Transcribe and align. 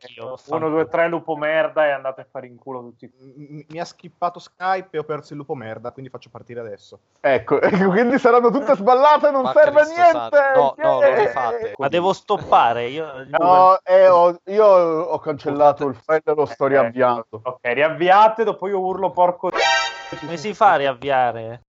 anch'io. 0.00 0.36
1, 0.46 0.68
2, 0.68 0.88
3, 0.88 1.08
lupo 1.08 1.36
merda 1.36 1.86
e 1.86 1.90
andate 1.90 2.22
a 2.22 2.26
fare 2.30 2.46
in 2.46 2.56
culo 2.56 2.80
tutti. 2.80 3.10
Mi 3.68 3.80
ha 3.80 3.84
skippato 3.84 4.38
Skype 4.38 4.96
e 4.96 4.98
ho 4.98 5.04
perso 5.04 5.32
il 5.32 5.38
lupo 5.38 5.54
merda, 5.54 5.90
quindi 5.90 6.10
faccio 6.10 6.30
partire 6.30 6.60
adesso. 6.60 7.00
Ecco, 7.20 7.60
ecco 7.62 7.88
quindi 7.88 8.18
saranno 8.18 8.50
tutte 8.50 8.74
sballate, 8.74 9.30
non 9.30 9.42
Ma 9.42 9.52
serve 9.52 9.82
Cristo 9.82 9.94
niente. 10.12 10.52
No, 10.54 10.74
no, 10.76 11.00
non 11.00 11.14
le 11.14 11.28
fate. 11.28 11.74
Ma 11.78 11.88
devo 11.88 12.12
stoppare. 12.12 12.88
Io... 12.88 13.24
No, 13.26 13.78
eh, 13.82 14.08
ho- 14.08 14.40
io 14.44 14.66
ho 14.66 15.18
cancellato 15.18 15.86
il 15.86 15.94
file 15.94 16.22
e 16.24 16.34
lo 16.34 16.44
sto 16.46 16.64
Ok. 16.64 16.70
riavviando. 16.70 17.40
Ok, 17.42 17.60
riavviate, 17.62 18.44
dopo 18.44 18.68
io 18.68 18.78
urlo 18.80 19.10
porco. 19.10 19.50
Come 20.20 20.36
si 20.36 20.54
fa 20.54 20.72
a 20.72 20.76
riavviare? 20.76 21.62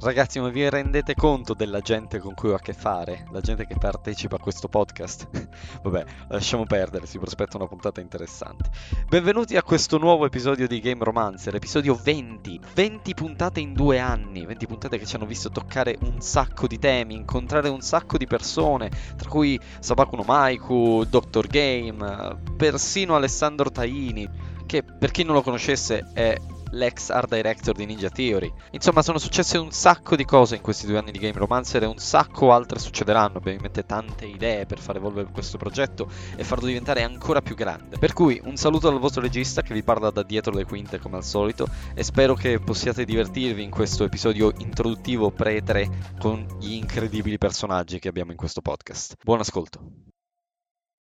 Ragazzi, 0.00 0.38
ma 0.38 0.48
vi 0.48 0.70
rendete 0.70 1.16
conto 1.16 1.54
della 1.54 1.80
gente 1.80 2.20
con 2.20 2.32
cui 2.32 2.50
ho 2.50 2.54
a 2.54 2.60
che 2.60 2.72
fare? 2.72 3.26
La 3.32 3.40
gente 3.40 3.66
che 3.66 3.74
partecipa 3.76 4.36
a 4.36 4.38
questo 4.38 4.68
podcast? 4.68 5.28
Vabbè, 5.82 6.04
lasciamo 6.28 6.66
perdere, 6.66 7.04
si 7.04 7.18
prospetta 7.18 7.56
una 7.56 7.66
puntata 7.66 8.00
interessante. 8.00 8.70
Benvenuti 9.08 9.56
a 9.56 9.62
questo 9.64 9.98
nuovo 9.98 10.24
episodio 10.24 10.68
di 10.68 10.78
Game 10.78 11.02
Romancer, 11.02 11.52
episodio 11.56 11.98
20. 12.00 12.60
20 12.74 13.14
puntate 13.14 13.58
in 13.58 13.72
due 13.72 13.98
anni, 13.98 14.46
20 14.46 14.66
puntate 14.68 14.98
che 14.98 15.04
ci 15.04 15.16
hanno 15.16 15.26
visto 15.26 15.50
toccare 15.50 15.98
un 16.02 16.20
sacco 16.20 16.68
di 16.68 16.78
temi, 16.78 17.16
incontrare 17.16 17.68
un 17.68 17.80
sacco 17.80 18.18
di 18.18 18.28
persone, 18.28 18.90
tra 19.16 19.28
cui 19.28 19.58
Sabaku 19.80 20.14
no 20.14 20.22
Maiku, 20.22 21.06
Dr. 21.10 21.48
Game, 21.48 22.38
persino 22.56 23.16
Alessandro 23.16 23.68
Taini, 23.68 24.30
che 24.64 24.84
per 24.84 25.10
chi 25.10 25.24
non 25.24 25.34
lo 25.34 25.42
conoscesse 25.42 26.08
è 26.12 26.36
l'ex 26.72 27.10
art 27.10 27.34
director 27.34 27.74
di 27.74 27.86
Ninja 27.86 28.10
Theory. 28.10 28.52
Insomma, 28.72 29.02
sono 29.02 29.18
successe 29.18 29.58
un 29.58 29.70
sacco 29.70 30.16
di 30.16 30.24
cose 30.24 30.56
in 30.56 30.62
questi 30.62 30.86
due 30.86 30.98
anni 30.98 31.10
di 31.10 31.18
Game 31.18 31.38
Romancer 31.38 31.82
e 31.82 31.86
un 31.86 31.98
sacco 31.98 32.52
altre 32.52 32.78
succederanno. 32.78 33.38
Abbiamo 33.38 33.56
in 33.56 33.62
mente 33.62 33.84
tante 33.84 34.26
idee 34.26 34.66
per 34.66 34.78
far 34.78 34.96
evolvere 34.96 35.28
questo 35.32 35.56
progetto 35.58 36.10
e 36.36 36.44
farlo 36.44 36.66
diventare 36.66 37.02
ancora 37.02 37.40
più 37.40 37.54
grande. 37.54 37.98
Per 37.98 38.12
cui 38.12 38.40
un 38.44 38.56
saluto 38.56 38.90
dal 38.90 38.98
vostro 38.98 39.22
regista 39.22 39.62
che 39.62 39.74
vi 39.74 39.82
parla 39.82 40.10
da 40.10 40.22
dietro 40.22 40.52
le 40.52 40.64
quinte 40.64 40.98
come 40.98 41.16
al 41.16 41.24
solito 41.24 41.66
e 41.94 42.02
spero 42.02 42.34
che 42.34 42.58
possiate 42.58 43.04
divertirvi 43.04 43.62
in 43.62 43.70
questo 43.70 44.04
episodio 44.04 44.52
introduttivo 44.58 45.30
pre-3 45.30 46.16
con 46.18 46.46
gli 46.58 46.72
incredibili 46.72 47.38
personaggi 47.38 47.98
che 47.98 48.08
abbiamo 48.08 48.30
in 48.30 48.36
questo 48.36 48.60
podcast. 48.60 49.16
Buon 49.22 49.40
ascolto. 49.40 49.80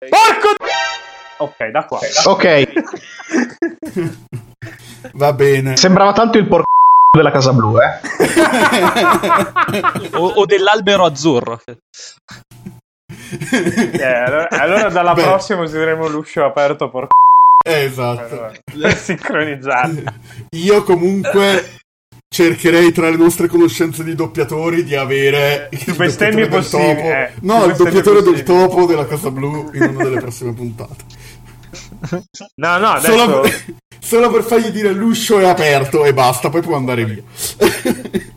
Porco! 0.09 0.55
Ok, 1.37 1.65
da 1.71 1.85
qua. 1.85 1.99
Ok, 2.25 2.71
Va 5.13 5.33
bene. 5.33 5.75
sembrava 5.77 6.13
tanto 6.13 6.37
il 6.37 6.47
porco 6.47 6.63
della 7.15 7.31
Casa 7.31 7.53
Blu, 7.53 7.77
eh. 7.79 7.99
o, 10.17 10.25
o 10.27 10.45
dell'albero 10.45 11.05
azzurro. 11.05 11.59
Eh, 11.65 11.77
allora, 14.03 14.47
allora 14.49 14.89
dalla 14.89 15.13
Beh. 15.13 15.23
prossima 15.23 15.61
useremo 15.61 16.07
l'uscio 16.07 16.43
aperto 16.45 16.89
porco. 16.89 17.15
Esatto. 17.65 18.33
Allora, 18.33 18.51
per 18.63 18.97
sincronizzati. 18.97 20.03
Io 20.51 20.83
comunque 20.83 21.81
cercherei 22.33 22.91
tra 22.91 23.09
le 23.09 23.15
nostre 23.17 23.47
conoscenze 23.47 24.03
di 24.03 24.15
doppiatori 24.15 24.83
di 24.83 24.95
avere 24.95 25.69
il 25.71 25.95
del 25.95 26.49
possibili, 26.49 26.49
topo. 26.49 27.07
eh. 27.07 27.31
No, 27.41 27.65
il 27.65 27.75
doppiatore 27.75 28.21
del 28.23 28.33
possibili. 28.33 28.43
topo 28.43 28.85
della 28.85 29.05
Casa 29.05 29.29
Blu 29.31 29.69
in 29.73 29.83
una 29.83 30.03
delle 30.03 30.19
prossime 30.19 30.53
puntate. 30.53 31.03
No, 32.55 32.77
no, 32.77 32.87
adesso... 32.87 33.17
Solo, 33.17 33.43
solo 33.99 34.29
per 34.31 34.43
fargli 34.43 34.69
dire 34.69 34.91
l'uscio 34.91 35.39
è 35.39 35.45
aperto 35.45 36.03
e 36.05 36.13
basta, 36.13 36.49
poi 36.49 36.61
può 36.61 36.75
andare 36.75 37.05
via. 37.05 37.23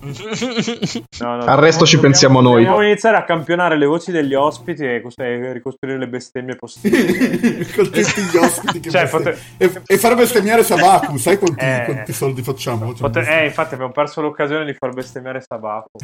No, 1.19 1.37
no, 1.37 1.45
Al 1.45 1.59
resto 1.59 1.85
ci 1.85 1.99
pensiamo 1.99 2.41
noi. 2.41 2.63
Dobbiamo 2.63 2.83
iniziare 2.83 3.17
a 3.17 3.25
campionare 3.25 3.77
le 3.77 3.87
voci 3.87 4.13
degli 4.13 4.35
ospiti 4.35 4.85
e 4.85 5.01
cos- 5.03 5.17
ricostruire 5.17 5.99
le 5.99 6.07
bestemmie 6.09 6.55
possibili. 6.55 7.67
Con 7.75 7.85
tutti 7.91 8.23
gli 8.33 8.37
ospiti 8.37 8.81
che 8.81 8.91
Cioè, 8.91 9.03
bestem- 9.03 9.23
pote- 9.25 9.39
e, 9.57 9.83
e 9.85 9.99
far 9.99 10.15
bestemmiare 10.15 10.63
Sabaku, 10.63 11.17
sai 11.17 11.39
quanti, 11.39 11.65
Eh. 11.65 11.83
quanti 11.87 12.13
soldi 12.13 12.43
facciamo? 12.43 12.95
Cioè, 12.95 13.11
Pote- 13.11 13.27
eh, 13.41 13.47
infatti 13.47 13.75
abbiamo 13.75 13.93
perso 13.93 14.21
l'occasione 14.21 14.65
di 14.65 14.75
far 14.79 14.93
bestemmiare 14.93 15.43
Sabaku. 15.45 15.99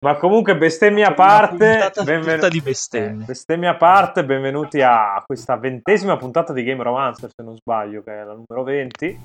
Ma 0.00 0.14
comunque 0.16 0.56
bestemmia 0.56 1.08
a 1.08 1.14
parte, 1.14 1.90
benven- 2.04 2.48
di 2.48 2.60
bestemmie. 2.60 3.22
eh, 3.22 3.26
bestemmia 3.26 3.70
a 3.70 3.76
parte, 3.76 4.24
benvenuti 4.24 4.80
a 4.80 5.20
questa 5.26 5.56
ventesima 5.56 6.16
puntata 6.16 6.52
di 6.52 6.62
Game 6.62 6.84
Romancer, 6.84 7.28
se 7.34 7.42
non 7.42 7.56
sbaglio, 7.56 8.02
che 8.02 8.12
è 8.12 8.22
la 8.22 8.34
numero 8.34 8.62
20. 8.62 9.18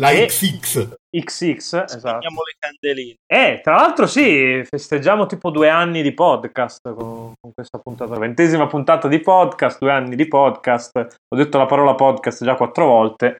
La 0.00 0.10
e- 0.10 0.26
XX. 0.26 0.94
XX, 1.10 1.82
esatto. 1.84 2.18
Le 2.28 2.56
candeline. 2.58 3.16
E 3.26 3.60
tra 3.60 3.74
l'altro 3.74 4.06
sì, 4.06 4.62
festeggiamo 4.64 5.26
tipo 5.26 5.50
due 5.50 5.68
anni 5.68 6.00
di 6.00 6.14
podcast 6.14 6.94
con, 6.94 7.32
con 7.38 7.52
questa 7.52 7.78
puntata, 7.78 8.16
ventesima 8.16 8.68
puntata 8.68 9.08
di 9.08 9.18
podcast, 9.18 9.78
due 9.80 9.90
anni 9.90 10.14
di 10.14 10.28
podcast, 10.28 10.96
ho 11.28 11.36
detto 11.36 11.58
la 11.58 11.66
parola 11.66 11.94
podcast 11.96 12.44
già 12.44 12.54
quattro 12.54 12.86
volte 12.86 13.36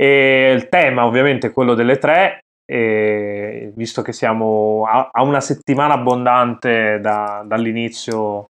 e 0.00 0.52
il 0.54 0.68
tema 0.68 1.06
ovviamente 1.06 1.48
è 1.48 1.52
quello 1.52 1.74
delle 1.74 1.98
tre, 1.98 2.40
e 2.70 3.72
visto 3.74 4.02
che 4.02 4.12
siamo 4.12 4.84
a, 4.86 5.08
a 5.10 5.22
una 5.22 5.40
settimana 5.40 5.94
abbondante 5.94 6.98
da- 7.00 7.42
dall'inizio 7.46 8.46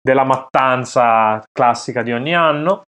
della 0.00 0.24
mattanza 0.24 1.42
classica 1.52 2.02
di 2.02 2.12
ogni 2.12 2.34
anno 2.34 2.82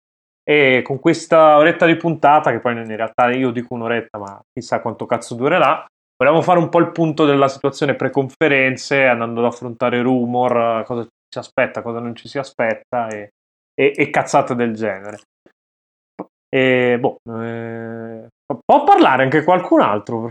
e 0.44 0.82
con 0.84 1.00
questa 1.00 1.56
oretta 1.56 1.86
di 1.86 1.96
puntata, 1.96 2.50
che 2.50 2.60
poi 2.60 2.76
in 2.76 2.94
realtà 2.94 3.30
io 3.30 3.50
dico 3.50 3.74
un'oretta, 3.74 4.18
ma 4.18 4.40
chissà 4.52 4.80
quanto 4.80 5.06
cazzo 5.06 5.34
durerà, 5.34 5.86
Vogliamo 6.18 6.40
fare 6.40 6.58
un 6.58 6.70
po' 6.70 6.78
il 6.78 6.92
punto 6.92 7.26
della 7.26 7.46
situazione 7.46 7.94
pre-conferenze, 7.94 9.04
andando 9.04 9.40
ad 9.40 9.52
affrontare 9.52 10.00
rumor, 10.00 10.82
cosa 10.84 11.06
ci 11.28 11.38
aspetta, 11.38 11.82
cosa 11.82 11.98
non 11.98 12.16
ci 12.16 12.26
si 12.26 12.38
aspetta 12.38 13.08
e, 13.08 13.28
e- 13.74 13.92
e 13.94 14.10
cazzate 14.10 14.54
del 14.54 14.72
genere. 14.72 15.20
E, 16.48 16.96
boh, 16.98 17.18
eh, 17.28 18.28
può 18.64 18.84
parlare 18.84 19.24
anche 19.24 19.44
qualcun 19.44 19.82
altro? 19.82 20.30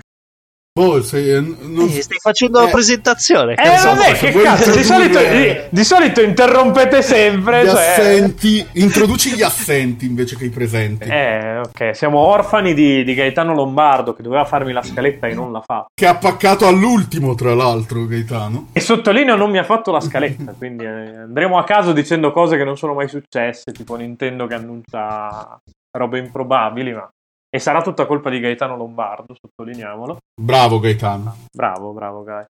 Boh, 0.77 1.01
se, 1.01 1.37
eh, 1.37 1.39
non- 1.39 1.87
Eh, 1.87 2.01
stai 2.01 2.17
facendo 2.19 2.59
la 2.59 2.67
Eh. 2.67 2.71
presentazione. 2.71 3.53
Eh, 3.53 3.55
cazzo. 3.63 3.87
vabbè, 3.87 4.15
se 4.15 4.29
che 4.31 4.41
cazzo, 4.41 4.75
di 4.75 4.83
solito, 4.83 5.19
di, 5.19 5.55
di 5.69 5.83
solito 5.85 6.19
interrompete 6.21 7.01
sempre. 7.01 7.63
gli 7.63 7.69
Cioè, 7.69 7.81
assenti, 7.91 8.67
introduci 8.73 9.33
gli 9.35 9.41
assenti 9.41 10.05
invece 10.05 10.35
che 10.35 10.43
i 10.43 10.49
presenti. 10.49 11.07
eh, 11.07 11.59
ok, 11.59 11.95
siamo 11.95 12.17
orfani 12.19 12.73
di, 12.73 13.05
di 13.05 13.13
Gaetano 13.13 13.53
Lombardo 13.53 14.13
che 14.13 14.21
doveva 14.21 14.43
farmi 14.43 14.73
la 14.73 14.83
scaletta 14.83 15.27
e 15.27 15.33
non 15.33 15.53
la 15.53 15.61
fa. 15.65 15.85
Che 15.93 16.05
ha 16.07 16.15
paccato 16.17 16.67
all'ultimo, 16.67 17.35
tra 17.35 17.55
l'altro, 17.55 18.05
Gaetano. 18.05 18.67
E 18.73 18.81
sottolineo 18.81 19.37
non 19.37 19.51
mi 19.51 19.59
ha 19.59 19.63
fatto 19.63 19.91
la 19.93 20.01
scaletta, 20.01 20.53
quindi 20.57 20.83
eh, 20.83 20.87
andremo 21.19 21.57
a 21.57 21.63
caso 21.63 21.93
dicendo 21.93 22.33
cose 22.33 22.57
che 22.57 22.65
non 22.65 22.75
sono 22.75 22.93
mai 22.93 23.07
successe, 23.07 23.71
tipo 23.71 23.95
Nintendo 23.95 24.45
che 24.45 24.55
annuncia 24.55 25.57
robe 25.97 26.19
improbabili, 26.19 26.91
ma... 26.91 27.09
E 27.55 27.59
sarà 27.59 27.81
tutta 27.81 28.05
colpa 28.05 28.29
di 28.29 28.41
Gaetano 28.41 28.75
Lombardo, 28.75 29.33
sottolineiamolo. 29.33 30.17
Bravo 30.41 30.79
Gaetano. 30.81 31.37
Bravo, 31.55 31.93
bravo, 31.93 32.21
Gai. 32.23 32.43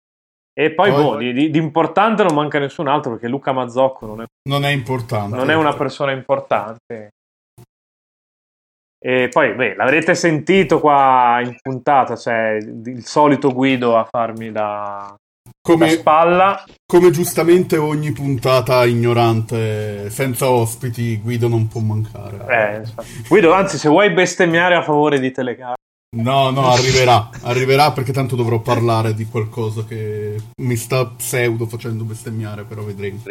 E 0.59 0.71
poi, 0.73 0.91
Poi- 0.91 1.03
boh, 1.03 1.17
di, 1.17 1.51
di- 1.51 1.59
importante 1.59 2.23
non 2.23 2.33
manca 2.35 2.59
nessun 2.59 2.89
altro, 2.89 3.11
perché 3.11 3.29
Luca 3.29 3.53
Mazzocco 3.53 4.07
non 4.07 4.23
è, 4.23 4.25
Non 4.49 4.65
è 4.65 4.71
importante. 4.71 5.37
non 5.37 5.51
è 5.51 5.55
una 5.55 5.75
persona 5.75 6.13
importante. 6.13 7.11
E 8.99 9.29
poi, 9.31 9.53
beh, 9.53 9.75
l'avrete 9.75 10.15
sentito 10.15 10.81
qua 10.81 11.39
in 11.45 11.55
puntata, 11.61 12.15
c'è 12.15 12.53
il 12.53 13.05
solito 13.05 13.53
Guido 13.53 13.99
a 13.99 14.05
farmi 14.11 14.51
da 14.53 15.15
come, 15.65 15.89
spalla. 15.89 16.63
come 16.85 17.11
giustamente 17.11 17.79
ogni 17.79 18.13
puntata 18.13 18.85
ignorante, 18.85 20.11
senza 20.11 20.51
ospiti, 20.51 21.19
Guido 21.19 21.49
non 21.49 21.69
può 21.69 21.81
mancare. 21.81 22.83
Eh. 22.85 23.05
Guido, 23.27 23.55
anzi, 23.55 23.79
se 23.79 23.89
vuoi 23.89 24.13
bestemmiare 24.13 24.75
a 24.75 24.83
favore 24.83 25.19
di 25.19 25.31
Telecare. 25.31 25.77
No, 26.17 26.51
no, 26.51 26.71
arriverà. 26.71 27.31
Arriverà 27.43 27.93
perché 27.93 28.13
tanto 28.13 28.37
dovrò 28.37 28.61
parlare 28.61 29.15
di 29.15 29.25
qualcosa 29.25 29.85
che 29.85 30.37
mi 30.61 30.77
sta 30.77 31.07
pseudo 31.07 31.67
facendo 31.67 32.05
bestemmiare, 32.05 32.65
però 32.65 32.83
vedremo. 32.83 33.23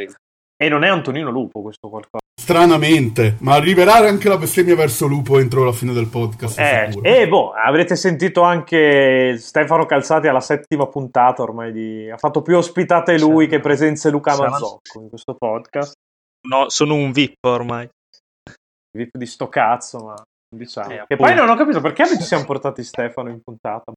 E 0.64 0.70
non 0.70 0.86
è 0.86 0.88
Antonino 0.88 1.30
Lupo 1.30 1.62
questo 1.62 1.90
qualcosa. 1.90 2.24
Stranamente, 2.40 3.36
ma 3.42 3.56
arriverà 3.56 3.96
anche 3.96 4.30
la 4.30 4.38
bestemmia 4.38 4.78
verso 4.78 5.08
Lupo 5.08 5.38
entro 5.38 5.66
la 5.66 5.74
fine 5.74 5.92
del 5.92 6.08
podcast. 6.08 6.58
Eh, 6.58 6.90
e 7.02 7.28
boh, 7.28 7.52
avrete 7.52 7.98
sentito 7.98 8.44
anche 8.44 9.36
Stefano 9.38 9.86
Calzati 9.86 10.28
alla 10.28 10.40
settima 10.40 10.88
puntata 10.88 11.42
ormai 11.42 11.74
di... 11.74 12.10
Ha 12.10 12.16
fatto 12.16 12.42
più 12.42 12.56
ospitate 12.56 13.20
lui 13.20 13.48
che 13.48 13.60
presenze 13.60 14.10
Luca 14.10 14.38
Mazzocco 14.38 15.02
in 15.02 15.10
questo 15.10 15.36
podcast. 15.36 15.96
No, 16.48 16.70
sono 16.70 16.96
un 16.96 17.12
VIP 17.12 17.44
ormai. 17.46 17.90
VIP 18.98 19.18
di 19.18 19.26
sto 19.26 19.50
cazzo, 19.50 19.98
ma 20.00 20.16
diciamo. 20.56 20.92
Eh, 20.92 20.96
che 20.96 21.02
appunto. 21.02 21.24
poi 21.24 21.36
non 21.36 21.50
ho 21.50 21.56
capito 21.56 21.82
perché 21.82 22.08
ci 22.08 22.24
siamo 22.24 22.46
portati 22.46 22.84
Stefano 22.84 23.28
in 23.30 23.42
puntata. 23.44 23.92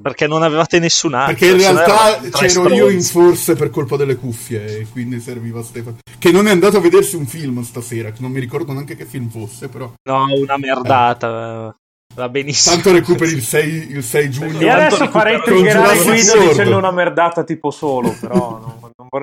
Perché 0.00 0.26
non 0.26 0.42
avevate 0.42 0.78
nessun 0.78 1.12
altro. 1.12 1.34
Perché 1.34 1.50
in 1.50 1.56
no 1.56 1.58
realtà 1.58 2.18
c'ero 2.30 2.72
io 2.72 2.88
in 2.88 3.02
forse 3.02 3.54
per 3.54 3.68
colpa 3.68 3.96
delle 3.96 4.16
cuffie 4.16 4.78
e 4.78 4.86
quindi 4.90 5.20
serviva 5.20 5.62
Stefano. 5.62 5.98
Che 6.18 6.30
non 6.30 6.46
è 6.46 6.50
andato 6.50 6.78
a 6.78 6.80
vedersi 6.80 7.16
un 7.16 7.26
film 7.26 7.62
stasera, 7.62 8.10
che 8.10 8.22
non 8.22 8.30
mi 8.30 8.40
ricordo 8.40 8.72
neanche 8.72 8.96
che 8.96 9.04
film 9.04 9.28
fosse, 9.28 9.68
però. 9.68 9.92
No, 10.02 10.24
una 10.32 10.56
merdata. 10.56 11.74
Va 12.12 12.28
benissimo. 12.28 12.74
Tanto 12.74 12.92
recuperi 12.92 13.32
il 13.32 13.42
6, 13.42 13.92
il 13.92 14.02
6 14.02 14.30
giugno. 14.30 14.60
E 14.60 14.68
adesso 14.68 15.08
farei 15.08 15.40
triggerare 15.42 16.02
Guido 16.02 16.48
dicendo 16.48 16.76
una 16.76 16.90
merdata 16.90 17.44
tipo 17.44 17.70
solo, 17.70 18.16
però 18.18 18.58
no, 18.58 18.69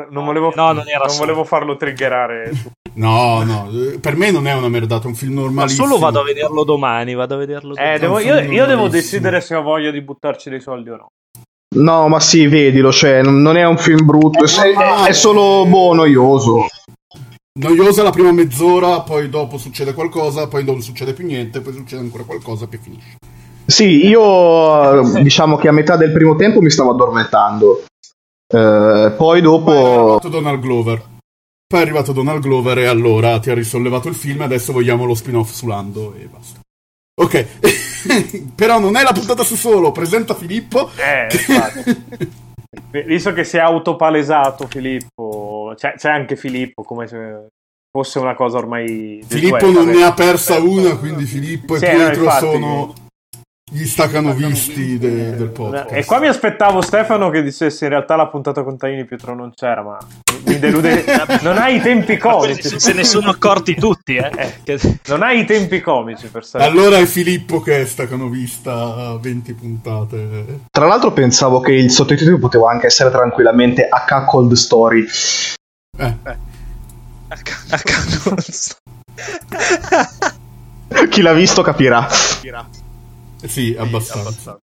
non 0.10 0.26
volevo, 0.26 0.52
No, 0.56 0.72
non 0.72 0.88
era 0.88 1.06
non 1.06 1.18
volevo 1.18 1.44
farlo 1.44 1.76
triggerare. 1.78 2.52
No, 2.98 3.44
no, 3.44 3.70
eh, 3.72 4.00
per 4.00 4.16
me 4.16 4.32
non 4.32 4.48
è 4.48 4.54
una 4.56 4.70
merdata, 4.70 5.04
è 5.04 5.08
un 5.08 5.14
film 5.14 5.36
Ma 5.36 5.42
normalissimo. 5.42 5.86
solo 5.86 6.00
vado 6.00 6.22
a 6.22 6.24
vederlo 6.24 6.64
domani, 6.64 7.14
vado 7.14 7.36
a 7.36 7.38
vederlo 7.38 7.76
domani. 7.76 7.94
Eh, 7.96 8.00
devo- 8.00 8.18
io, 8.18 8.40
io 8.40 8.66
devo 8.66 8.88
decidere 8.88 9.40
se 9.40 9.54
ho 9.54 9.62
voglia 9.62 9.92
di 9.92 10.02
buttarci 10.02 10.50
dei 10.50 10.60
soldi 10.60 10.90
o 10.90 10.96
no. 10.96 11.08
No, 11.76 12.08
ma 12.08 12.20
sì, 12.20 12.48
vedilo, 12.48 12.92
cioè, 12.92 13.22
non 13.22 13.40
non 13.44 13.56
è 13.56 13.64
un 13.68 13.78
film 13.78 14.04
brutto, 14.04 14.44
è, 14.44 14.48
è- 14.48 15.10
è 15.10 15.14
solo 15.14 15.68
boh, 15.68 15.94
noioso. 15.94 16.66
Noiosa 17.60 18.02
la 18.02 18.10
prima 18.10 18.32
mezz'ora, 18.32 19.02
poi 19.02 19.30
dopo 19.30 19.58
succede 19.60 19.94
qualcosa, 19.94 20.48
poi 20.48 20.64
non 20.64 20.82
succede 20.82 21.14
più 21.14 21.26
niente, 21.28 21.62
poi 21.62 21.74
succede 21.74 22.02
ancora 22.02 22.24
qualcosa 22.24 22.68
che 22.68 22.80
finisce. 22.80 23.18
Sì, 23.66 24.08
io 24.08 25.18
eh, 25.18 25.22
diciamo 25.22 25.58
che 25.58 25.68
a 25.68 25.72
metà 25.72 25.98
del 25.98 26.12
primo 26.14 26.36
tempo 26.36 26.62
mi 26.62 26.70
stavo 26.72 26.92
addormentando. 26.92 27.84
Eh, 28.48 29.14
poi 29.16 29.16
Poi 29.18 29.40
è 29.40 29.42
dopo... 29.42 29.72
arrivato 29.72 30.30
Donald 30.30 30.60
Glover. 30.60 31.04
Poi 31.68 31.80
è 31.80 31.84
arrivato 31.84 32.14
Donald 32.14 32.42
Glover 32.42 32.78
e 32.78 32.86
allora 32.86 33.40
ti 33.40 33.50
ha 33.50 33.54
risollevato 33.54 34.08
il 34.08 34.16
film 34.16 34.42
e 34.42 34.46
adesso 34.46 34.72
vogliamo 34.72 35.04
lo 35.04 35.14
spin-off 35.14 35.52
su 35.52 35.68
Lando 35.68 36.14
e 36.16 36.28
basta. 36.28 36.60
Ok, 37.20 37.46
però 38.56 38.80
non 38.80 38.96
è 38.96 39.04
la 39.04 39.12
puntata 39.12 39.44
su 39.44 39.56
solo, 39.56 39.92
presenta 39.92 40.34
Filippo. 40.34 40.90
Eh. 40.96 41.28
Visto 43.06 43.34
che 43.34 43.44
si 43.44 43.58
è 43.58 43.60
autopalesato 43.60 44.68
Filippo, 44.68 45.74
c'è, 45.76 45.96
c'è 45.98 46.10
anche 46.10 46.36
Filippo 46.36 46.84
come 46.84 47.08
se 47.08 47.48
fosse 47.92 48.20
una 48.20 48.36
cosa 48.36 48.60
ormai... 48.60 49.22
Filippo 49.28 49.70
non 49.72 49.88
ne 49.88 50.04
ha 50.04 50.14
persa 50.14 50.60
una, 50.60 50.96
quindi 50.96 51.26
Filippo 51.26 51.76
e 51.76 51.80
Sì, 51.80 51.86
Pietro 51.86 52.24
infatti. 52.24 52.46
sono 52.46 52.94
gli 53.70 53.86
stacanovisti 53.86 54.98
de- 54.98 55.36
del 55.36 55.50
podcast. 55.50 55.92
E 55.92 56.06
qua 56.06 56.20
mi 56.20 56.28
aspettavo 56.28 56.82
Stefano 56.82 57.30
che 57.30 57.44
dicesse 57.44 57.84
in 57.84 57.90
realtà 57.92 58.16
la 58.16 58.28
puntata 58.28 58.64
con 58.64 58.78
Taini 58.78 59.04
Pietro 59.06 59.36
non 59.36 59.52
c'era, 59.54 59.82
ma 59.84 59.98
mi 60.46 60.58
delude. 60.58 61.04
non 61.44 61.58
hai 61.58 61.76
i 61.76 61.82
tempi 61.82 62.16
comici. 62.18 62.80
se 62.80 62.94
ne 62.94 63.04
sono 63.04 63.30
accorti 63.30 63.76
tutti, 63.76 64.16
eh. 64.16 64.54
Che- 64.64 65.00
Non 65.08 65.22
hai 65.22 65.42
i 65.42 65.46
tempi 65.46 65.82
comici 65.82 66.28
per 66.28 66.46
sapere. 66.46 66.70
Allora 66.72 66.98
è 66.98 67.06
Filippo 67.06 67.60
che 67.60 67.82
è 67.82 67.86
stacanovista 67.86 68.72
a 68.74 69.18
20 69.20 69.54
puntate. 69.54 70.60
Tra 70.72 70.86
l'altro 70.86 71.12
pensavo 71.12 71.60
che 71.60 71.74
il 71.74 71.92
sottotitolo 71.92 72.40
poteva 72.40 72.72
anche 72.72 72.86
essere 72.86 73.12
tranquillamente 73.12 73.86
A 73.86 74.06
Cuckold 74.08 74.54
Story. 74.54 75.06
Eh, 75.98 76.04
a 77.30 77.36
ca- 77.44 77.64
a 77.72 77.78
cazzo. 77.80 78.36
Chi 81.10 81.22
l'ha 81.22 81.34
visto 81.34 81.62
capirà. 81.62 82.08
Sì, 83.46 83.76
abbastanza. 83.78 84.60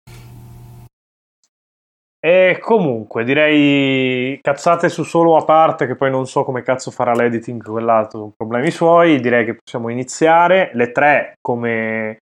E 2.26 2.58
comunque 2.62 3.26
direi 3.26 4.40
cazzate 4.42 4.88
su 4.88 5.04
solo 5.04 5.36
a 5.36 5.44
parte, 5.44 5.86
che 5.86 5.96
poi 5.96 6.10
non 6.10 6.26
so 6.26 6.46
come 6.46 6.62
cazzo 6.62 6.90
farà 6.90 7.12
l'editing 7.12 7.62
quell'altro, 7.62 8.20
sono 8.20 8.34
problemi 8.34 8.72
suoi. 8.72 9.20
Direi 9.20 9.44
che 9.44 9.56
possiamo 9.56 9.90
iniziare. 9.90 10.72
Le 10.74 10.94
tre, 10.94 11.34
come, 11.42 12.20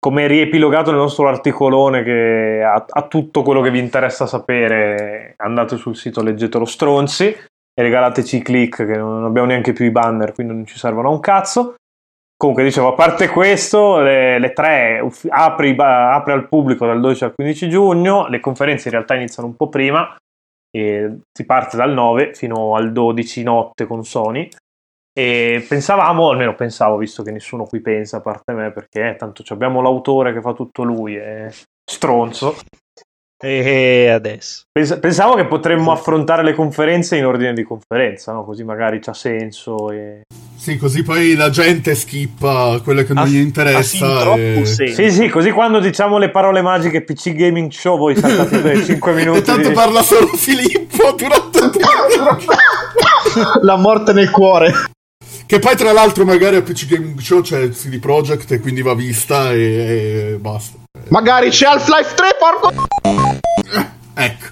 come 0.00 0.26
riepilogato 0.26 0.90
nel 0.90 0.98
nostro 0.98 1.28
articolone, 1.28 2.02
che 2.02 2.60
ha, 2.60 2.84
ha 2.88 3.06
tutto 3.06 3.42
quello 3.42 3.60
che 3.60 3.70
vi 3.70 3.78
interessa 3.78 4.26
sapere, 4.26 5.34
andate 5.36 5.76
sul 5.76 5.94
sito, 5.94 6.24
leggetelo 6.24 6.64
stronzi 6.64 7.26
e 7.26 7.82
regalateci 7.82 8.38
i 8.38 8.42
click, 8.42 8.84
che 8.84 8.96
non 8.96 9.22
abbiamo 9.22 9.46
neanche 9.46 9.72
più 9.72 9.84
i 9.84 9.92
banner, 9.92 10.32
quindi 10.32 10.54
non 10.54 10.66
ci 10.66 10.76
servono 10.76 11.06
a 11.06 11.12
un 11.12 11.20
cazzo. 11.20 11.76
Comunque, 12.40 12.64
dicevo, 12.64 12.88
a 12.88 12.94
parte 12.94 13.28
questo, 13.28 14.00
le, 14.00 14.38
le 14.38 14.54
tre 14.54 15.06
apri, 15.28 15.74
ba- 15.74 16.14
apre 16.14 16.32
al 16.32 16.48
pubblico 16.48 16.86
dal 16.86 16.98
12 16.98 17.24
al 17.24 17.34
15 17.34 17.68
giugno, 17.68 18.28
le 18.28 18.40
conferenze 18.40 18.88
in 18.88 18.94
realtà 18.94 19.14
iniziano 19.14 19.46
un 19.46 19.56
po' 19.56 19.68
prima, 19.68 20.16
e 20.74 21.18
si 21.30 21.44
parte 21.44 21.76
dal 21.76 21.92
9 21.92 22.32
fino 22.32 22.74
al 22.76 22.92
12 22.92 23.42
notte 23.42 23.84
con 23.84 24.06
Sony. 24.06 24.48
E 25.12 25.66
pensavamo, 25.68 26.30
almeno 26.30 26.54
pensavo, 26.54 26.96
visto 26.96 27.22
che 27.22 27.30
nessuno 27.30 27.64
qui 27.64 27.82
pensa 27.82 28.16
a 28.16 28.20
parte 28.22 28.54
me, 28.54 28.72
perché 28.72 29.10
eh, 29.10 29.16
tanto 29.16 29.42
abbiamo 29.50 29.82
l'autore 29.82 30.32
che 30.32 30.40
fa 30.40 30.54
tutto 30.54 30.82
lui, 30.82 31.16
è 31.16 31.46
stronzo. 31.84 32.56
E 33.38 34.08
adesso. 34.08 34.62
Pens- 34.72 34.98
Pensavo 34.98 35.34
che 35.34 35.46
potremmo 35.46 35.92
affrontare 35.92 36.42
le 36.42 36.54
conferenze 36.54 37.18
in 37.18 37.26
ordine 37.26 37.52
di 37.52 37.64
conferenza, 37.64 38.32
no? 38.32 38.44
così 38.44 38.64
magari 38.64 38.98
c'ha 38.98 39.12
senso. 39.12 39.90
E... 39.90 40.22
Sì, 40.60 40.76
così 40.76 41.02
poi 41.02 41.34
la 41.36 41.48
gente 41.48 41.94
skippa 41.94 42.82
quelle 42.84 43.06
che 43.06 43.14
non 43.14 43.24
Ha- 43.24 43.28
gli 43.28 43.36
interessa. 43.38 44.20
troppo 44.20 44.38
e... 44.38 44.62
Sì, 44.66 45.10
sì, 45.10 45.28
così 45.30 45.52
quando 45.52 45.80
diciamo 45.80 46.18
le 46.18 46.30
parole 46.30 46.60
magiche 46.60 47.00
PC 47.00 47.32
Gaming 47.32 47.70
Show, 47.70 47.96
voi 47.96 48.14
saltate 48.14 48.60
quei 48.60 48.84
5 48.84 49.12
minuti. 49.14 49.38
E 49.38 49.42
tanto 49.42 49.68
di- 49.68 49.74
parla 49.74 50.02
solo 50.02 50.26
Filippo 50.26 51.14
durante 51.16 51.60
La 53.62 53.76
morte 53.76 54.12
nel 54.12 54.28
cuore. 54.30 54.70
Che 55.46 55.58
poi 55.58 55.76
tra 55.76 55.92
l'altro 55.92 56.26
magari 56.26 56.56
a 56.56 56.62
PC 56.62 56.88
Gaming 56.88 57.18
Show 57.18 57.40
c'è 57.40 57.60
il 57.60 57.74
CD 57.74 57.98
Projekt 57.98 58.52
e 58.52 58.60
quindi 58.60 58.82
va 58.82 58.94
vista 58.94 59.52
e, 59.52 60.32
e 60.34 60.38
basta. 60.38 60.76
Magari 61.08 61.48
c'è 61.48 61.68
Half-Life 61.68 62.14
3, 62.14 62.28
porco... 62.38 62.86
Ecco. 64.12 64.44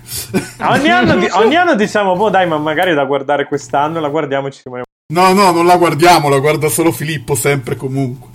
Ogni 0.70 0.90
anno, 0.90 1.26
ogni 1.37 1.55
anno 1.56 1.75
diciamo, 1.75 2.16
boh 2.16 2.31
dai, 2.31 2.46
ma 2.49 2.56
magari 2.56 2.94
da 2.94 3.05
guardare 3.05 3.46
quest'anno, 3.46 4.00
la 4.00 4.08
guardiamo 4.08 4.46
e 4.46 4.50
ci 4.52 4.60
rimaniamo. 4.64 4.87
No, 5.10 5.32
no, 5.32 5.52
non 5.52 5.64
la 5.64 5.78
guardiamo, 5.78 6.28
la 6.28 6.38
guarda 6.38 6.69
solo 6.69 6.93
Filippo 6.93 7.34
sempre 7.34 7.76
comunque. 7.76 8.28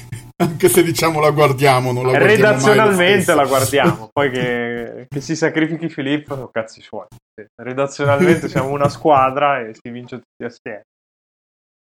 Anche 0.40 0.68
se 0.68 0.82
diciamo 0.82 1.20
la 1.20 1.30
guardiamo, 1.30 1.90
non 1.90 2.04
la 2.04 2.10
guardiamo 2.10 2.36
Redazionalmente 2.36 3.34
la 3.34 3.46
guardiamo, 3.46 4.08
poi 4.12 4.30
che, 4.30 5.06
che 5.08 5.20
si 5.22 5.34
sacrifichi 5.34 5.88
Filippo 5.88 6.34
sono 6.34 6.48
cazzi 6.48 6.82
suoi. 6.82 7.06
Redazionalmente 7.56 8.48
siamo 8.48 8.68
una 8.68 8.90
squadra 8.90 9.60
e 9.60 9.74
si 9.74 9.90
vince 9.90 10.16
tutti 10.16 10.44
assieme. 10.44 10.82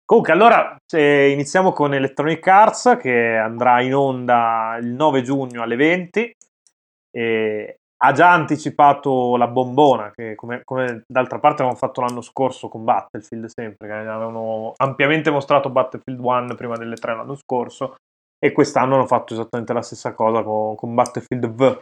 Comunque, 0.05 0.33
allora 0.33 0.77
iniziamo 0.93 1.71
con 1.71 1.95
Electronic 1.95 2.47
Arts 2.47 2.97
che 3.01 3.35
andrà 3.35 3.81
in 3.81 3.95
onda 3.95 4.77
il 4.79 4.89
9 4.89 5.23
giugno 5.23 5.63
alle 5.63 5.75
20 5.75 6.35
e 7.09 7.77
ha 7.97 8.11
già 8.11 8.31
anticipato 8.31 9.37
la 9.37 9.47
bombona 9.47 10.11
che 10.11 10.35
come, 10.35 10.61
come 10.63 11.03
d'altra 11.07 11.39
parte 11.39 11.61
avevamo 11.61 11.77
fatto 11.77 12.01
l'anno 12.01 12.21
scorso 12.21 12.67
con 12.67 12.83
Battlefield 12.83 13.45
sempre 13.45 13.87
che 13.87 13.93
avevano 13.93 14.73
ampiamente 14.77 15.31
mostrato 15.31 15.69
Battlefield 15.69 16.19
1 16.19 16.55
prima 16.55 16.75
delle 16.75 16.95
tre 16.95 17.15
l'anno 17.15 17.35
scorso 17.35 17.95
e 18.37 18.51
quest'anno 18.51 18.95
hanno 18.95 19.07
fatto 19.07 19.33
esattamente 19.33 19.73
la 19.73 19.81
stessa 19.81 20.13
cosa 20.13 20.43
con, 20.43 20.75
con 20.75 20.93
Battlefield 20.93 21.47
V 21.47 21.81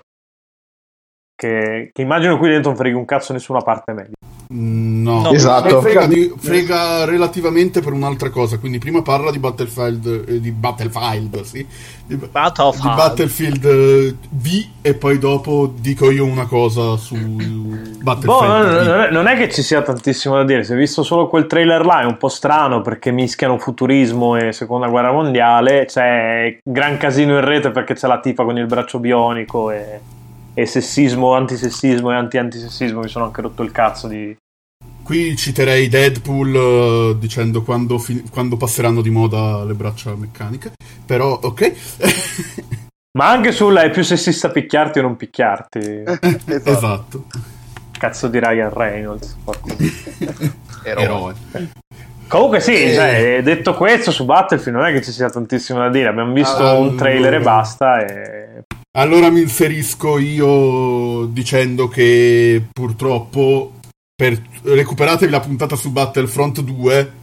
che, 1.36 1.90
che 1.92 2.02
immagino 2.02 2.38
qui 2.38 2.50
dentro 2.50 2.70
non 2.70 2.80
freghi 2.80 2.96
un 2.96 3.06
cazzo 3.06 3.34
nessuna 3.34 3.60
parte 3.60 3.94
Mm, 3.94 4.33
No, 4.50 5.22
No, 5.22 5.32
Esatto. 5.32 5.82
Frega, 5.82 6.06
di- 6.08 6.32
frega 6.38 7.06
relativamente 7.06 7.82
per 7.82 7.94
un'altra 7.94 8.30
cosa. 8.30 8.58
Quindi 8.58 8.78
prima 8.78 9.02
parla 9.02 9.32
di 9.32 9.40
Battlefield, 9.40 10.26
eh, 10.28 10.40
di 10.40 10.52
Battlefield, 10.52 11.42
sì. 11.42 11.66
Di, 12.06 12.18
di 12.18 12.28
Battlefield. 12.32 12.96
Battlefield 12.96 13.66
eh, 13.66 14.16
V 14.30 14.66
e 14.82 14.94
poi 14.94 15.18
dopo 15.18 15.74
dico 15.78 16.12
io 16.12 16.26
una 16.26 16.46
cosa 16.46 16.98
su 16.98 17.16
Battlefield 17.16 18.24
Boh, 18.26 18.46
non, 18.46 18.62
V. 18.62 18.86
non 18.86 19.00
è, 19.00 19.12
non 19.12 19.28
è 19.28 19.36
che 19.38 19.50
ci 19.50 19.62
sia 19.62 19.82
tantissimo 19.82 20.36
da 20.36 20.44
dire. 20.44 20.64
Si 20.64 20.74
è 20.74 20.76
visto 20.76 21.04
solo 21.04 21.28
quel 21.28 21.48
trailer 21.48 21.86
là, 21.86 22.02
è 22.02 22.06
un 22.06 22.18
po' 22.18 22.28
strano 22.30 22.82
perché 22.82 23.12
mischiano 23.12 23.58
futurismo 23.58 24.36
e 24.36 24.52
seconda 24.52 24.88
guerra 24.88 25.12
mondiale. 25.12 25.86
C'è 25.86 26.60
gran 26.64 26.98
casino 26.98 27.34
in 27.38 27.46
rete 27.46 27.72
perché 27.72 27.94
c'è 27.94 28.08
la 28.08 28.20
tipa 28.20 28.44
con 28.44 28.58
il 28.58 28.66
braccio 28.66 29.00
bionico 29.00 29.72
e, 29.72 30.00
e 30.54 30.66
sessismo, 30.66 31.34
antisessismo 31.34 32.12
e 32.12 32.16
anti-antisessismo. 32.16 33.02
Mi 33.02 33.08
sono 33.08 33.26
anche 33.26 33.42
rotto 33.42 33.64
il 33.64 33.72
cazzo 33.72 34.08
di. 34.08 34.36
Qui 35.04 35.36
citerei 35.36 35.90
Deadpool 35.90 36.56
eh, 36.56 37.20
dicendo 37.20 37.62
quando, 37.64 37.98
fi- 37.98 38.24
quando 38.30 38.56
passeranno 38.58 39.02
di 39.02 39.10
moda 39.10 39.64
le 39.66 39.74
braccia 39.74 40.16
meccaniche. 40.16 40.74
Però, 41.06 41.40
ok. 41.42 41.74
Ma 43.18 43.30
anche 43.30 43.52
sulla 43.52 43.84
è 43.84 43.90
più 43.92 44.04
sessista 44.04 44.50
picchiarti 44.50 45.00
o 45.00 45.04
non 45.04 45.16
picchiarti. 45.18 46.04
esatto. 46.64 47.26
Cazzo 47.92 48.28
di 48.28 48.40
Ryan 48.40 48.74
Reynolds. 48.74 49.38
porco. 49.44 49.68
Eroe. 50.84 51.36
Comunque 52.28 52.60
sì, 52.60 52.74
Eh. 52.74 52.94
cioè, 52.94 53.42
detto 53.44 53.76
questo 53.76 54.10
su 54.10 54.26
Battlefield 54.26 54.78
non 54.78 54.88
è 54.88 54.92
che 54.94 55.04
ci 55.04 55.12
sia 55.12 55.30
tantissimo 55.30 55.80
da 55.80 55.90
dire. 55.90 56.10
Abbiamo 56.10 56.34
visto 56.34 56.66
Ah, 56.66 56.74
un 56.74 56.96
trailer 56.96 57.36
e 57.36 57.40
basta. 57.40 58.04
E... 58.04 58.63
Allora 58.96 59.32
mi 59.32 59.42
inserisco 59.42 60.20
io 60.20 61.26
dicendo 61.26 61.88
che 61.88 62.64
purtroppo 62.72 63.80
per 64.16 64.40
recuperatevi 64.62 65.32
la 65.32 65.40
puntata 65.40 65.76
su 65.76 65.92
Battlefront 65.92 66.62
2 66.62 67.22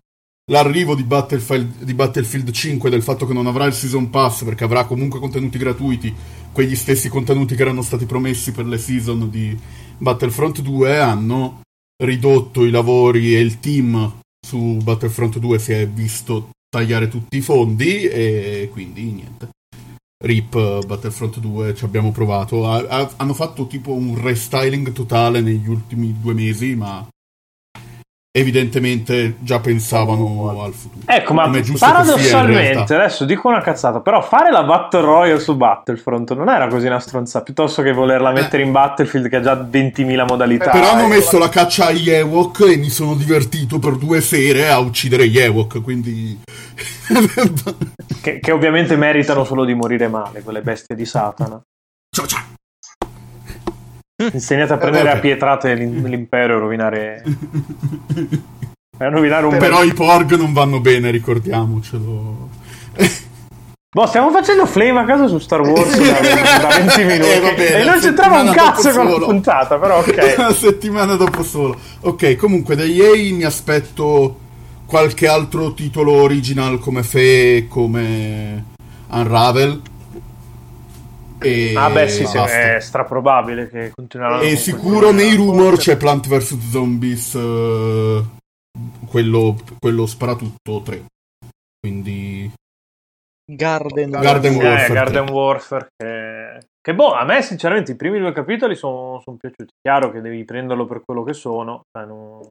l'arrivo 0.51 0.97
di 0.97 1.05
Battlefield, 1.05 1.85
di 1.85 1.95
Battlefield 1.95 2.51
5 2.51 2.91
del 2.91 3.05
fatto 3.05 3.25
che 3.25 3.33
non 3.33 3.47
avrà 3.47 3.67
il 3.67 3.73
season 3.73 4.11
pass 4.11 4.43
perché 4.43 4.65
avrà 4.65 4.85
comunque 4.85 5.21
contenuti 5.21 5.59
gratuiti 5.59 6.13
quegli 6.51 6.75
stessi 6.75 7.09
contenuti 7.09 7.55
che 7.55 7.63
erano 7.63 7.83
stati 7.83 8.05
promessi 8.05 8.51
per 8.51 8.67
le 8.67 8.77
season 8.77 9.31
di 9.31 9.57
Battlefront 9.97 10.63
2 10.63 10.99
hanno 10.99 11.61
ridotto 12.03 12.65
i 12.65 12.71
lavori 12.71 13.37
e 13.37 13.39
il 13.39 13.61
team 13.61 14.19
su 14.45 14.79
Battlefront 14.83 15.39
2 15.39 15.59
si 15.61 15.71
è 15.71 15.87
visto 15.87 16.51
tagliare 16.69 17.07
tutti 17.07 17.37
i 17.37 17.43
fondi 17.43 18.09
e 18.09 18.69
quindi 18.73 19.05
niente 19.05 19.51
RIP 20.23 20.55
eh, 20.55 20.79
Battlefront 20.87 21.39
2 21.39 21.75
ci 21.75 21.85
abbiamo 21.85 22.13
provato. 22.13 22.69
Ha- 22.69 22.85
ha- 22.89 23.11
hanno 23.17 23.33
fatto 23.35 23.67
tipo 23.67 23.93
un 23.93 24.21
restyling 24.21 24.93
totale 24.93 25.41
negli 25.41 25.69
ultimi 25.69 26.15
due 26.21 26.35
mesi, 26.35 26.75
ma 26.75 27.07
evidentemente 28.33 29.37
già 29.41 29.59
pensavano 29.59 30.61
al 30.63 30.73
futuro. 30.73 31.03
Ecco, 31.07 31.35
ma 31.35 31.51
paradossalmente, 31.79 32.95
adesso 32.95 33.25
dico 33.25 33.49
una 33.49 33.61
cazzata, 33.61 34.01
però 34.01 34.23
fare 34.23 34.53
la 34.53 34.63
Battle 34.63 35.01
Royale 35.01 35.41
su 35.41 35.57
Battlefront 35.57 36.33
non 36.35 36.49
era 36.49 36.69
così 36.69 36.87
una 36.87 37.01
stronza, 37.01 37.43
piuttosto 37.43 37.83
che 37.83 37.93
volerla 37.93 38.31
mettere 38.31 38.63
in 38.63 38.71
Battlefield 38.71 39.29
che 39.29 39.37
ha 39.37 39.41
già 39.41 39.55
20.000 39.55 40.27
modalità. 40.27 40.71
Eh, 40.71 40.79
Però 40.79 40.91
hanno 40.91 41.01
ecco. 41.01 41.09
messo 41.09 41.39
la 41.39 41.49
caccia 41.49 41.87
agli 41.87 42.09
Ewok 42.09 42.61
e 42.69 42.77
mi 42.77 42.89
sono 42.89 43.15
divertito 43.15 43.81
per 43.81 43.97
due 43.97 44.21
sere 44.21 44.69
a 44.69 44.79
uccidere 44.79 45.29
gli 45.29 45.39
Ewok, 45.39 45.83
quindi... 45.83 46.39
che, 48.23 48.39
che 48.39 48.53
ovviamente 48.53 48.95
meritano 48.97 49.43
solo 49.43 49.65
di 49.65 49.75
morire 49.75 50.07
male, 50.07 50.43
quelle 50.43 50.63
bestie 50.63 50.95
di 50.95 51.05
Satana. 51.05 51.61
ciao 52.15 52.27
ciao! 52.27 52.50
Insegnate 54.33 54.73
a 54.73 54.77
prendere 54.77 55.05
vabbè. 55.05 55.17
a 55.17 55.21
pietrate 55.21 55.75
l'im- 55.75 56.07
l'impero 56.07 56.57
e 56.57 56.59
rovinare... 56.59 57.23
e 58.99 59.09
rovinare 59.09 59.47
un 59.47 59.57
Però 59.57 59.83
i 59.83 59.93
Porg 59.95 60.35
non 60.37 60.53
vanno 60.53 60.81
bene, 60.81 61.11
ricordiamocelo. 61.11 62.49
Boh, 63.93 64.07
stiamo 64.07 64.31
facendo 64.31 64.67
flame 64.67 65.01
a 65.01 65.05
caso 65.05 65.27
su 65.27 65.39
Star 65.39 65.63
Wars 65.63 65.97
da, 65.99 66.59
da 66.69 66.77
20 66.79 67.05
minuti. 67.05 67.29
Eh, 67.31 67.41
va 67.41 67.53
bene, 67.55 67.81
e 67.81 67.85
non 67.85 67.99
c'entrava 67.99 68.41
un 68.41 68.53
cazzo 68.53 68.91
con 68.93 69.11
la 69.11 69.19
puntata, 69.19 69.79
però 69.79 69.99
ok. 69.99 70.35
Una 70.39 70.53
settimana 70.53 71.15
dopo 71.15 71.43
solo. 71.43 71.77
Ok, 72.03 72.37
comunque 72.37 72.77
da 72.77 72.85
EA 72.85 73.35
mi 73.35 73.43
aspetto 73.43 74.39
qualche 74.87 75.27
altro 75.27 75.73
titolo 75.73 76.13
original 76.13 76.79
come 76.79 77.03
Fe, 77.03 77.67
come 77.69 78.65
Unravel. 79.09 79.81
E 81.43 81.75
Ah 81.77 81.91
beh 81.91 82.09
sì, 82.09 82.23
basta. 82.25 82.75
è 82.75 82.81
straprobabile 82.81 83.69
che 83.69 83.91
continueranno. 83.95 84.43
E 84.43 84.57
sicuro 84.57 85.11
nei 85.11 85.35
rumor 85.35 85.77
c'è 85.79 85.97
Plant 85.97 86.27
vs 86.29 86.71
Zombies, 86.71 87.35
eh, 87.35 88.23
quello, 89.09 89.57
quello 89.79 90.07
sparatutto 90.07 90.83
3. 90.83 91.05
Quindi 91.81 92.53
Garden, 93.51 94.11
Garden 94.11 94.53
Eh, 94.53 94.57
Warfare 94.65 94.93
Garden 94.95 95.25
3. 95.27 95.35
Warfare 95.35 95.87
che... 95.97 96.61
che 96.81 96.95
boh, 96.95 97.15
a 97.15 97.25
me 97.25 97.43
sinceramente 97.43 97.93
i 97.93 97.97
primi 97.97 98.19
due 98.19 98.33
capitoli 98.33 98.75
sono 98.77 99.21
piaciuti. 99.39 99.73
Chiaro 99.81 100.11
che 100.11 100.21
devi 100.21 100.45
prenderlo 100.45 100.87
per 100.87 101.01
quello 101.05 101.23
che 101.25 101.33
sono. 101.33 101.83
cioè, 101.91 102.05
non... 102.07 102.47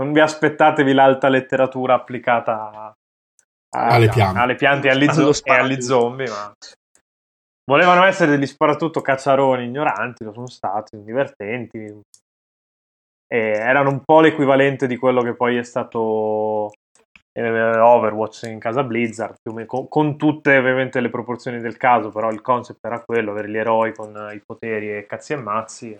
non 0.00 0.12
vi 0.12 0.20
aspettatevi 0.20 0.92
l'alta 0.92 1.28
letteratura 1.28 1.94
applicata 1.94 2.70
a- 2.72 2.92
Alle 3.86 4.08
piante. 4.08 4.38
alle 4.40 4.54
piante 4.56 4.88
e 4.88 4.90
agli, 4.90 5.08
zo- 5.10 5.30
e 5.44 5.52
agli 5.54 5.80
zombie, 5.80 6.28
ma 6.28 6.52
volevano 7.64 8.04
essere 8.04 8.32
degli 8.32 8.46
sparatutto 8.46 9.00
cacciaroni 9.00 9.64
ignoranti, 9.64 10.24
lo 10.24 10.32
sono 10.32 10.48
stati, 10.48 11.02
divertenti. 11.02 12.00
E 13.26 13.38
erano 13.38 13.90
un 13.90 14.02
po' 14.04 14.20
l'equivalente 14.20 14.86
di 14.86 14.96
quello 14.96 15.22
che 15.22 15.34
poi 15.34 15.56
è 15.56 15.64
stato 15.64 16.70
eh, 17.32 17.78
Overwatch 17.78 18.44
in 18.44 18.58
casa 18.58 18.84
Blizzard, 18.84 19.36
con, 19.66 19.88
con 19.88 20.16
tutte 20.16 20.56
ovviamente 20.56 21.00
le 21.00 21.10
proporzioni 21.10 21.60
del 21.60 21.76
caso, 21.76 22.10
però 22.10 22.30
il 22.30 22.42
concept 22.42 22.84
era 22.84 23.00
quello, 23.00 23.32
avere 23.32 23.50
gli 23.50 23.56
eroi 23.56 23.94
con 23.94 24.30
i 24.32 24.40
poteri 24.44 24.96
e 24.96 25.06
cazzi 25.06 25.32
e 25.32 25.36
mazzi. 25.36 25.98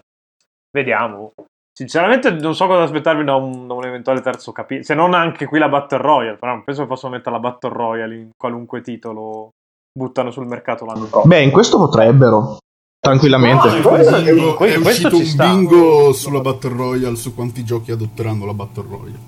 Vediamo. 0.70 1.32
Sinceramente 1.76 2.30
non 2.30 2.54
so 2.54 2.66
cosa 2.66 2.84
aspettarvi 2.84 3.24
da 3.24 3.34
un, 3.34 3.66
da 3.66 3.74
un 3.74 3.84
eventuale 3.84 4.20
terzo 4.20 4.52
capitolo, 4.52 4.84
se 4.84 4.94
non 4.94 5.12
anche 5.12 5.46
qui 5.46 5.58
la 5.58 5.68
Battle 5.68 5.98
Royale, 5.98 6.36
però 6.36 6.52
non 6.52 6.62
penso 6.62 6.82
che 6.82 6.88
possano 6.88 7.14
mettere 7.14 7.34
la 7.34 7.40
Battle 7.40 7.72
Royale 7.72 8.14
in 8.14 8.30
qualunque 8.36 8.80
titolo 8.80 9.50
buttano 9.96 10.30
sul 10.32 10.46
mercato 10.46 10.84
l'anno 10.84 11.04
prossimo. 11.06 11.32
Beh, 11.32 11.42
in 11.42 11.50
questo 11.52 11.78
potrebbero. 11.78 12.58
Tranquillamente. 12.98 13.68
No, 13.68 13.76
in 13.76 13.82
questo- 13.82 14.16
in 14.16 14.26
è 14.26 14.76
in 14.76 14.82
questo 14.82 14.88
uscito 14.88 15.10
ci 15.10 15.16
un 15.16 15.24
sta. 15.26 15.44
bingo 15.48 16.12
sulla 16.12 16.40
Battle 16.40 16.74
Royale 16.76 17.16
su 17.16 17.34
quanti 17.34 17.64
giochi 17.64 17.92
adotteranno 17.92 18.44
la 18.46 18.54
Battle 18.54 18.84
Royale. 18.88 19.26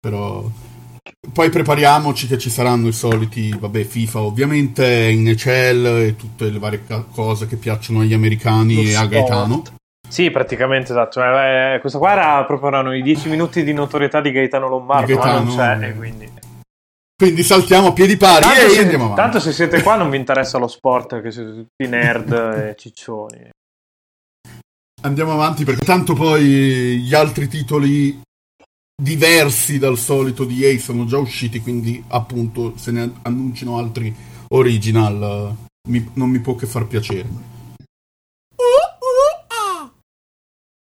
Però 0.00 0.44
poi 1.32 1.50
prepariamoci 1.50 2.26
che 2.26 2.38
ci 2.38 2.48
saranno 2.50 2.86
i 2.88 2.92
soliti, 2.92 3.54
vabbè, 3.58 3.82
FIFA 3.84 4.20
ovviamente, 4.22 5.12
NHL 5.12 5.86
e 5.86 6.16
tutte 6.16 6.48
le 6.48 6.58
varie 6.58 6.84
ca- 6.86 7.04
cose 7.12 7.46
che 7.46 7.56
piacciono 7.56 8.00
agli 8.00 8.14
americani 8.14 8.76
Lo 8.76 8.82
e 8.82 8.94
a. 8.94 9.06
Gaetano. 9.06 9.62
Sì, 10.08 10.30
praticamente 10.30 10.92
esatto. 10.92 11.20
Cioè, 11.20 11.74
eh, 11.74 11.80
questa 11.80 11.98
qua 11.98 12.12
era 12.12 12.44
proprio 12.44 12.68
erano 12.68 12.94
i 12.94 13.02
10 13.02 13.28
minuti 13.28 13.62
di 13.64 13.72
notorietà 13.72 14.20
di 14.20 14.32
Gaetano 14.32 14.68
Lombardo, 14.68 15.06
Di 15.06 15.14
ma 15.14 15.32
non 15.32 15.44
Gaetano, 15.46 15.78
c'è, 15.80 15.84
eh. 15.84 15.88
e 15.90 15.94
quindi... 15.96 16.30
Quindi 17.20 17.42
saltiamo 17.42 17.88
a 17.88 17.92
piedi 17.92 18.16
pari 18.16 18.44
Tanto, 18.44 18.60
e 18.62 18.68
se, 18.70 18.80
andiamo 18.80 19.04
avanti. 19.04 19.20
tanto 19.20 19.40
se 19.40 19.52
siete 19.52 19.82
qua 19.82 19.94
non 19.96 20.08
vi 20.08 20.16
interessa 20.16 20.56
lo 20.56 20.66
sport, 20.66 21.20
che 21.20 21.30
siete 21.30 21.52
tutti 21.52 21.86
nerd 21.86 22.32
e 22.32 22.74
ciccioni. 22.78 23.50
Andiamo 25.02 25.32
avanti 25.34 25.64
perché 25.66 25.84
tanto 25.84 26.14
poi 26.14 26.98
gli 26.98 27.12
altri 27.12 27.46
titoli 27.46 28.18
diversi 29.02 29.78
dal 29.78 29.98
solito 29.98 30.46
di 30.46 30.64
EA 30.64 30.78
sono 30.78 31.04
già 31.04 31.18
usciti, 31.18 31.60
quindi 31.60 32.02
appunto 32.08 32.74
se 32.78 32.90
ne 32.90 33.12
annunciano 33.24 33.76
altri 33.76 34.14
original 34.54 35.22
eh, 35.22 35.88
mi- 35.90 36.10
non 36.14 36.30
mi 36.30 36.38
può 36.38 36.54
che 36.54 36.64
far 36.64 36.86
piacere. 36.86 37.28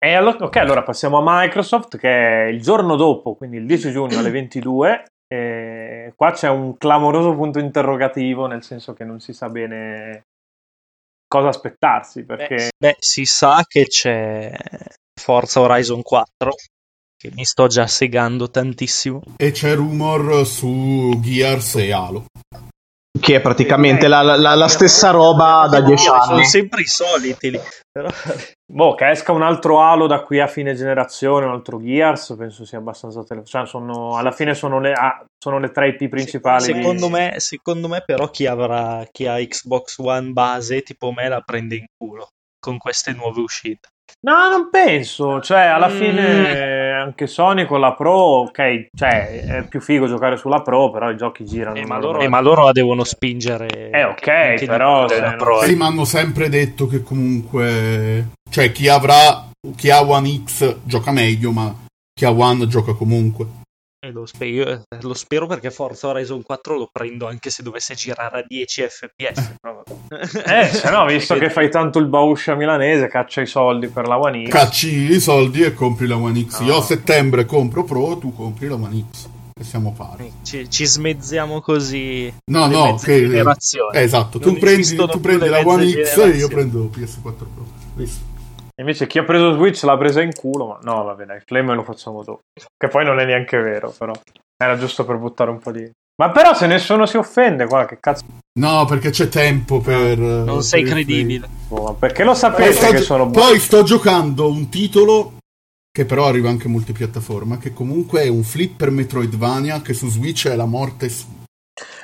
E 0.01 0.13
allora, 0.13 0.37
ok, 0.45 0.55
allora 0.55 0.83
passiamo 0.83 1.17
a 1.17 1.41
Microsoft 1.41 1.97
che 1.97 2.45
è 2.45 2.47
il 2.47 2.61
giorno 2.61 2.95
dopo, 2.95 3.35
quindi 3.35 3.57
il 3.57 3.65
10 3.65 3.91
giugno 3.91 4.19
alle 4.19 4.29
22. 4.31 5.03
E 6.09 6.13
qua 6.15 6.31
c'è 6.31 6.49
un 6.49 6.75
clamoroso 6.75 7.35
punto 7.35 7.59
interrogativo, 7.59 8.47
nel 8.47 8.63
senso 8.63 8.93
che 8.93 9.03
non 9.03 9.19
si 9.19 9.31
sa 9.31 9.47
bene 9.47 10.23
cosa 11.27 11.49
aspettarsi, 11.49 12.25
perché... 12.25 12.71
Beh, 12.75 12.93
beh, 12.93 12.95
si 12.97 13.25
sa 13.25 13.63
che 13.67 13.85
c'è 13.85 14.51
Forza 15.13 15.59
Horizon 15.61 16.01
4, 16.01 16.55
che 17.15 17.29
mi 17.35 17.45
sto 17.45 17.67
già 17.67 17.85
segando 17.85 18.49
tantissimo. 18.49 19.21
E 19.37 19.51
c'è 19.51 19.75
rumor 19.75 20.47
su 20.47 21.19
Gears 21.21 21.75
e 21.75 21.91
Halo. 21.91 22.25
Che 23.19 23.35
è 23.35 23.41
praticamente 23.41 24.07
la, 24.07 24.21
la- 24.21 24.55
la 24.55 24.67
stessa 24.67 25.11
roba 25.11 25.67
da 25.69 25.81
10 25.81 26.03
Sono 26.03 26.17
anni. 26.21 26.45
sempre 26.45 26.81
i 26.81 26.85
soliti 26.85 27.51
lì. 27.51 27.59
Però... 27.91 28.07
Boh, 28.71 28.93
che 28.95 29.09
esca 29.09 29.31
un 29.31 29.41
altro 29.41 29.81
Halo 29.81 30.05
da 30.07 30.21
qui 30.21 30.39
a 30.39 30.47
fine 30.47 30.75
generazione, 30.75 31.45
un 31.45 31.51
altro 31.51 31.79
Gears, 31.79 32.35
penso 32.37 32.65
sia 32.65 32.77
abbastanza... 32.77 33.23
Tele... 33.23 33.43
Cioè, 33.43 33.65
sono, 33.65 34.15
alla 34.15 34.31
fine 34.31 34.53
sono 34.53 34.79
le, 34.79 34.91
ah, 34.93 35.23
sono 35.37 35.59
le 35.59 35.71
tre 35.71 35.89
IP 35.89 36.07
principali. 36.09 36.71
di- 36.71 36.73
Secondo 36.73 37.09
me, 37.09 37.33
secondo 37.37 37.87
me, 37.87 38.03
però, 38.05 38.29
chi 38.29 38.45
avrà 38.45 39.03
chi 39.11 39.25
ha 39.27 39.35
Xbox 39.37 39.97
One 39.97 40.31
base 40.31 40.81
tipo 40.81 41.11
me 41.11 41.27
la 41.27 41.41
prende 41.41 41.75
in 41.75 41.85
culo 41.97 42.27
con 42.59 42.77
queste 42.77 43.13
nuove 43.13 43.41
uscite. 43.41 43.87
No, 44.21 44.49
non 44.49 44.69
penso. 44.71 45.39
Cioè, 45.39 45.61
alla 45.61 45.87
Mm. 45.87 45.97
fine 45.97 46.91
anche 46.93 47.27
Sony 47.27 47.65
con 47.65 47.79
la 47.79 47.93
Pro, 47.93 48.11
ok, 48.11 48.87
cioè, 48.93 49.45
è 49.45 49.67
più 49.67 49.79
figo 49.79 50.07
giocare 50.07 50.35
sulla 50.35 50.61
Pro, 50.61 50.89
però 50.91 51.09
i 51.09 51.15
giochi 51.15 51.45
girano. 51.45 51.77
Eh, 51.77 51.85
ma, 51.85 51.97
loro, 51.99 52.19
eh, 52.19 52.27
ma 52.27 52.41
loro 52.41 52.63
la 52.65 52.71
devono 52.71 53.03
spingere. 53.03 53.89
Eh, 53.91 54.03
ok, 54.03 54.65
però 54.65 55.05
non- 55.07 55.35
Pro, 55.37 55.61
eh. 55.61 55.67
Sì, 55.67 55.75
ma 55.75 55.85
hanno 55.85 56.05
sempre 56.05 56.49
detto 56.49 56.87
che 56.87 57.01
comunque... 57.03 58.29
Cioè, 58.49 58.71
chi 58.71 58.87
avrà... 58.89 59.45
Chi 59.75 59.89
ha 59.91 60.01
One 60.01 60.43
X 60.45 60.77
gioca 60.83 61.11
meglio, 61.11 61.51
ma 61.51 61.73
chi 62.13 62.23
ha 62.25 62.31
One 62.31 62.65
gioca 62.67 62.93
comunque. 62.93 63.45
Eh, 64.01 64.11
lo, 64.11 64.25
spe- 64.25 64.45
io, 64.45 64.65
eh, 64.65 64.81
lo 65.01 65.13
spero 65.13 65.45
perché 65.45 65.71
Forza 65.71 66.07
Horizon 66.07 66.41
4 66.41 66.77
lo 66.77 66.89
prendo 66.89 67.27
anche 67.27 67.49
se 67.49 67.63
dovesse 67.63 67.95
girare 67.95 68.39
a 68.39 68.45
10 68.47 68.81
fps. 68.87 69.55
però. 69.59 69.83
Eh, 70.45 70.67
se 70.71 70.89
no, 70.89 71.05
visto 71.05 71.35
che 71.35 71.49
fai 71.49 71.69
tanto 71.69 71.99
il 71.99 72.05
bauscia 72.07 72.55
milanese, 72.55 73.07
caccia 73.09 73.41
i 73.41 73.45
soldi 73.45 73.89
per 73.89 74.07
la 74.07 74.17
One 74.17 74.45
X. 74.47 74.49
Cacci 74.51 75.11
i 75.11 75.19
soldi 75.19 75.63
e 75.63 75.73
compri 75.73 76.07
la 76.07 76.15
One 76.15 76.45
X. 76.45 76.61
Io 76.61 76.67
No. 76.67 76.77
a 76.77 76.81
settembre 76.81 77.45
compro 77.45 77.83
Pro, 77.83 78.17
tu 78.17 78.33
compri 78.33 78.67
la 78.69 78.75
One 78.75 79.05
X. 79.11 79.27
E 79.59 79.63
siamo 79.65 79.91
pari. 79.91 80.31
ci, 80.43 80.69
ci 80.69 80.85
smezziamo 80.85 81.59
così. 81.59 82.33
No, 82.49 82.67
no, 82.67 82.95
che... 82.95 83.15
eh, 83.17 83.43
esatto, 84.01 84.39
Non 84.39 84.53
tu 84.53 84.59
prendi, 84.59 84.95
tu 84.95 85.19
prendi 85.19 85.49
la 85.49 85.59
One 85.65 85.91
X 85.91 86.15
e 86.19 86.27
io 86.37 86.47
prendo 86.47 86.89
PS4 86.95 87.19
Pro. 87.21 87.65
Visto? 87.95 88.23
Invece 88.79 89.07
chi 89.07 89.19
ha 89.19 89.23
preso 89.25 89.53
Switch 89.53 89.83
l'ha 89.83 89.97
presa 89.97 90.21
in 90.21 90.33
culo, 90.33 90.67
ma 90.67 90.79
no, 90.81 91.03
vabbè, 91.03 91.25
dai, 91.25 91.41
Flame 91.45 91.75
lo 91.75 91.83
facciamo 91.83 92.23
dopo. 92.23 92.41
Che 92.53 92.87
poi 92.87 93.03
non 93.03 93.19
è 93.19 93.25
neanche 93.25 93.57
vero, 93.57 93.93
però. 93.97 94.13
Era 94.61 94.77
giusto 94.77 95.05
per 95.05 95.17
buttare 95.17 95.51
un 95.51 95.59
po' 95.59 95.71
di... 95.71 95.89
Ma 96.21 96.31
però 96.31 96.53
se 96.53 96.67
nessuno 96.67 97.05
si 97.05 97.17
offende, 97.17 97.65
qua 97.65 97.85
che 97.85 97.97
cazzo... 97.99 98.25
No, 98.59 98.85
perché 98.85 99.09
c'è 99.09 99.27
tempo 99.27 99.79
per... 99.79 100.17
Non 100.17 100.63
sei 100.63 100.83
credibile. 100.83 101.47
ma 101.69 101.93
perché 101.93 102.23
lo 102.23 102.33
sapete 102.33 102.73
sto, 102.73 102.91
che 102.91 102.97
sono... 102.97 103.29
poi 103.29 103.59
sto 103.59 103.83
giocando 103.83 104.49
un 104.49 104.69
titolo 104.69 105.37
che 105.91 106.05
però 106.05 106.27
arriva 106.27 106.49
anche 106.49 106.67
multipiattaforma, 106.67 107.57
che 107.57 107.73
comunque 107.73 108.23
è 108.23 108.27
un 108.27 108.43
flipper 108.43 108.91
Metroidvania 108.91 109.81
che 109.81 109.93
su 109.93 110.09
Switch 110.09 110.47
è 110.47 110.55
la 110.55 110.65
morte... 110.65 111.09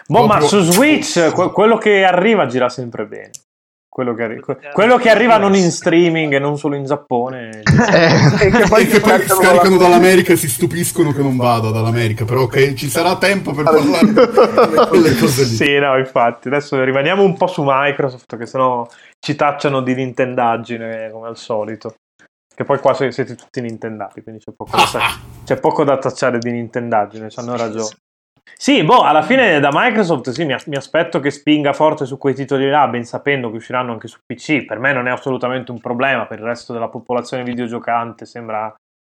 Boh, 0.07 0.25
ma 0.27 0.37
proprio- 0.37 0.61
su 0.61 0.71
Switch 0.71 1.31
que- 1.31 1.51
quello 1.51 1.77
che 1.77 2.03
arriva 2.03 2.45
gira 2.47 2.69
sempre 2.69 3.05
bene. 3.05 3.31
Quello 3.95 4.13
che, 4.13 4.23
arri- 4.23 4.41
que- 4.41 4.57
quello 4.73 4.97
che 4.97 5.09
arriva 5.09 5.37
non 5.37 5.55
in 5.55 5.71
streaming 5.71 6.33
e 6.33 6.39
non 6.39 6.57
solo 6.57 6.75
in 6.75 6.83
Giappone. 6.83 7.61
Eh, 7.95 8.45
E 8.47 8.49
che 8.51 8.63
E 8.63 8.67
poi 8.67 8.85
che 8.87 8.95
ti 8.95 8.99
poi 8.99 9.25
scaricano 9.25 9.77
la- 9.77 9.83
dall'America 9.83 10.33
e 10.33 10.35
si 10.35 10.49
stupiscono 10.49 11.13
che 11.13 11.21
non 11.21 11.37
vada 11.37 11.71
dall'America, 11.71 12.25
però 12.25 12.45
che 12.47 12.75
ci 12.75 12.89
sarà 12.89 13.17
tempo 13.17 13.53
per 13.53 13.63
parlare 13.63 14.05
di 14.07 14.87
quelle 14.89 15.15
cose 15.15 15.43
lì. 15.43 15.55
sì, 15.55 15.77
no, 15.79 15.97
infatti. 15.97 16.49
Adesso 16.49 16.83
rimaniamo 16.83 17.23
un 17.23 17.37
po' 17.37 17.47
su 17.47 17.63
Microsoft, 17.65 18.35
che 18.37 18.45
sennò 18.45 18.85
ci 19.17 19.35
tacciano 19.35 19.79
di 19.81 19.95
nintendaggine 19.95 21.09
come 21.11 21.27
al 21.29 21.37
solito. 21.37 21.95
Che 22.53 22.63
poi 22.65 22.79
qua 22.79 22.93
siete 22.93 23.33
tutti 23.35 23.61
nintendati, 23.61 24.21
quindi 24.23 24.41
c'è 24.43 24.51
poco, 24.51 24.75
da, 24.75 24.85
c'è 25.45 25.55
poco 25.57 25.83
da 25.85 25.97
tacciare 25.97 26.37
di 26.39 26.51
nintendaggine, 26.51 27.29
ci 27.29 27.39
hanno 27.39 27.55
ragione. 27.55 27.89
Sì, 28.53 28.83
boh, 28.83 29.01
alla 29.01 29.21
fine 29.21 29.59
da 29.59 29.69
Microsoft 29.71 30.29
sì, 30.29 30.45
mi, 30.45 30.53
as- 30.53 30.65
mi 30.67 30.75
aspetto 30.75 31.19
che 31.19 31.31
spinga 31.31 31.73
forte 31.73 32.05
su 32.05 32.17
quei 32.17 32.33
titoli 32.35 32.69
là, 32.69 32.87
ben 32.87 33.03
sapendo 33.03 33.49
che 33.49 33.57
usciranno 33.57 33.91
anche 33.91 34.07
su 34.07 34.19
PC. 34.25 34.65
Per 34.65 34.79
me 34.79 34.93
non 34.93 35.07
è 35.07 35.11
assolutamente 35.11 35.71
un 35.71 35.79
problema, 35.79 36.25
per 36.25 36.39
il 36.39 36.45
resto 36.45 36.71
della 36.73 36.89
popolazione 36.89 37.43
videogiocante 37.43 38.25
sembra 38.25 38.73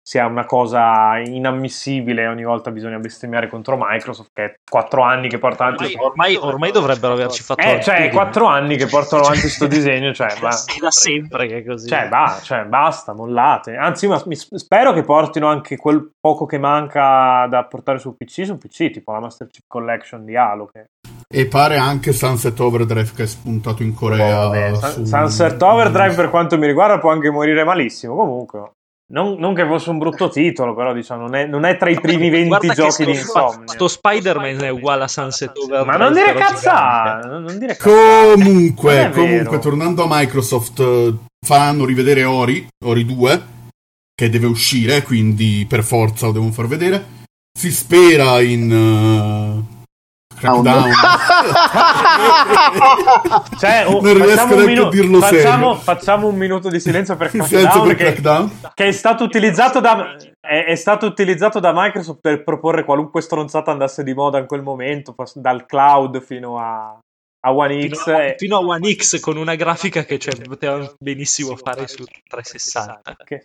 sia 0.09 0.25
una 0.27 0.45
cosa 0.45 1.19
inammissibile. 1.19 2.29
Ogni 2.29 2.45
volta 2.45 2.71
bisogna 2.71 2.99
bestemmiare 2.99 3.49
contro 3.49 3.77
Microsoft, 3.77 4.31
che 4.33 4.45
è 4.45 4.55
4 4.71 5.03
anni 5.03 5.29
che 5.29 5.39
porta 5.39 5.65
avanti. 5.65 5.97
Ormai, 5.99 6.37
ormai, 6.37 6.37
ormai 6.37 6.71
dovrebbero 6.71 7.15
averci 7.15 7.43
fatto 7.43 7.61
Eh, 7.61 7.81
cioè. 7.83 8.09
4 8.11 8.47
anni 8.47 8.77
che 8.77 8.87
portano 8.87 9.23
avanti 9.23 9.49
sto 9.49 9.67
disegno, 9.67 10.15
cioè, 10.15 10.29
ma... 10.41 10.51
È 10.51 10.79
da 10.81 10.91
sempre 10.93 11.49
che 11.49 11.57
è 11.59 11.65
così. 11.65 11.89
Cioè, 11.89 12.07
ba- 12.09 12.39
cioè, 12.41 12.65
basta, 12.67 13.15
mollate. 13.15 13.75
Anzi, 13.75 14.07
ma 14.07 14.23
mi- 14.27 14.37
spero 14.37 14.93
che 14.93 15.03
portino 15.03 15.49
anche 15.49 15.77
quel 15.77 16.09
poco 16.21 16.47
che 16.47 16.59
manca 16.59 17.47
da 17.51 17.65
portare 17.65 17.99
su 17.99 18.15
PC 18.17 18.45
su 18.47 18.59
PC, 18.59 18.91
tipo 18.91 19.11
la 19.11 19.19
Master 19.19 19.49
Chief 19.49 19.65
Collection 19.67 20.25
di 20.25 20.37
Halo. 20.37 20.67
Che... 20.73 20.85
E 21.29 21.47
pare 21.49 21.79
anche 21.79 22.13
Sunset 22.13 22.59
Overdrive 22.61 23.11
che 23.13 23.25
è 23.25 23.27
spuntato 23.27 23.83
in 23.83 23.93
Corea. 23.93 24.47
Boh, 24.47 24.49
vabbè, 24.51 24.75
su- 24.77 25.05
Sunset 25.05 25.61
Overdrive, 25.61 26.15
per 26.15 26.31
quanto 26.31 26.57
mi 26.59 26.67
riguarda, 26.67 27.01
può 27.01 27.11
anche 27.11 27.29
morire 27.31 27.65
malissimo. 27.65 28.15
Comunque, 28.15 28.71
non, 29.09 29.39
non 29.39 29.55
che 29.55 29.65
fosse 29.67 29.91
un 29.91 29.99
brutto 29.99 30.29
titolo, 30.29 30.75
però 30.75 30.93
diciamo, 30.93 31.23
non 31.23 31.35
è, 31.37 31.47
non 31.47 31.65
è 31.65 31.77
tra 31.77 31.91
i 31.91 32.01
primi 32.01 32.29
20 32.29 32.49
Guarda 32.49 32.69
che 32.69 32.75
giochi 32.75 32.91
sto, 32.91 33.05
di 33.05 33.11
Insomnia. 33.11 33.69
sto 33.69 33.89
Spider-Man 33.89 34.65
è 34.65 34.69
uguale 34.69 35.05
a 35.05 35.09
Sunset 35.09 35.57
Overdrive. 35.57 35.85
Ma 35.85 35.97
non 35.97 36.13
dire 36.13 36.35
cazzate, 36.35 37.27
non 37.29 37.59
dire 37.59 37.77
Comunque, 37.77 39.11
comunque, 39.15 39.59
tornando 39.61 40.03
a 40.03 40.07
Microsoft, 40.09 40.81
eh, 40.81 41.15
faranno 41.47 41.85
rivedere 41.85 42.25
Ori, 42.25 42.67
Ori 42.85 43.05
2, 43.05 43.43
che 44.13 44.29
deve 44.29 44.47
uscire, 44.47 45.03
quindi 45.03 45.67
per 45.69 45.85
forza 45.85 46.27
lo 46.27 46.33
devono 46.33 46.53
far 46.53 46.67
vedere. 46.67 47.15
Si 47.57 47.71
spera 47.71 48.41
in 48.41 48.73
eh, 48.73 49.76
Crackdown. 50.39 50.91
Cioè, 53.59 53.85
oh, 53.87 54.01
non 54.01 54.15
riesco 54.15 54.29
facciamo, 54.29 54.55
un 54.55 54.59
neanche 54.59 54.63
a 54.63 54.67
minu- 54.67 54.93
dirlo 54.93 55.21
facciamo, 55.21 55.41
serio. 55.71 55.75
facciamo 55.77 56.27
un 56.29 56.37
minuto 56.37 56.69
di 56.69 56.81
silenzio 56.81 57.17
per 57.17 57.31
Crackdown, 57.31 57.87
per 57.87 57.97
che, 57.97 58.05
Crackdown. 58.05 58.61
che 58.75 58.89
è 58.89 58.93
stato 58.93 59.25
utilizzato 59.25 59.81
da 59.81 60.17
è, 60.41 60.65
è 60.67 60.75
stato 60.75 61.07
utilizzato 61.07 61.61
da 61.61 61.73
Microsoft 61.75 62.21
per 62.21 62.43
proporre 62.45 62.85
qualunque 62.85 63.21
stronzata 63.23 63.71
andasse 63.71 64.03
di 64.03 64.15
moda 64.15 64.39
in 64.39 64.47
quel 64.47 64.63
momento, 64.63 65.15
dal 65.35 65.67
cloud 65.67 66.23
fino 66.23 66.59
a, 66.59 66.99
a 67.47 67.53
One 67.53 67.81
Fino 67.81 67.95
X. 67.97 68.07
a, 68.09 68.23
e- 68.25 68.35
fino 68.39 68.57
a 68.57 68.61
One 68.61 68.93
X 68.95 69.21
con 69.21 69.37
una 69.37 69.55
grafica 69.55 70.05
che 70.05 70.19
cioè, 70.19 70.35
poteva 70.43 70.93
benissimo 70.99 71.57
fare 71.57 71.87
su 71.89 72.05
360. 72.29 73.17
che- 73.25 73.45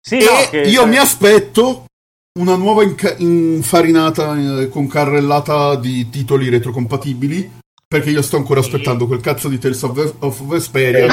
Sì, 0.00 0.18
E 0.18 0.24
no, 0.24 0.48
che- 0.50 0.60
io 0.60 0.80
cioè- 0.80 0.88
mi 0.88 0.96
aspetto 0.98 1.84
una 2.38 2.56
nuova 2.56 2.82
inca- 2.82 3.14
infarinata 3.18 4.34
eh, 4.36 4.68
con 4.68 4.86
carrellata 4.86 5.76
di 5.76 6.08
titoli 6.08 6.48
retrocompatibili. 6.48 7.60
Perché 7.92 8.08
io 8.08 8.22
sto 8.22 8.38
ancora 8.38 8.60
aspettando 8.60 9.06
quel 9.06 9.20
cazzo 9.20 9.50
di 9.50 9.58
Tales 9.58 9.82
of, 9.82 9.92
Ve- 9.92 10.14
of 10.20 10.42
Vesperia. 10.46 11.08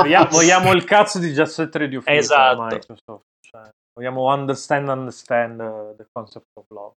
Vogliamo, 0.00 0.28
vogliamo 0.30 0.72
il 0.72 0.84
cazzo 0.84 1.18
di 1.18 1.30
Just 1.32 1.52
Set 1.52 1.76
Radio 1.76 2.00
Future 2.00 2.16
Esatto. 2.16 2.62
Microsoft. 2.62 3.24
Cioè, 3.40 3.68
vogliamo 3.92 4.32
understand, 4.32 4.88
understand 4.88 5.60
uh, 5.60 5.94
the 5.94 6.06
concept 6.10 6.46
of 6.54 6.64
love. 6.70 6.94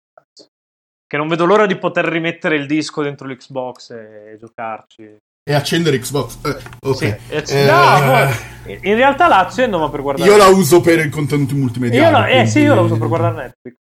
Che 1.06 1.18
non 1.18 1.28
vedo 1.28 1.44
l'ora 1.44 1.66
di 1.66 1.78
poter 1.78 2.06
rimettere 2.06 2.56
il 2.56 2.66
disco 2.66 3.04
dentro 3.04 3.28
l'Xbox 3.28 3.90
e, 3.90 4.32
e 4.32 4.38
giocarci. 4.38 5.18
E 5.48 5.54
accendere 5.54 6.00
Xbox. 6.00 6.40
Eh, 6.44 6.58
ok. 6.82 7.18
Sì. 7.44 7.56
Eh, 7.56 7.66
No, 7.66 8.32
poi- 8.64 8.80
in 8.82 8.96
realtà 8.96 9.28
la 9.28 9.40
accendo 9.40 9.78
ma 9.78 9.90
per 9.92 10.02
guardare. 10.02 10.28
io 10.30 10.38
la 10.38 10.48
uso 10.48 10.82
per 10.82 11.06
i 11.06 11.10
contenuti 11.10 11.54
multimediali. 11.54 12.04
Io 12.04 12.12
la- 12.12 12.28
eh 12.28 12.48
sì, 12.48 12.62
io 12.62 12.74
la 12.74 12.82
uso 12.82 12.98
per 12.98 13.08
guardare 13.08 13.36
Netflix. 13.36 13.76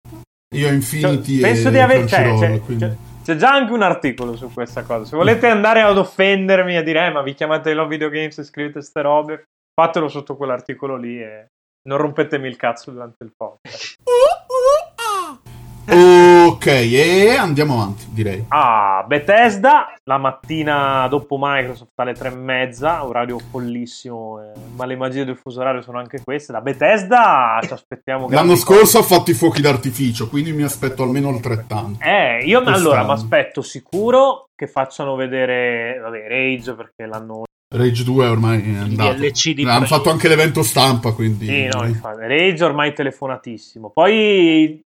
Io 0.55 0.67
ho 0.67 0.69
Cioè, 0.69 0.75
Infinity 0.75 1.41
penso 1.41 1.69
e 1.69 1.71
di 1.71 1.79
aver. 1.79 2.05
Cioè, 2.07 2.35
c'è, 2.39 2.61
quindi- 2.61 2.85
c'è- 2.85 2.95
c'è 3.25 3.37
già 3.37 3.53
anche 3.55 3.73
un 3.73 3.81
articolo 3.83 4.37
su 4.37 4.53
questa 4.53 4.83
cosa. 4.83 5.07
Se 5.07 5.17
volete 5.17 5.47
andare 5.49 5.81
ad 5.81 5.97
offendermi 5.97 6.77
a 6.77 6.83
dire, 6.83 7.07
eh, 7.07 7.11
ma 7.11 7.23
vi 7.23 7.33
chiamate 7.33 7.73
Love 7.73 7.89
Video 7.89 8.11
Games 8.11 8.37
e 8.39 8.45
scrivete 8.45 8.83
ste 8.83 9.01
robe, 9.01 9.45
fatelo 9.75 10.09
sotto 10.09 10.37
quell'articolo 10.37 10.97
lì 10.97 11.19
e 11.19 11.47
non 11.89 11.97
rompetemi 11.99 12.47
il 12.47 12.57
cazzo 12.57 12.91
durante 12.91 13.25
il 13.25 13.33
podcast. 13.35 13.95
Ok, 16.47 16.67
e 16.67 17.35
andiamo 17.37 17.75
avanti, 17.75 18.05
direi. 18.11 18.45
Ah, 18.49 19.03
Bethesda, 19.09 19.95
la 20.05 20.19
mattina 20.19 21.07
dopo 21.09 21.39
Microsoft 21.41 21.93
alle 21.95 22.13
tre 22.13 22.29
e 22.29 22.35
mezza, 22.35 23.07
orario 23.07 23.39
follissimo, 23.39 24.43
eh, 24.43 24.53
ma 24.77 24.85
le 24.85 24.95
magie 24.95 25.25
del 25.25 25.39
fuso 25.39 25.61
orario 25.61 25.81
sono 25.81 25.99
anche 25.99 26.23
queste. 26.23 26.53
Da 26.53 26.61
Bethesda 26.61 27.59
ci 27.63 27.73
aspettiamo 27.73 28.29
L'anno 28.29 28.57
scorso 28.57 28.99
ha 28.99 29.03
fatto 29.03 29.31
i 29.31 29.35
fuochi 29.35 29.63
d'artificio, 29.63 30.29
quindi 30.29 30.53
mi 30.53 30.63
aspetto 30.65 31.03
almeno 31.03 31.31
altrettanto. 31.31 32.05
Eh, 32.05 32.45
io 32.45 32.61
Quest'anno. 32.61 32.77
allora 32.91 33.05
mi 33.05 33.13
aspetto 33.13 33.63
sicuro 33.63 34.49
che 34.55 34.67
facciano 34.67 35.17
vedere 35.17 35.99
vabbè, 35.99 36.29
Rage 36.29 36.75
perché 36.75 37.07
l'hanno 37.07 37.45
Rage 37.75 38.05
2 38.05 38.27
ormai 38.27 38.75
è 38.75 38.77
andato. 38.79 39.15
DLC 39.15 39.55
di 39.55 39.65
Hanno 39.65 39.87
fatto 39.87 40.11
anche 40.11 40.29
l'evento 40.29 40.63
stampa, 40.63 41.13
quindi... 41.13 41.47
Sì, 41.47 41.67
no, 41.73 41.85
infatti, 41.87 42.21
Rage 42.21 42.63
ormai 42.65 42.93
telefonatissimo. 42.93 43.91
Poi 43.91 44.81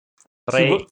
vo- 0.69 0.87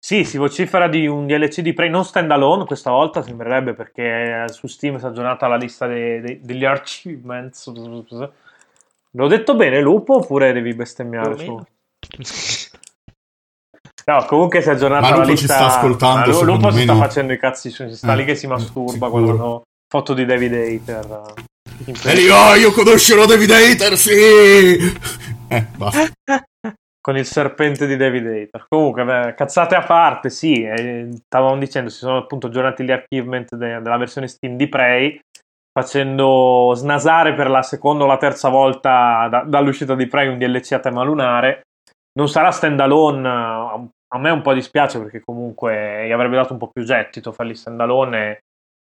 sì, 0.00 0.24
si 0.24 0.38
vocifera 0.38 0.88
di 0.88 1.06
un 1.06 1.26
DLC 1.26 1.60
di 1.60 1.72
Prey 1.72 1.90
non 1.90 2.04
standalone 2.04 2.64
questa 2.64 2.90
volta, 2.90 3.22
sembrerebbe 3.22 3.74
perché 3.74 4.44
su 4.48 4.66
Steam 4.66 4.96
si 4.98 5.04
è 5.04 5.08
aggiornata 5.08 5.48
la 5.48 5.56
lista 5.56 5.86
dei- 5.86 6.20
dei- 6.20 6.40
degli 6.40 6.64
achievements. 6.64 7.66
L'ho 9.12 9.26
detto 9.26 9.56
bene, 9.56 9.80
Lupo, 9.80 10.16
oppure 10.16 10.52
devi 10.52 10.74
bestemmiare 10.74 11.36
su? 11.36 11.60
No, 14.06 14.24
comunque 14.26 14.62
si 14.62 14.68
è 14.68 14.72
aggiornata 14.72 15.02
Ma 15.02 15.10
la 15.10 15.16
Lupo 15.16 15.26
ci 15.36 15.40
lista. 15.42 15.54
sta 15.54 15.66
ascoltando, 15.66 16.30
Ma 16.38 16.42
Lupo 16.44 16.70
si 16.70 16.82
sta 16.82 16.92
no. 16.94 16.98
facendo 17.00 17.32
i 17.32 17.38
cazzi 17.38 17.70
suoi, 17.70 17.90
si 17.90 17.96
sta 17.96 18.12
Eh, 18.12 18.16
lì 18.16 18.24
che 18.24 18.34
si 18.36 18.46
eh, 18.46 18.48
masturba 18.48 19.06
sicuro. 19.06 19.08
guardano 19.24 19.62
foto 19.88 20.14
di 20.14 20.24
David 20.24 20.54
Hater. 20.54 21.22
E 22.04 22.14
lì, 22.14 22.28
oh, 22.28 22.54
io 22.54 22.72
conoscerò 22.72 23.26
David 23.26 23.50
Hater, 23.50 23.96
sì! 23.98 24.78
Eh, 25.48 25.66
basta. 25.76 26.08
con 27.08 27.16
il 27.16 27.24
serpente 27.24 27.86
di 27.86 27.96
David 27.96 28.26
Hater. 28.26 28.66
Comunque, 28.68 29.02
beh, 29.02 29.34
cazzate 29.34 29.74
a 29.74 29.82
parte, 29.82 30.28
sì, 30.28 30.62
eh, 30.62 31.08
stavamo 31.24 31.56
dicendo, 31.56 31.88
si 31.88 32.00
sono 32.00 32.18
appunto 32.18 32.48
aggiornati 32.48 32.84
gli 32.84 32.90
achievement 32.90 33.54
de- 33.54 33.80
della 33.80 33.96
versione 33.96 34.28
Steam 34.28 34.56
di 34.56 34.68
Prey, 34.68 35.18
facendo 35.72 36.72
snasare 36.74 37.32
per 37.32 37.48
la 37.48 37.62
seconda 37.62 38.04
o 38.04 38.06
la 38.06 38.18
terza 38.18 38.50
volta 38.50 39.26
da- 39.30 39.42
dall'uscita 39.46 39.94
di 39.94 40.06
Prey 40.06 40.28
un 40.28 40.36
DLC 40.36 40.72
a 40.72 40.80
tema 40.80 41.02
lunare. 41.02 41.62
Non 42.12 42.28
sarà 42.28 42.50
standalone, 42.50 43.26
a 43.26 44.18
me 44.18 44.28
un 44.28 44.42
po' 44.42 44.52
dispiace 44.52 44.98
perché 44.98 45.22
comunque 45.24 46.06
gli 46.06 46.12
avrebbe 46.12 46.36
dato 46.36 46.52
un 46.52 46.58
po' 46.58 46.68
più 46.70 46.84
gettito 46.84 47.32
farli 47.32 47.54
standalone 47.54 48.40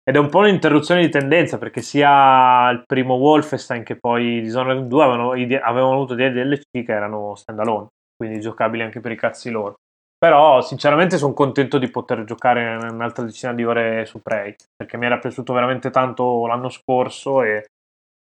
ed 0.03 0.15
è 0.15 0.19
un 0.19 0.29
po' 0.29 0.39
un'interruzione 0.39 1.01
di 1.01 1.09
tendenza 1.09 1.57
perché 1.57 1.81
sia 1.81 2.69
il 2.69 2.83
primo 2.85 3.15
Wolfenstein 3.15 3.83
che 3.83 3.95
poi 3.95 4.41
Dishonored 4.41 4.85
2 4.85 5.03
avevano, 5.03 5.31
avevano 5.31 5.93
avuto 5.93 6.13
dei 6.13 6.31
DLC 6.31 6.83
che 6.83 6.91
erano 6.91 7.33
standalone, 7.35 7.87
quindi 8.15 8.39
giocabili 8.39 8.83
anche 8.83 8.99
per 8.99 9.11
i 9.11 9.17
cazzi 9.17 9.49
loro. 9.49 9.75
Però 10.17 10.61
sinceramente 10.61 11.17
sono 11.17 11.33
contento 11.33 11.77
di 11.77 11.89
poter 11.89 12.23
giocare 12.23 12.77
un'altra 12.89 13.25
decina 13.25 13.53
di 13.53 13.65
ore 13.65 14.05
su 14.05 14.21
Prey 14.21 14.55
perché 14.75 14.95
mi 14.95 15.05
era 15.05 15.19
piaciuto 15.19 15.51
veramente 15.51 15.89
tanto 15.89 16.47
l'anno 16.47 16.69
scorso 16.69 17.43
e 17.43 17.65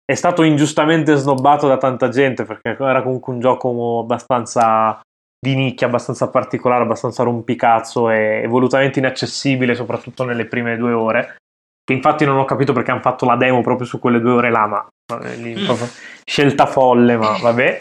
è 0.06 0.14
stato 0.14 0.44
ingiustamente 0.44 1.16
snobbato 1.16 1.68
da 1.68 1.78
tanta 1.78 2.10
gente 2.10 2.44
perché 2.44 2.76
era 2.80 3.02
comunque 3.02 3.34
un 3.34 3.40
gioco 3.40 4.00
abbastanza 4.00 5.00
di 5.40 5.56
nicchia, 5.56 5.88
abbastanza 5.88 6.30
particolare, 6.30 6.84
abbastanza 6.84 7.24
rompicazzo 7.24 8.10
e, 8.10 8.46
volutamente 8.48 9.00
inaccessibile, 9.00 9.74
soprattutto 9.74 10.26
nelle 10.26 10.46
prime 10.46 10.78
due 10.78 10.92
ore. 10.92 11.38
Che 11.84 11.94
infatti 11.94 12.26
non 12.26 12.38
ho 12.38 12.46
capito 12.46 12.74
perché 12.74 12.92
hanno 12.92 13.02
fatto 13.02 13.26
la 13.26 13.36
demo 13.36 13.62
proprio 13.62 13.88
su 13.88 14.00
quelle 14.00 14.20
due 14.20 14.34
ore 14.34 14.52
là, 14.52 14.68
ma 14.68 14.88
eh, 15.24 15.36
lì, 15.38 15.54
proprio 15.64 15.88
scelta 16.24 16.66
folle, 16.66 17.18
ma 17.18 17.38
vabbè. 17.40 17.78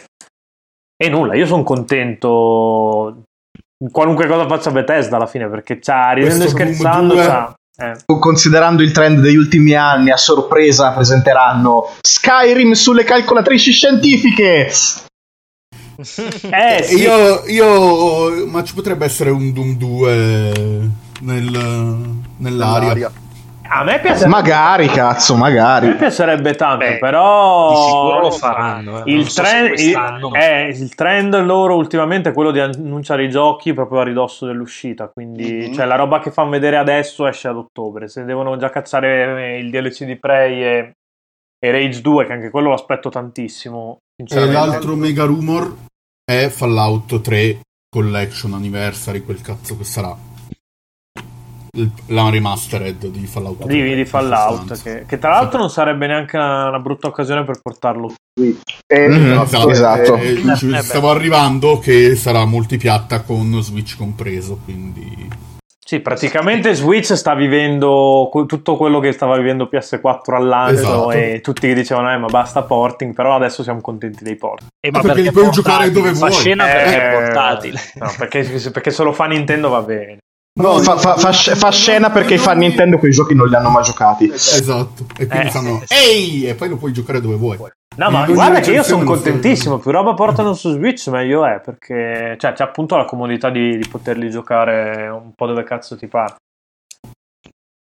E 1.00 1.08
nulla, 1.08 1.34
io 1.36 1.46
sono 1.46 1.62
contento 1.62 3.22
qualunque 3.92 4.26
cosa 4.26 4.48
faccia 4.48 4.72
Bethesda 4.72 5.14
alla 5.14 5.26
fine, 5.26 5.48
perché 5.48 5.78
c'ha, 5.78 6.10
ridendo 6.10 6.42
e 6.42 6.48
scherzando, 6.48 7.14
2 7.14 7.24
c'ha... 7.24 7.54
eh. 7.76 7.96
Considerando 8.18 8.82
il 8.82 8.90
trend 8.90 9.20
degli 9.20 9.36
ultimi 9.36 9.74
anni, 9.74 10.10
a 10.10 10.16
sorpresa 10.16 10.90
presenteranno 10.90 11.90
Skyrim 12.00 12.72
sulle 12.72 13.04
calcolatrici 13.04 13.70
scientifiche. 13.72 14.70
Eh, 16.00 16.82
sì. 16.84 16.94
io, 16.98 17.42
io... 17.46 18.46
Ma 18.46 18.62
ci 18.62 18.72
potrebbe 18.72 19.04
essere 19.04 19.30
un 19.30 19.52
Doom 19.52 19.76
2 19.76 20.90
nel, 21.22 21.44
nell'aria. 22.36 22.36
Nell'aria. 22.36 23.12
A 23.70 23.84
me 23.84 24.00
piace 24.00 24.26
Magari, 24.26 24.86
cazzo, 24.88 25.34
A 25.34 25.36
me 25.36 25.42
magari. 25.42 25.94
piacerebbe 25.94 26.54
tanto, 26.54 26.84
Beh, 26.84 26.98
però 26.98 27.68
di 27.70 27.76
sicuro 27.76 28.20
lo 28.20 28.30
faranno, 28.30 29.04
eh. 29.04 29.12
Il, 29.12 29.28
so 29.28 29.42
trend, 29.42 29.68
quest'anno, 29.68 30.28
ma- 30.30 30.38
eh, 30.38 30.68
il 30.68 30.94
trend 30.94 31.36
loro 31.44 31.76
ultimamente 31.76 32.30
è 32.30 32.32
quello 32.32 32.50
di 32.50 32.60
annunciare 32.60 33.24
i 33.24 33.30
giochi 33.30 33.74
proprio 33.74 34.00
a 34.00 34.04
ridosso 34.04 34.46
dell'uscita. 34.46 35.08
Quindi, 35.12 35.66
Mhm. 35.68 35.72
cioè, 35.74 35.84
la 35.86 35.96
roba 35.96 36.18
che 36.20 36.30
fanno 36.30 36.50
vedere 36.50 36.76
adesso 36.76 37.26
esce 37.26 37.48
ad 37.48 37.56
ottobre. 37.56 38.08
Se 38.08 38.24
devono 38.24 38.56
già 38.56 38.70
cacciare 38.70 39.54
eh, 39.54 39.58
il 39.58 39.70
DLC 39.70 40.04
di 40.04 40.16
Prey 40.16 40.62
e, 40.62 40.92
e 41.58 41.70
Rage 41.70 42.00
2, 42.00 42.26
che 42.26 42.32
anche 42.32 42.50
quello 42.50 42.68
lo 42.68 42.74
aspetto 42.74 43.08
tantissimo. 43.10 43.98
E 44.16 44.24
Sinceramente. 44.26 44.58
l'altro 44.70 44.94
mega 44.94 45.24
rumor 45.24 45.74
è 46.24 46.48
Fallout 46.48 47.20
3 47.20 47.60
Collection 47.90 48.54
Anniversary, 48.54 49.20
quel 49.22 49.40
cazzo 49.40 49.76
che 49.76 49.84
sarà. 49.84 50.14
La 52.06 52.28
remastered 52.30 53.06
di 53.06 53.26
Fallout 53.26 53.64
3. 53.64 53.72
di, 53.72 53.94
di 53.94 54.04
Fallout, 54.04 54.82
che, 54.82 55.04
che 55.06 55.18
tra 55.18 55.30
l'altro 55.30 55.58
non 55.58 55.70
sarebbe 55.70 56.06
neanche 56.06 56.36
una, 56.36 56.68
una 56.68 56.78
brutta 56.78 57.06
occasione 57.08 57.44
per 57.44 57.60
portarlo. 57.62 58.12
Eh, 58.40 59.08
Mhm, 59.08 59.40
Esatto. 59.42 59.70
esatto. 59.70 60.16
Eh, 60.16 60.42
Eh, 60.46 60.82
stavo 60.82 61.10
arrivando 61.10 61.78
che 61.78 62.14
sarà 62.16 62.44
multipiatta 62.46 63.22
con 63.22 63.60
Switch 63.62 63.96
compreso, 63.96 64.58
quindi... 64.64 65.28
Sì, 65.88 66.00
praticamente 66.00 66.74
Switch 66.74 67.14
sta 67.14 67.34
vivendo 67.34 68.28
tutto 68.46 68.76
quello 68.76 69.00
che 69.00 69.10
stava 69.12 69.38
vivendo 69.38 69.70
PS4 69.72 70.34
al 70.34 70.46
lancio 70.46 70.80
Esatto. 70.80 71.10
e 71.12 71.40
tutti 71.42 71.66
che 71.66 71.72
dicevano 71.72 72.12
eh 72.12 72.18
ma 72.18 72.26
basta 72.26 72.60
porting, 72.62 73.14
però 73.14 73.34
adesso 73.34 73.62
siamo 73.62 73.80
contenti 73.80 74.22
dei 74.22 74.36
port. 74.36 74.66
Eh, 74.80 74.90
Ah, 74.92 75.00
perché 75.00 75.22
li 75.22 75.32
puoi 75.32 75.48
giocare 75.50 75.90
dove 75.90 76.12
vuoi. 76.12 76.30
scena 76.30 76.64
perché 76.66 77.00
è 77.00 77.08
Eh, 77.08 77.12
portatile. 77.24 77.80
No, 77.94 78.12
perché, 78.18 78.42
perché 78.70 78.90
se 78.90 79.02
lo 79.02 79.12
fa 79.12 79.24
Nintendo 79.28 79.70
va 79.70 79.80
bene. 79.80 80.18
No, 80.58 80.78
fa, 80.78 80.96
fa- 80.96 81.16
fa 81.16 81.32
fa 81.32 81.70
scena 81.70 82.10
perché 82.10 82.34
i 82.34 82.38
fan 82.38 82.58
Nintendo 82.58 82.98
quei 82.98 83.12
giochi 83.12 83.34
non 83.34 83.48
li 83.48 83.54
hanno 83.54 83.70
mai 83.70 83.84
giocati. 83.84 84.30
Esatto. 84.30 85.06
E 85.16 85.26
quindi 85.26 85.46
Eh, 85.46 85.50
fanno... 85.50 85.82
Ehi! 85.86 86.46
E 86.46 86.54
poi 86.54 86.68
lo 86.68 86.76
puoi 86.76 86.92
giocare 86.92 87.20
dove 87.20 87.36
vuoi. 87.36 87.56
No, 87.96 88.10
ma 88.10 88.26
guarda 88.26 88.60
che 88.60 88.72
io 88.72 88.82
sono 88.82 89.04
contentissimo, 89.04 89.78
più 89.78 89.90
roba 89.90 90.14
portano 90.14 90.54
su 90.54 90.70
Switch 90.70 91.08
meglio 91.08 91.44
è, 91.44 91.60
perché 91.64 92.36
cioè, 92.38 92.52
c'è 92.52 92.62
appunto 92.62 92.96
la 92.96 93.04
comodità 93.04 93.50
di, 93.50 93.76
di 93.76 93.88
poterli 93.88 94.30
giocare 94.30 95.08
un 95.08 95.32
po' 95.34 95.46
dove 95.46 95.64
cazzo 95.64 95.96
ti 95.96 96.06
pare. 96.06 96.34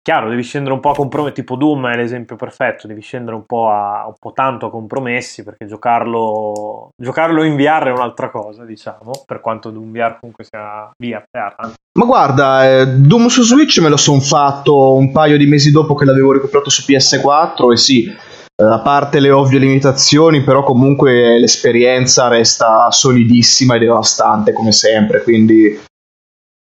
Chiaro, 0.05 0.29
devi 0.29 0.43
scendere 0.43 0.75
un 0.75 0.81
po' 0.81 0.91
a 0.91 0.95
compromessi, 0.97 1.35
tipo 1.35 1.55
Doom 1.55 1.87
è 1.87 1.95
l'esempio 1.95 2.35
perfetto, 2.35 2.89
devi 2.89 3.01
scendere 3.01 3.37
un 3.37 3.47
po', 3.47 3.69
a, 3.69 4.05
un 4.09 4.15
po' 4.19 4.33
tanto 4.33 4.67
a 4.67 4.71
compromessi, 4.71 5.45
perché 5.45 5.65
giocarlo, 5.65 6.89
giocarlo 7.01 7.45
in 7.45 7.55
VR 7.55 7.85
è 7.85 7.93
un'altra 7.93 8.29
cosa, 8.29 8.65
diciamo, 8.65 9.13
per 9.25 9.41
quanto 9.41 9.71
Doom 9.71 9.93
VR 9.93 10.19
comunque 10.19 10.43
sia 10.43 10.91
VR. 10.99 11.73
Ma 11.99 12.05
guarda, 12.05 12.69
eh, 12.69 12.87
Doom 12.89 13.29
su 13.29 13.43
Switch 13.43 13.79
me 13.79 13.91
lo 13.91 13.97
son 13.97 14.21
fatto 14.21 14.95
un 14.95 15.13
paio 15.13 15.37
di 15.37 15.47
mesi 15.47 15.71
dopo 15.71 15.95
che 15.95 16.05
l'avevo 16.05 16.33
recuperato 16.33 16.69
su 16.69 16.83
PS4 16.85 17.71
e 17.71 17.77
sì, 17.77 18.07
eh, 18.07 18.65
a 18.65 18.81
parte 18.81 19.21
le 19.21 19.31
ovvie 19.31 19.61
limitazioni, 19.61 20.43
però 20.43 20.65
comunque 20.65 21.39
l'esperienza 21.39 22.27
resta 22.27 22.91
solidissima 22.91 23.77
e 23.77 23.79
devastante 23.79 24.53
come 24.53 24.73
sempre, 24.73 25.23
quindi 25.23 25.81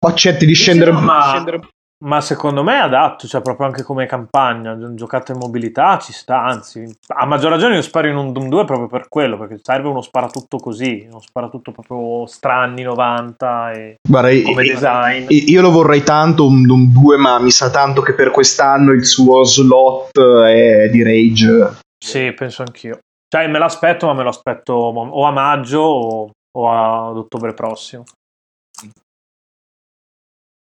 accetti 0.03 0.47
di 0.47 0.55
scendere 0.55 0.91
ma- 0.91 1.33
scendere- 1.33 1.67
Ma 2.05 2.21
secondo 2.21 2.61
me 2.63 2.73
è 2.75 2.81
adatto, 2.81 3.25
cioè 3.27 3.41
proprio 3.41 3.65
anche 3.65 3.81
come 3.81 4.05
campagna, 4.05 4.75
gi- 4.75 4.93
giocata 4.93 5.31
in 5.31 5.39
mobilità 5.39 5.97
ci 5.97 6.13
sta, 6.13 6.43
anzi, 6.43 6.87
a 7.07 7.25
maggior 7.25 7.49
ragione 7.49 7.73
io 7.75 7.81
sparo 7.81 8.07
in 8.07 8.15
un 8.15 8.31
Doom 8.31 8.49
2 8.49 8.65
proprio 8.65 8.87
per 8.87 9.07
quello, 9.09 9.35
perché 9.35 9.59
serve 9.63 9.87
uno 9.87 10.01
sparatutto 10.01 10.57
così, 10.57 11.07
uno 11.09 11.19
sparatutto 11.19 11.71
proprio 11.71 12.27
stranni 12.27 12.83
90 12.83 13.71
e 13.71 13.95
Guarda, 14.07 14.29
io- 14.29 14.43
come 14.43 14.63
design. 14.63 15.25
Io 15.29 15.61
lo 15.61 15.71
vorrei 15.71 16.03
tanto 16.03 16.45
un 16.45 16.61
Doom 16.67 16.91
2, 16.91 17.17
ma 17.17 17.39
mi 17.39 17.49
sa 17.51 17.71
tanto 17.71 18.01
che 18.01 18.13
per 18.13 18.29
quest'anno 18.29 18.91
il 18.91 19.03
suo 19.05 19.43
slot 19.43 20.19
è 20.19 20.89
di 20.89 21.01
Rage. 21.01 21.79
Sì, 21.97 22.31
penso 22.33 22.61
anch'io. 22.61 22.99
Cioè 23.27 23.47
me 23.47 23.57
l'aspetto, 23.57 24.05
ma 24.05 24.13
me 24.13 24.21
lo 24.23 24.29
aspetto 24.29 24.73
o 24.73 25.25
a 25.25 25.31
maggio 25.31 25.81
o, 25.81 26.29
o 26.57 26.69
ad 26.69 27.17
ottobre 27.17 27.55
prossimo. 27.55 28.03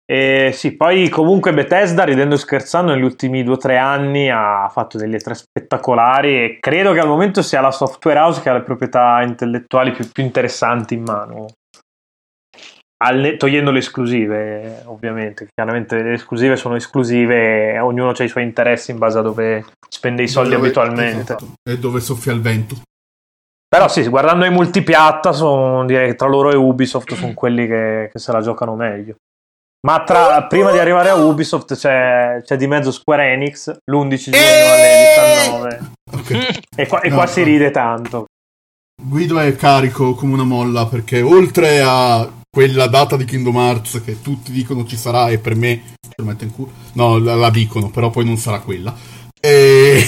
E 0.07 0.51
sì, 0.53 0.75
poi 0.75 1.09
comunque 1.09 1.51
Bethesda, 1.51 2.03
ridendo 2.03 2.35
e 2.35 2.37
scherzando, 2.37 2.93
negli 2.93 3.03
ultimi 3.03 3.43
due 3.43 3.55
o 3.55 3.57
tre 3.57 3.77
anni 3.77 4.29
ha 4.29 4.69
fatto 4.71 4.99
delle 4.99 5.17
tre 5.17 5.33
spettacolari 5.33 6.43
e 6.43 6.57
credo 6.59 6.93
che 6.93 6.99
al 6.99 7.07
momento 7.07 7.41
sia 7.41 7.59
la 7.59 7.71
software 7.71 8.19
house 8.19 8.39
che 8.39 8.49
ha 8.49 8.53
le 8.53 8.61
proprietà 8.61 9.23
intellettuali 9.23 9.91
più, 9.91 10.07
più 10.11 10.23
interessanti 10.23 10.93
in 10.93 11.03
mano. 11.03 11.47
Al 13.03 13.19
ne- 13.19 13.35
togliendo 13.35 13.71
le 13.71 13.79
esclusive, 13.79 14.83
ovviamente. 14.85 15.47
Chiaramente 15.53 16.01
le 16.01 16.13
esclusive 16.13 16.55
sono 16.55 16.75
esclusive 16.75 17.73
e 17.73 17.79
ognuno 17.79 18.11
ha 18.11 18.23
i 18.23 18.29
suoi 18.29 18.43
interessi 18.43 18.91
in 18.91 18.99
base 18.99 19.17
a 19.17 19.21
dove 19.21 19.65
spende 19.89 20.21
i 20.21 20.27
soldi 20.27 20.51
Dove- 20.51 20.65
abitualmente. 20.67 21.33
esatto. 21.33 21.53
E 21.67 21.79
dove 21.79 21.99
soffia 21.99 22.31
il 22.31 22.41
vento. 22.41 22.75
Però 23.67 23.87
sì, 23.87 24.07
guardando 24.07 24.45
i 24.45 24.51
multipiatta, 24.51 25.33
sono, 25.33 25.83
direi 25.85 26.09
che 26.09 26.15
tra 26.15 26.27
loro 26.27 26.51
e 26.51 26.55
Ubisoft 26.55 27.15
sono 27.15 27.33
quelli 27.33 27.65
che, 27.65 28.09
che 28.13 28.19
se 28.19 28.31
la 28.31 28.39
giocano 28.39 28.75
meglio. 28.75 29.15
Ma 29.85 30.03
tra- 30.03 30.43
prima 30.47 30.71
di 30.71 30.79
arrivare 30.79 31.09
a 31.09 31.15
Ubisoft 31.15 31.75
c'è, 31.75 32.41
c'è 32.43 32.57
di 32.57 32.65
mezzo 32.65 32.91
Square 32.91 33.33
Enix, 33.33 33.71
l'11 33.85 34.17
giugno 34.17 34.37
alle 34.73 35.37
19. 35.45 35.79
Ok. 36.11 36.59
E 36.75 36.87
qua, 36.87 37.01
e 37.01 37.09
No, 37.09 37.15
qua 37.15 37.25
no. 37.25 37.29
si 37.29 37.43
ride 37.43 37.69
tanto. 37.69 38.25
Guido 38.99 39.37
è 39.37 39.55
carico 39.55 40.15
come 40.15 40.33
una 40.33 40.43
molla 40.43 40.87
perché 40.87 41.21
oltre 41.21 41.81
a 41.85 42.27
quella 42.49 42.87
data 42.87 43.15
di 43.15 43.25
Kingdom 43.25 43.57
Hearts 43.57 44.01
che 44.03 44.21
tutti 44.21 44.51
dicono 44.51 44.85
ci 44.85 44.97
sarà 44.97 45.29
e 45.29 45.37
per 45.37 45.55
me 45.55 45.93
ce 45.99 46.13
lo 46.15 46.23
mette 46.25 46.45
in 46.45 46.51
culo. 46.51 46.71
No, 46.93 47.19
la, 47.19 47.35
la 47.35 47.51
dicono, 47.51 47.89
però 47.91 48.09
poi 48.09 48.25
non 48.25 48.37
sarà 48.37 48.59
quella. 48.61 48.91
E... 49.39 50.03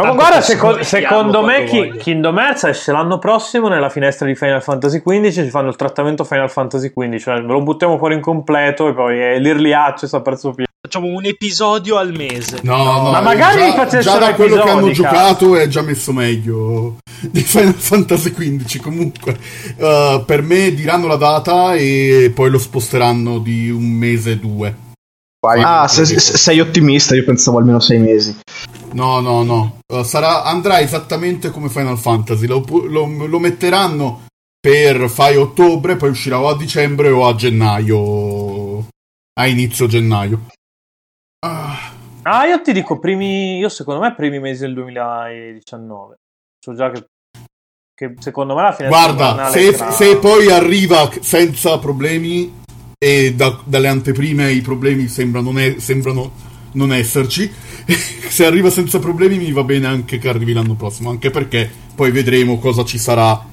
Ma 0.00 0.08
Tanto 0.08 0.16
guarda, 0.16 0.40
seco- 0.40 0.82
secondo 0.82 1.42
me 1.42 1.66
voglio. 1.66 1.96
Kingdom 1.96 2.38
Hearts 2.38 2.64
esce 2.64 2.90
l'anno 2.92 3.18
prossimo 3.18 3.68
nella 3.68 3.88
finestra 3.88 4.26
di 4.26 4.34
Final 4.34 4.62
Fantasy 4.62 5.00
XV, 5.02 5.30
ci 5.44 5.50
fanno 5.50 5.68
il 5.68 5.76
trattamento 5.76 6.24
Final 6.24 6.50
Fantasy 6.50 6.92
XV, 6.92 7.16
cioè 7.18 7.38
lo 7.40 7.62
buttiamo 7.62 7.96
fuori 7.96 8.14
in 8.14 8.20
completo 8.20 8.88
e 8.88 8.94
poi 8.94 9.18
è 9.18 9.38
l'early 9.38 9.72
access 9.72 10.12
a 10.14 10.20
prezzo 10.20 10.50
pieno. 10.50 10.68
Facciamo 10.80 11.06
un 11.06 11.24
episodio 11.24 11.96
al 11.96 12.12
mese. 12.12 12.58
No, 12.62 12.76
no, 12.76 13.10
Ma 13.10 13.20
magari 13.20 13.60
già, 13.60 13.72
facessero 13.72 14.18
già 14.18 14.26
da 14.26 14.34
quello 14.34 14.62
che 14.62 14.68
hanno 14.68 14.90
giocato 14.90 15.56
è 15.56 15.66
già 15.68 15.80
messo 15.82 16.12
meglio 16.12 16.96
di 17.20 17.40
Final 17.40 17.72
Fantasy 17.74 18.32
XV 18.32 18.80
comunque 18.82 19.36
eh, 19.78 20.22
per 20.26 20.42
me 20.42 20.74
diranno 20.74 21.06
la 21.06 21.16
data 21.16 21.74
e 21.74 22.30
poi 22.34 22.50
lo 22.50 22.58
sposteranno 22.58 23.38
di 23.38 23.70
un 23.70 23.82
mese 23.84 24.38
due 24.38 24.82
Ah, 25.46 25.86
se- 25.88 26.06
se- 26.06 26.18
sei 26.18 26.60
ottimista, 26.60 27.14
io 27.14 27.24
pensavo 27.24 27.58
almeno 27.58 27.78
sei 27.78 27.98
mesi. 27.98 28.34
No 28.94 29.20
no 29.20 29.42
no. 29.42 29.78
Eh, 29.86 30.04
sarà, 30.04 30.42
andrà 30.44 30.80
esattamente 30.80 31.50
come 31.50 31.68
Final 31.68 31.98
Fantasy. 31.98 32.46
Lo, 32.46 32.64
lo- 32.68 33.26
lo 33.26 33.38
metteranno 33.38 34.22
per 34.58 35.08
fai 35.10 35.36
ottobre 35.36 35.96
poi 35.96 36.10
uscirà 36.10 36.40
o 36.40 36.48
a 36.48 36.56
dicembre 36.56 37.10
o 37.10 37.26
a 37.26 37.34
gennaio. 37.34 38.88
A 39.38 39.46
inizio 39.46 39.86
gennaio. 39.86 40.46
Ah, 41.46 41.92
Ah, 42.26 42.46
io 42.46 42.62
ti 42.62 42.72
dico, 42.72 42.98
primi, 42.98 43.58
io 43.58 43.68
secondo 43.68 44.00
me 44.00 44.14
primi 44.14 44.38
mesi 44.40 44.62
del 44.62 44.72
2019. 44.72 46.14
So 46.58 46.74
già 46.74 46.90
che, 46.90 47.04
che 47.94 48.14
secondo 48.18 48.54
me 48.54 48.62
la 48.62 48.72
finestra 48.72 49.12
Guarda, 49.12 49.50
se, 49.50 49.72
sarà- 49.74 49.90
se 49.90 50.16
poi 50.16 50.50
arriva 50.50 51.10
senza 51.20 51.78
problemi 51.78 52.62
e 52.98 53.34
da- 53.34 53.60
dalle 53.64 53.88
anteprime 53.88 54.50
i 54.52 54.62
problemi 54.62 55.06
sembrano, 55.08 55.52
sembrano 55.76 56.32
non 56.74 56.92
esserci, 56.92 57.50
se 57.88 58.46
arriva 58.46 58.70
senza 58.70 58.98
problemi 58.98 59.38
mi 59.38 59.52
va 59.52 59.64
bene 59.64 59.86
anche 59.86 60.18
che 60.18 60.28
arrivi 60.28 60.52
l'anno 60.52 60.74
prossimo, 60.74 61.10
anche 61.10 61.30
perché 61.30 61.70
poi 61.94 62.10
vedremo 62.10 62.58
cosa 62.58 62.84
ci 62.84 62.98
sarà 62.98 63.52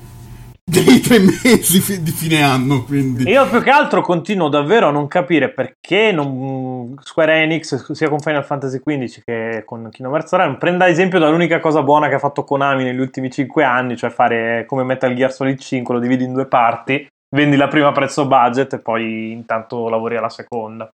dei 0.63 1.01
tre 1.01 1.19
mesi 1.19 1.79
fi- 1.79 2.01
di 2.01 2.11
fine 2.11 2.41
anno, 2.41 2.83
quindi... 2.83 3.23
Io 3.29 3.47
più 3.49 3.61
che 3.61 3.69
altro 3.69 4.01
continuo 4.01 4.47
davvero 4.47 4.87
a 4.87 4.91
non 4.91 5.07
capire 5.07 5.49
perché 5.49 6.11
non- 6.11 6.95
Square 7.01 7.41
Enix, 7.41 7.91
sia 7.91 8.09
con 8.09 8.19
Final 8.19 8.45
Fantasy 8.45 8.79
XV 8.79 9.21
che 9.25 9.63
con 9.65 9.89
Kingdom 9.89 10.13
Hearts 10.13 10.31
3, 10.31 10.45
non 10.45 10.57
prenda 10.57 10.87
esempio 10.87 11.19
dall'unica 11.19 11.59
cosa 11.59 11.83
buona 11.83 12.07
che 12.07 12.15
ha 12.15 12.19
fatto 12.19 12.43
Konami 12.43 12.83
negli 12.83 12.99
ultimi 12.99 13.29
5 13.29 13.63
anni, 13.63 13.97
cioè 13.97 14.09
fare 14.09 14.65
come 14.65 14.83
Metal 14.83 15.13
Gear 15.13 15.33
Solid 15.33 15.59
5, 15.59 15.93
lo 15.93 15.99
dividi 15.99 16.23
in 16.23 16.33
due 16.33 16.45
parti, 16.45 17.05
vendi 17.35 17.57
la 17.57 17.67
prima 17.67 17.87
a 17.87 17.91
prezzo 17.91 18.25
budget 18.25 18.73
e 18.73 18.79
poi 18.79 19.31
intanto 19.31 19.89
lavori 19.89 20.15
alla 20.15 20.29
seconda. 20.29 20.89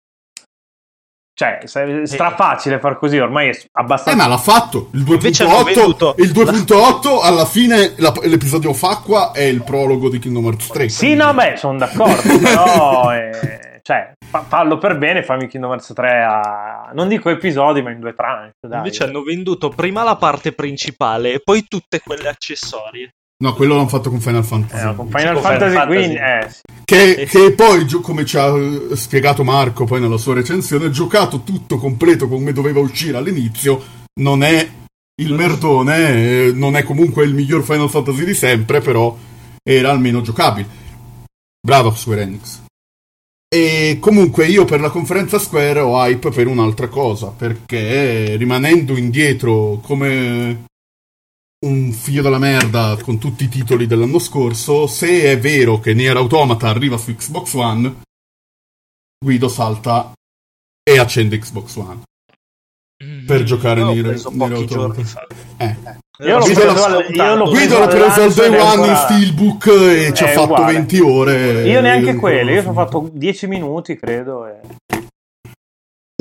Cioè, 1.37 1.59
è 1.59 2.07
strafacile 2.07 2.79
far 2.79 2.97
così, 2.97 3.19
ormai 3.19 3.49
è 3.49 3.51
Eh, 3.51 3.65
abbastanza... 3.73 4.23
ma 4.23 4.29
l'ha 4.29 4.39
fatto 4.39 4.91
il 4.93 5.05
Invece 5.07 5.43
hanno 5.43 5.63
2.8. 5.63 5.65
venduto- 5.65 6.15
Il 6.19 6.31
2.8 6.31 7.21
alla 7.25 7.45
fine 7.45 7.95
la- 7.97 8.13
l'episodio 8.23 8.73
Facqua 8.73 9.33
è 9.33 9.43
il 9.43 9.65
prologo 9.65 10.09
di 10.09 10.21
Kingdom 10.21 10.45
Hearts 10.45 10.69
3. 10.69 10.89
Sì, 10.89 10.99
quindi- 11.07 11.25
no, 11.25 11.35
beh, 11.35 11.57
sono 11.57 11.79
d'accordo, 11.79 12.39
però 12.39 13.13
eh, 13.13 13.81
cioè, 13.83 14.13
fa- 14.25 14.45
fallo 14.47 14.79
per 14.79 14.97
bene, 14.97 15.25
fammi 15.25 15.49
Kingdom 15.49 15.73
Hearts 15.73 15.93
3 15.93 16.23
a... 16.23 16.91
non 16.95 17.09
dico 17.09 17.29
episodi, 17.31 17.83
ma 17.83 17.91
in 17.91 17.99
due 17.99 18.15
tranche, 18.15 18.55
dai. 18.69 18.77
Invece 18.79 19.03
hanno 19.03 19.23
venduto 19.23 19.71
prima 19.71 20.05
la 20.05 20.15
parte 20.17 20.53
principale 20.53 21.33
e 21.33 21.41
poi 21.43 21.65
tutte 21.67 21.99
quelle 22.01 22.29
accessorie. 22.29 23.11
No, 23.43 23.55
quello 23.55 23.75
l'hanno 23.75 23.89
fatto 23.89 24.11
con 24.11 24.21
Final 24.21 24.45
Fantasy. 24.45 24.89
Eh, 24.89 24.95
con 24.95 25.09
Final 25.09 25.35
Con 25.35 25.43
Fantasy, 25.43 25.71
Final 25.71 25.89
Fantasy. 25.89 26.15
eh, 26.15 26.51
sì. 26.51 26.61
Che, 26.85 27.13
Eh, 27.13 27.27
che 27.27 27.53
poi, 27.53 27.87
come 28.01 28.25
ci 28.25 28.37
ha 28.37 28.47
eh, 28.57 28.97
spiegato 28.97 29.43
Marco 29.45 29.85
poi 29.85 30.01
nella 30.01 30.17
sua 30.19 30.35
recensione, 30.35 30.91
giocato 30.91 31.41
tutto 31.43 31.79
completo 31.79 32.29
come 32.29 32.53
doveva 32.53 32.81
uscire 32.81 33.17
all'inizio, 33.17 33.83
non 34.21 34.43
è 34.43 34.69
il 35.21 35.33
merdone, 35.33 36.47
eh, 36.47 36.53
non 36.55 36.77
è 36.77 36.83
comunque 36.85 37.25
il 37.25 37.35
miglior 37.35 37.63
Final 37.65 37.91
Fantasy 37.91 38.25
di 38.25 38.35
sempre, 38.35 38.81
però 38.81 39.17
era 39.63 39.91
almeno 39.91 40.21
giocabile. 40.21 40.69
Bravo 41.61 41.95
Square 41.95 42.23
Enix. 42.23 42.63
E 43.49 43.99
comunque 44.01 44.47
io 44.47 44.65
per 44.65 44.81
la 44.81 44.91
conferenza 44.91 45.39
Square 45.39 45.81
ho 45.81 45.97
hype 46.05 46.31
per 46.31 46.47
un'altra 46.47 46.89
cosa, 46.89 47.29
perché 47.29 48.37
rimanendo 48.37 48.97
indietro 48.97 49.79
come 49.83 50.65
un 51.65 51.93
figlio 51.93 52.23
della 52.23 52.39
merda 52.39 52.97
con 53.03 53.19
tutti 53.19 53.45
i 53.45 53.49
titoli 53.49 53.87
dell'anno 53.87 54.19
scorso. 54.19 54.87
Se 54.87 55.23
è 55.23 55.39
vero 55.39 55.81
che 55.81 55.95
Nier 55.95 56.17
Automata 56.17 56.69
arriva 56.69 56.97
su 56.97 57.15
Xbox 57.15 57.55
One, 57.55 57.95
Guido 59.25 59.49
salta 59.49 60.13
e 60.83 60.99
accende 60.99 61.39
Xbox 61.39 61.77
One 61.77 62.03
per 63.27 63.43
giocare 63.43 63.81
L'ho 63.81 63.93
Nier, 63.93 64.23
Nier 64.31 64.53
Automata. 64.53 65.27
Eh. 65.57 65.77
Io 66.19 66.39
l'ho 66.39 66.45
Guido 66.45 66.61
preso 66.61 67.01
io 67.01 67.35
l'ho 67.35 67.51
Guido 67.51 67.79
l'ha 67.79 67.87
preso 67.89 68.23
al 68.23 68.33
day 68.33 68.57
one 68.57 68.87
in 68.87 68.97
Steelbook 68.97 69.67
e 69.67 70.13
ci 70.15 70.23
ha 70.23 70.29
fatto 70.29 70.53
uguale. 70.53 70.73
20 70.75 71.01
ore. 71.01 71.69
Io 71.69 71.81
neanche 71.81 72.11
e- 72.11 72.17
quelli, 72.17 72.53
io 72.53 72.63
ci 72.63 72.69
ho 72.69 72.73
fatto 72.73 73.11
10 73.13 73.47
minuti, 73.49 73.97
credo. 73.97 74.47
E... 74.47 74.61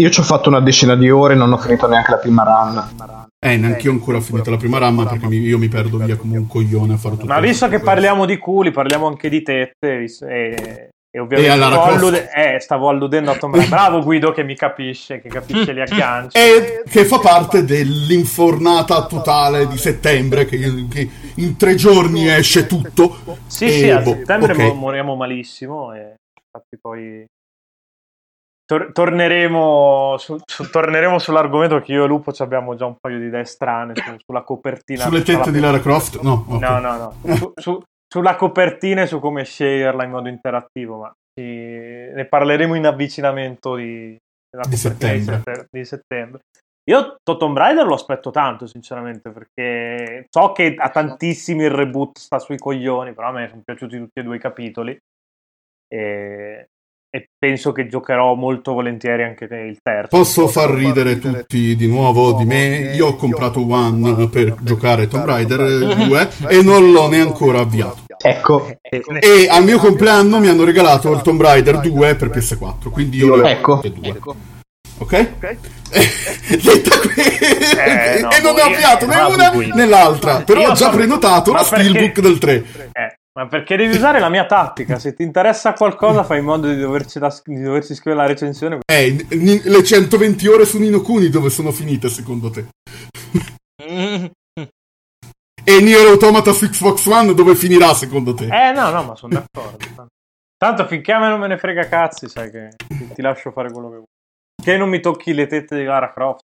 Io 0.01 0.09
ci 0.09 0.19
ho 0.19 0.23
fatto 0.23 0.49
una 0.49 0.61
decina 0.61 0.95
di 0.95 1.11
ore 1.11 1.33
e 1.33 1.37
non 1.37 1.51
ho 1.51 1.57
finito 1.57 1.87
neanche 1.87 2.11
la 2.11 2.17
prima 2.17 2.43
run. 2.43 3.22
Eh, 3.43 3.57
neanche 3.57 3.87
io 3.87 3.91
ancora 3.91 4.17
ho 4.17 4.21
finito 4.21 4.49
la 4.49 4.57
prima 4.57 4.77
ramma 4.77 5.05
perché 5.05 5.27
mi- 5.27 5.37
io 5.39 5.57
mi 5.57 5.67
perdo 5.67 5.97
via 5.97 6.15
come 6.15 6.37
un 6.37 6.47
coglione 6.47 6.93
a 6.93 6.97
fare 6.97 7.15
tutto 7.15 7.27
Ma 7.27 7.39
visto 7.39 7.65
che 7.65 7.71
questo. 7.71 7.87
parliamo 7.87 8.25
di 8.25 8.37
culi, 8.37 8.71
parliamo 8.71 9.07
anche 9.07 9.29
di 9.29 9.41
tette. 9.41 10.05
E, 10.29 10.89
e 11.15 11.19
ovviamente 11.19 11.51
E 11.53 11.55
stavo, 11.57 11.81
allude- 11.83 12.29
eh, 12.33 12.59
stavo 12.59 12.89
alludendo 12.89 13.31
a 13.31 13.35
Tom. 13.35 13.51
Bravo 13.69 14.01
Guido 14.01 14.31
che 14.31 14.43
mi 14.43 14.55
capisce, 14.55 15.21
che 15.21 15.29
capisce 15.29 15.73
gli 15.73 15.79
agganci. 15.79 16.37
E 16.37 16.83
che 16.89 17.05
fa 17.05 17.19
parte 17.19 17.63
dell'infornata 17.63 19.05
totale 19.05 19.67
di 19.67 19.77
settembre, 19.77 20.45
che, 20.45 20.57
che 20.89 21.09
in 21.35 21.55
tre 21.57 21.75
giorni 21.75 22.27
esce 22.29 22.65
tutto. 22.65 23.17
Sì, 23.47 23.65
E 23.65 23.69
sì, 23.69 23.89
a 23.89 23.99
boh, 23.99 24.11
settembre 24.13 24.53
ok. 24.53 24.57
mo- 24.59 24.73
moriamo 24.73 25.15
malissimo 25.15 25.93
e 25.93 26.15
infatti 26.35 26.77
poi 26.81 27.23
tor- 28.65 28.91
torneremo, 28.91 30.17
su- 30.17 30.39
su- 30.45 30.69
torneremo 30.69 31.19
sull'argomento 31.19 31.79
che 31.81 31.91
io 31.93 32.03
e 32.03 32.07
Lupo 32.07 32.31
ci 32.31 32.41
abbiamo 32.41 32.75
già 32.75 32.85
un 32.85 32.95
paio 32.99 33.19
di 33.19 33.25
idee 33.25 33.45
strane 33.45 33.93
su- 33.95 34.15
sulla 34.25 34.41
copertina. 34.43 35.03
Sulle 35.03 35.23
tette 35.23 35.51
di 35.51 35.59
Lara 35.59 35.79
Croft? 35.79 36.19
No, 36.21 36.45
ok. 36.47 36.59
No, 36.61 36.79
no, 36.79 36.97
no. 36.97 37.13
Su- 37.35 37.51
su- 37.55 37.81
sulla 38.07 38.35
copertina 38.35 39.01
e 39.03 39.07
su 39.07 39.19
come 39.19 39.43
sceglierla 39.43 40.03
in 40.03 40.11
modo 40.11 40.29
interattivo, 40.29 40.97
ma 40.99 41.11
sì, 41.33 41.41
ne 41.43 42.25
parleremo 42.29 42.75
in 42.75 42.85
avvicinamento 42.85 43.75
di, 43.75 44.15
Di 44.69 44.75
settembre. 44.77 45.41
sette- 45.43 45.67
di 45.71 45.83
settembre. 45.85 46.41
Io 46.91 47.15
Tomb 47.23 47.57
Raider 47.57 47.85
lo 47.87 47.93
aspetto 47.95 48.29
tanto, 48.29 48.67
sinceramente, 48.67 49.31
perché 49.31 50.25
so 50.29 50.51
che 50.51 50.75
a 50.77 50.89
tantissimi 50.89 51.63
il 51.63 51.71
reboot 51.71 52.17
sta 52.19 52.39
sui 52.39 52.57
coglioni, 52.57 53.13
però 53.13 53.29
a 53.29 53.31
me 53.31 53.47
sono 53.47 53.61
piaciuti 53.63 53.97
tutti 53.97 54.19
e 54.19 54.23
due 54.23 54.35
i 54.35 54.39
capitoli 54.39 54.95
e, 55.87 56.67
e 57.15 57.29
penso 57.37 57.71
che 57.71 57.85
giocherò 57.85 58.33
molto 58.33 58.73
volentieri 58.73 59.21
anche 59.21 59.43
il 59.45 59.77
terzo. 59.83 60.07
Posso 60.09 60.47
far 60.47 60.71
ridere 60.71 61.19
tutti 61.19 61.75
di 61.75 61.85
nuovo 61.85 62.33
di 62.33 62.43
me? 62.43 62.91
Io 62.95 63.09
ho 63.09 63.15
comprato 63.15 63.63
One 63.71 64.29
per 64.29 64.55
giocare 64.61 65.07
Tomb 65.07 65.25
Raider 65.25 65.95
2 65.95 66.29
e 66.49 66.63
non 66.63 66.91
l'ho 66.91 67.07
neanche 67.09 67.29
ancora 67.33 67.59
avviato. 67.59 68.05
Ecco, 68.19 68.67
E 68.81 69.47
al 69.47 69.63
mio 69.63 69.77
compleanno 69.77 70.39
mi 70.39 70.47
hanno 70.47 70.63
regalato 70.63 71.13
il 71.13 71.21
Tomb 71.21 71.39
Raider 71.39 71.81
2 71.81 72.15
per 72.15 72.29
PS4, 72.29 72.89
quindi 72.89 73.17
io 73.17 73.45
Ecco. 73.45 73.75
tutte 73.75 73.87
e 73.87 73.91
due. 73.91 74.19
Ok? 74.97 75.29
Detta 75.93 76.99
qui, 76.99 77.21
Eh, 77.21 78.21
no, 78.21 78.31
e 78.31 78.41
non 78.41 78.55
ne 78.55 78.61
ho 78.61 78.65
avviato 78.65 79.05
né 79.05 79.15
una 79.17 79.51
né 79.51 79.85
l'altra. 79.85 80.41
Però 80.41 80.61
Io 80.61 80.71
ho 80.71 80.73
già 80.73 80.89
prenotato 80.89 81.51
la 81.51 81.63
Steelbook 81.63 82.19
del 82.19 82.37
3. 82.37 82.65
Ma 83.35 83.47
perché 83.47 83.75
devi 83.75 83.95
usare 83.95 84.19
la 84.19 84.29
mia 84.29 84.45
tattica? 84.45 84.99
Se 84.99 85.13
ti 85.15 85.23
interessa 85.23 85.73
qualcosa, 85.73 86.23
fai 86.23 86.39
in 86.39 86.45
modo 86.45 86.67
di 86.67 86.79
doverci, 86.79 87.17
da- 87.17 87.35
di 87.43 87.61
doverci 87.61 87.95
scrivere 87.95 88.21
la 88.21 88.27
recensione. 88.27 88.79
Eh, 88.85 89.25
le 89.29 89.83
120 89.83 90.47
ore 90.47 90.65
su 90.65 90.77
Nino 90.77 91.01
Kuni 91.01 91.29
dove 91.29 91.49
sono 91.49 91.71
finite 91.71 92.09
secondo 92.09 92.49
te? 92.49 92.67
Mm. 93.89 94.25
E 95.65 95.79
Nier 95.79 96.07
Automata 96.07 96.51
su 96.51 96.67
Xbox 96.67 97.05
One 97.05 97.33
dove 97.33 97.55
finirà 97.55 97.93
secondo 97.93 98.33
te? 98.33 98.47
Eh, 98.47 98.73
no, 98.73 98.89
no, 98.89 99.03
ma 99.03 99.15
sono 99.15 99.33
d'accordo. 99.33 100.09
Tanto 100.57 100.85
finché 100.87 101.13
a 101.13 101.19
me 101.19 101.29
non 101.29 101.39
me 101.39 101.47
ne 101.47 101.57
frega 101.57 101.87
cazzi, 101.87 102.27
sai 102.27 102.51
che 102.51 102.73
ti, 102.75 103.13
ti 103.13 103.21
lascio 103.21 103.51
fare 103.51 103.71
quello 103.71 103.87
che 103.87 103.95
vuoi. 103.95 104.07
Che 104.61 104.77
non 104.77 104.89
mi 104.89 104.99
tocchi 104.99 105.33
le 105.33 105.47
tette 105.47 105.77
di 105.77 105.85
Lara 105.85 106.11
Croft. 106.11 106.43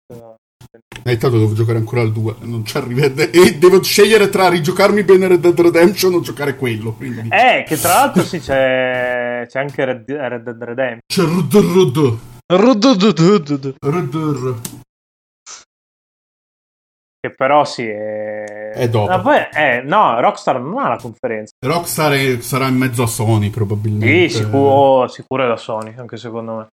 Eh, 1.03 1.13
intanto 1.13 1.39
devo 1.39 1.53
giocare 1.53 1.79
ancora 1.79 2.01
al 2.01 2.11
2, 2.11 2.35
non 2.41 2.63
ci 2.63 2.77
arriva. 2.77 3.05
E 3.05 3.57
devo 3.57 3.81
scegliere 3.81 4.29
tra 4.29 4.49
rigiocarmi 4.49 5.03
bene 5.03 5.27
Red 5.27 5.39
Dead 5.39 5.59
Redemption 5.59 6.13
o 6.13 6.21
giocare 6.21 6.55
quello. 6.55 6.93
Quindi... 6.93 7.29
Eh, 7.29 7.63
che 7.65 7.77
tra 7.77 7.93
l'altro 7.93 8.23
sì, 8.23 8.39
c'è, 8.39 9.45
c'è 9.47 9.59
anche 9.59 9.85
Red, 9.85 10.11
Red 10.11 10.43
Dead 10.43 10.63
Redemption. 10.63 10.99
C'è 11.07 11.23
Red 11.23 11.47
Dead 11.47 12.17
Rudududududu. 12.51 13.75
Red 13.79 14.09
Dead. 14.09 14.61
Che 17.21 17.33
però 17.35 17.65
sì, 17.65 17.85
è... 17.85 18.71
È 18.73 18.87
dopo. 18.87 19.09
Ma 19.09 19.19
poi, 19.19 19.37
eh, 19.53 19.81
no, 19.83 20.19
Rockstar 20.21 20.61
non 20.61 20.77
ha 20.77 20.87
la 20.87 20.97
conferenza. 20.97 21.51
Rockstar 21.59 22.13
è- 22.13 22.39
sarà 22.41 22.67
in 22.67 22.77
mezzo 22.77 23.03
a 23.03 23.07
Sony 23.07 23.49
probabilmente. 23.49 24.29
Sì, 24.29 24.37
sicuro, 24.37 25.07
sicuro 25.07 25.43
è 25.43 25.47
da 25.47 25.57
Sony, 25.57 25.93
anche 25.97 26.15
secondo 26.15 26.55
me. 26.55 26.67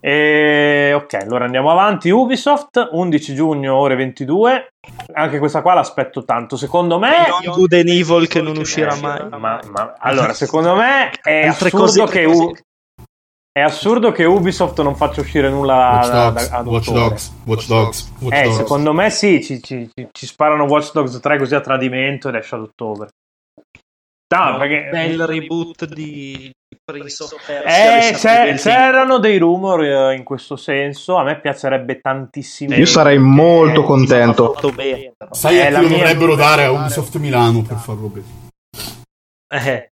E, 0.00 0.92
ok, 0.94 1.14
allora 1.14 1.44
andiamo 1.44 1.70
avanti. 1.70 2.10
Ubisoft, 2.10 2.88
11 2.92 3.34
giugno, 3.34 3.74
ore 3.74 3.96
22. 3.96 4.68
Anche 5.14 5.38
questa 5.38 5.60
qua 5.62 5.74
l'aspetto 5.74 6.24
tanto. 6.24 6.56
Secondo 6.56 6.98
me... 6.98 7.10
Beyond 7.26 7.56
Good 7.56 7.72
and 7.72 7.88
Evil 7.88 8.28
che 8.28 8.40
non 8.40 8.56
uscirà 8.56 8.94
mai. 9.00 9.28
ma- 9.28 9.60
ma- 9.70 9.94
allora, 9.98 10.32
secondo 10.32 10.74
me 10.76 11.10
è 11.22 11.46
Altre 11.46 11.68
assurdo, 11.68 12.04
cose- 12.04 12.06
che 12.06 12.24
U- 12.24 12.54
è 13.50 13.60
assurdo 13.60 14.12
che 14.12 14.24
Ubisoft 14.24 14.80
non 14.82 14.94
faccia 14.94 15.20
uscire 15.20 15.50
nulla 15.50 15.74
Watch 15.94 16.10
da- 16.10 16.30
Dogs, 16.30 16.48
da- 16.50 16.56
ad 16.58 16.66
Watch 16.66 16.88
ottobre. 16.88 17.08
Dogs, 17.08 17.32
Watch 17.44 17.66
Dogs, 17.66 18.12
Watch 18.20 18.34
Eh, 18.36 18.42
Dogs. 18.44 18.56
secondo 18.56 18.92
me 18.92 19.10
sì, 19.10 19.42
ci, 19.42 19.60
ci- 19.60 19.90
ci- 19.92 20.08
ci 20.12 20.26
sparano 20.26 20.64
Watch 20.64 20.92
Dogs 20.92 21.18
3 21.18 21.38
così 21.38 21.54
a 21.56 21.60
tradimento 21.60 22.28
ed 22.28 22.36
esce 22.36 22.54
ad 22.54 22.60
ottobre. 22.62 23.08
No, 24.32 24.58
perché... 24.58 24.88
Bel 24.92 25.26
reboot 25.26 25.86
di 25.86 26.50
Persia. 26.92 27.26
Eh, 27.64 28.14
sabbie 28.14 28.44
del 28.52 28.58
c'erano 28.60 29.18
dei 29.18 29.36
rumor 29.38 29.84
eh, 29.84 30.14
in 30.14 30.24
questo 30.24 30.56
senso. 30.56 31.16
A 31.16 31.22
me 31.22 31.38
piacerebbe 31.38 32.00
tantissimo. 32.00 32.74
io 32.74 32.86
sarei 32.86 33.18
molto 33.18 33.82
Eh, 33.82 33.84
contento. 33.84 34.56
Sai 35.30 35.58
Eh, 35.58 35.66
a 35.66 35.80
mia- 35.80 35.88
dovrebbero 35.88 36.34
dare 36.34 36.64
a 36.64 36.70
Ubisoft 36.70 37.16
Milano 37.18 37.62
per 37.62 37.76
farlo 37.76 38.08
bene. 38.08 38.26
Eh, 39.54 39.90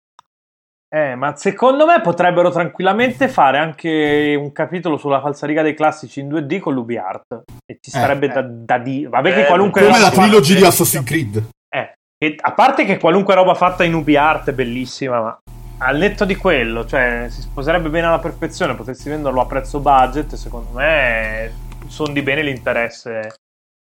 Eh, 0.90 1.14
ma 1.16 1.37
secondo 1.37 1.85
me 1.85 2.01
potrebbero 2.01 2.51
tranquillamente 2.51 3.29
fare 3.29 3.59
anche 3.59 4.35
un 4.40 4.51
capitolo 4.53 4.96
sulla 4.96 5.20
falsariga 5.20 5.61
dei 5.61 5.74
classici 5.74 6.20
in 6.20 6.29
2D 6.29 6.59
con 6.61 6.72
l'UbiArt. 6.72 7.42
E 7.66 7.77
ci 7.79 7.90
Eh. 7.90 7.98
sarebbe 8.01 8.29
da, 8.29 8.40
da 8.42 8.79
dire. 8.79 9.11
Vabbè, 9.11 9.35
che 9.35 9.42
Eh, 9.42 9.46
qualunque 9.46 9.83
Come 9.85 9.98
la 10.01 10.11
trilogy 10.11 10.55
di 10.55 10.64
Assassin's 10.64 11.05
Creed. 11.05 11.42
Eh, 11.68 11.92
che- 12.16 12.37
a 12.40 12.53
parte 12.53 12.87
che 12.87 12.96
qualunque 12.96 13.35
roba 13.35 13.53
fatta 13.53 13.85
in 13.85 13.92
UbiArt 13.92 14.48
è 14.48 14.53
bellissima, 14.55 15.20
ma 15.20 15.38
al 15.79 15.97
netto 15.97 16.25
di 16.25 16.35
quello, 16.35 16.85
cioè, 16.87 17.27
si 17.31 17.41
sposerebbe 17.43 17.88
bene 17.88 18.07
alla 18.07 18.19
perfezione. 18.19 18.75
Potessi 18.75 19.09
venderlo 19.09 19.41
a 19.41 19.47
prezzo 19.47 19.81
budget, 19.81 20.35
secondo 20.35 20.71
me 20.73 21.53
sono 21.87 22.12
di 22.12 22.23
bene 22.23 22.43
l'interesse 22.43 23.37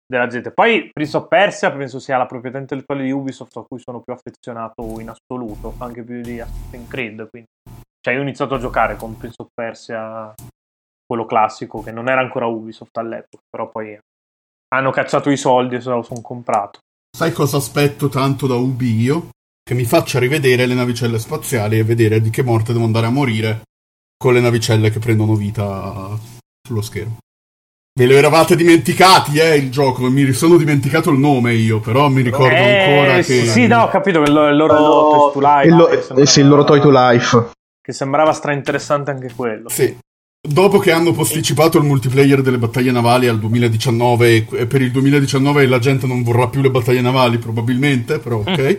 della 0.05 0.27
gente. 0.27 0.51
Poi 0.51 0.89
Prince 0.91 1.17
of 1.17 1.27
Persia 1.27 1.71
penso 1.71 1.99
sia 1.99 2.17
la 2.17 2.25
proprietà 2.25 2.57
intellettuale 2.57 3.03
di 3.03 3.11
Ubisoft 3.11 3.55
a 3.57 3.65
cui 3.67 3.79
sono 3.79 4.01
più 4.01 4.13
affezionato 4.13 4.99
in 4.99 5.09
assoluto, 5.09 5.75
anche 5.77 6.03
più 6.03 6.21
di 6.21 6.39
Assassin's 6.39 6.87
Creed. 6.87 7.29
Quindi. 7.29 7.49
Cioè, 7.99 8.13
io 8.13 8.19
ho 8.19 8.23
iniziato 8.23 8.55
a 8.55 8.59
giocare 8.59 8.95
con 8.97 9.17
Prince 9.17 9.41
of 9.41 9.49
Persia, 9.53 10.33
quello 11.05 11.25
classico, 11.25 11.81
che 11.81 11.91
non 11.91 12.09
era 12.09 12.19
ancora 12.19 12.47
Ubisoft 12.47 12.97
all'epoca, 12.97 13.43
però 13.49 13.69
poi 13.69 13.97
hanno 14.73 14.91
cacciato 14.91 15.29
i 15.29 15.37
soldi 15.37 15.75
e 15.75 15.81
se 15.81 15.89
lo 15.89 16.01
sono 16.01 16.21
comprato. 16.21 16.79
Sai 17.15 17.31
cosa 17.31 17.57
aspetto 17.57 18.09
tanto 18.09 18.47
da 18.47 18.55
Ubi 18.55 18.99
io? 18.99 19.29
Che 19.65 19.73
mi 19.73 19.85
faccia 19.85 20.19
rivedere 20.19 20.65
le 20.65 20.73
navicelle 20.73 21.17
spaziali 21.19 21.79
e 21.79 21.83
vedere 21.85 22.19
di 22.21 22.29
che 22.29 22.43
morte 22.43 22.73
devo 22.73 22.83
andare 22.83 23.05
a 23.05 23.09
morire 23.11 23.61
con 24.17 24.33
le 24.33 24.41
navicelle 24.41 24.89
che 24.91 24.99
prendono 24.99 25.35
vita 25.35 26.17
sullo 26.67 26.81
schermo. 26.81 27.17
Ve 27.97 28.05
lo 28.07 28.13
eravate 28.15 28.57
dimenticati, 28.57 29.37
eh, 29.37 29.55
il 29.55 29.71
gioco. 29.71 30.09
Mi 30.09 30.33
sono 30.33 30.57
dimenticato 30.57 31.11
il 31.11 31.19
nome 31.19 31.53
io, 31.53 31.79
però 31.79 32.09
mi 32.09 32.21
ricordo 32.23 32.55
ancora 32.55 33.17
Eh, 33.19 33.23
che... 33.23 33.45
Sì, 33.45 33.67
no, 33.67 33.83
ho 33.83 33.87
capito 33.87 34.21
che 34.21 34.29
il 34.29 34.33
loro, 34.35 34.49
il 34.49 34.57
loro 34.57 34.73
Oh, 34.73 35.31
to 35.31 35.39
Life, 35.39 35.67
Il 35.67 35.75
lo- 35.75 35.85
che, 35.85 35.93
eh 35.97 36.01
sembrava, 36.01 36.25
sì, 36.29 36.39
il 36.41 36.47
loro 36.49 36.63
Toy 36.65 36.81
to 36.81 36.89
Life. 36.91 37.49
che 37.81 37.93
sembrava 37.93 38.33
strainteressante 38.33 39.11
anche 39.11 39.31
quello. 39.33 39.69
Sì. 39.69 39.95
Dopo 40.45 40.77
che 40.79 40.91
hanno 40.91 41.13
posticipato 41.13 41.77
il 41.77 41.85
multiplayer 41.85 42.41
delle 42.41 42.57
battaglie 42.57 42.91
navali 42.91 43.27
al 43.27 43.39
2019, 43.39 44.45
e 44.51 44.65
per 44.65 44.81
il 44.81 44.91
2019 44.91 45.65
la 45.67 45.79
gente 45.79 46.05
non 46.05 46.21
vorrà 46.23 46.47
più 46.49 46.61
le 46.61 46.69
battaglie 46.71 46.99
navali, 46.99 47.37
probabilmente, 47.37 48.19
però 48.19 48.39
ok. 48.45 48.77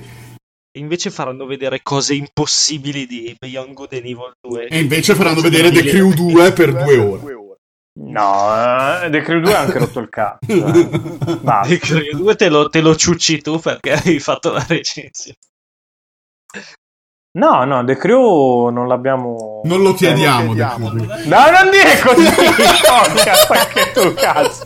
Invece 0.76 1.10
faranno 1.10 1.46
vedere 1.46 1.80
cose 1.82 2.14
impossibili 2.14 3.06
di 3.06 3.34
Beyond 3.38 3.72
Good 3.72 3.92
and 3.92 4.04
Evil 4.04 4.32
2. 4.40 4.66
E 4.68 4.78
invece 4.80 5.14
faranno 5.14 5.40
vedere 5.40 5.70
The 5.70 5.84
Crew 5.84 6.12
2 6.12 6.52
per 6.52 6.72
due 6.72 6.98
ore. 6.98 7.32
No, 7.96 9.02
eh, 9.04 9.08
The 9.10 9.20
Crew 9.20 9.40
2 9.40 9.54
ha 9.54 9.60
anche 9.60 9.78
rotto 9.78 10.00
il 10.00 10.08
cazzo. 10.08 10.38
eh. 10.48 10.88
Basta. 11.40 11.68
The 11.68 11.78
Crew 11.78 12.16
2 12.16 12.34
te 12.36 12.48
lo, 12.48 12.68
te 12.68 12.80
lo 12.80 12.96
ciucci 12.96 13.40
tu 13.40 13.58
perché 13.60 13.92
hai 13.92 14.18
fatto 14.18 14.50
la 14.52 14.64
recensione. 14.66 15.38
No, 17.36 17.64
no, 17.64 17.84
The 17.84 17.96
Crew 17.96 18.68
non 18.68 18.86
l'abbiamo... 18.86 19.60
Non 19.64 19.82
lo 19.82 19.92
chiediamo. 19.92 20.54
Non 20.54 20.56
lo 20.56 20.86
chiediamo. 20.86 20.90
The 20.92 20.96
Crew. 21.06 21.28
No, 21.28 21.38
non 21.50 21.70
dire 21.72 22.00
così, 22.04 22.30
podcast, 22.86 23.50
anche 23.50 23.90
tu, 23.92 24.14
cazzo. 24.14 24.64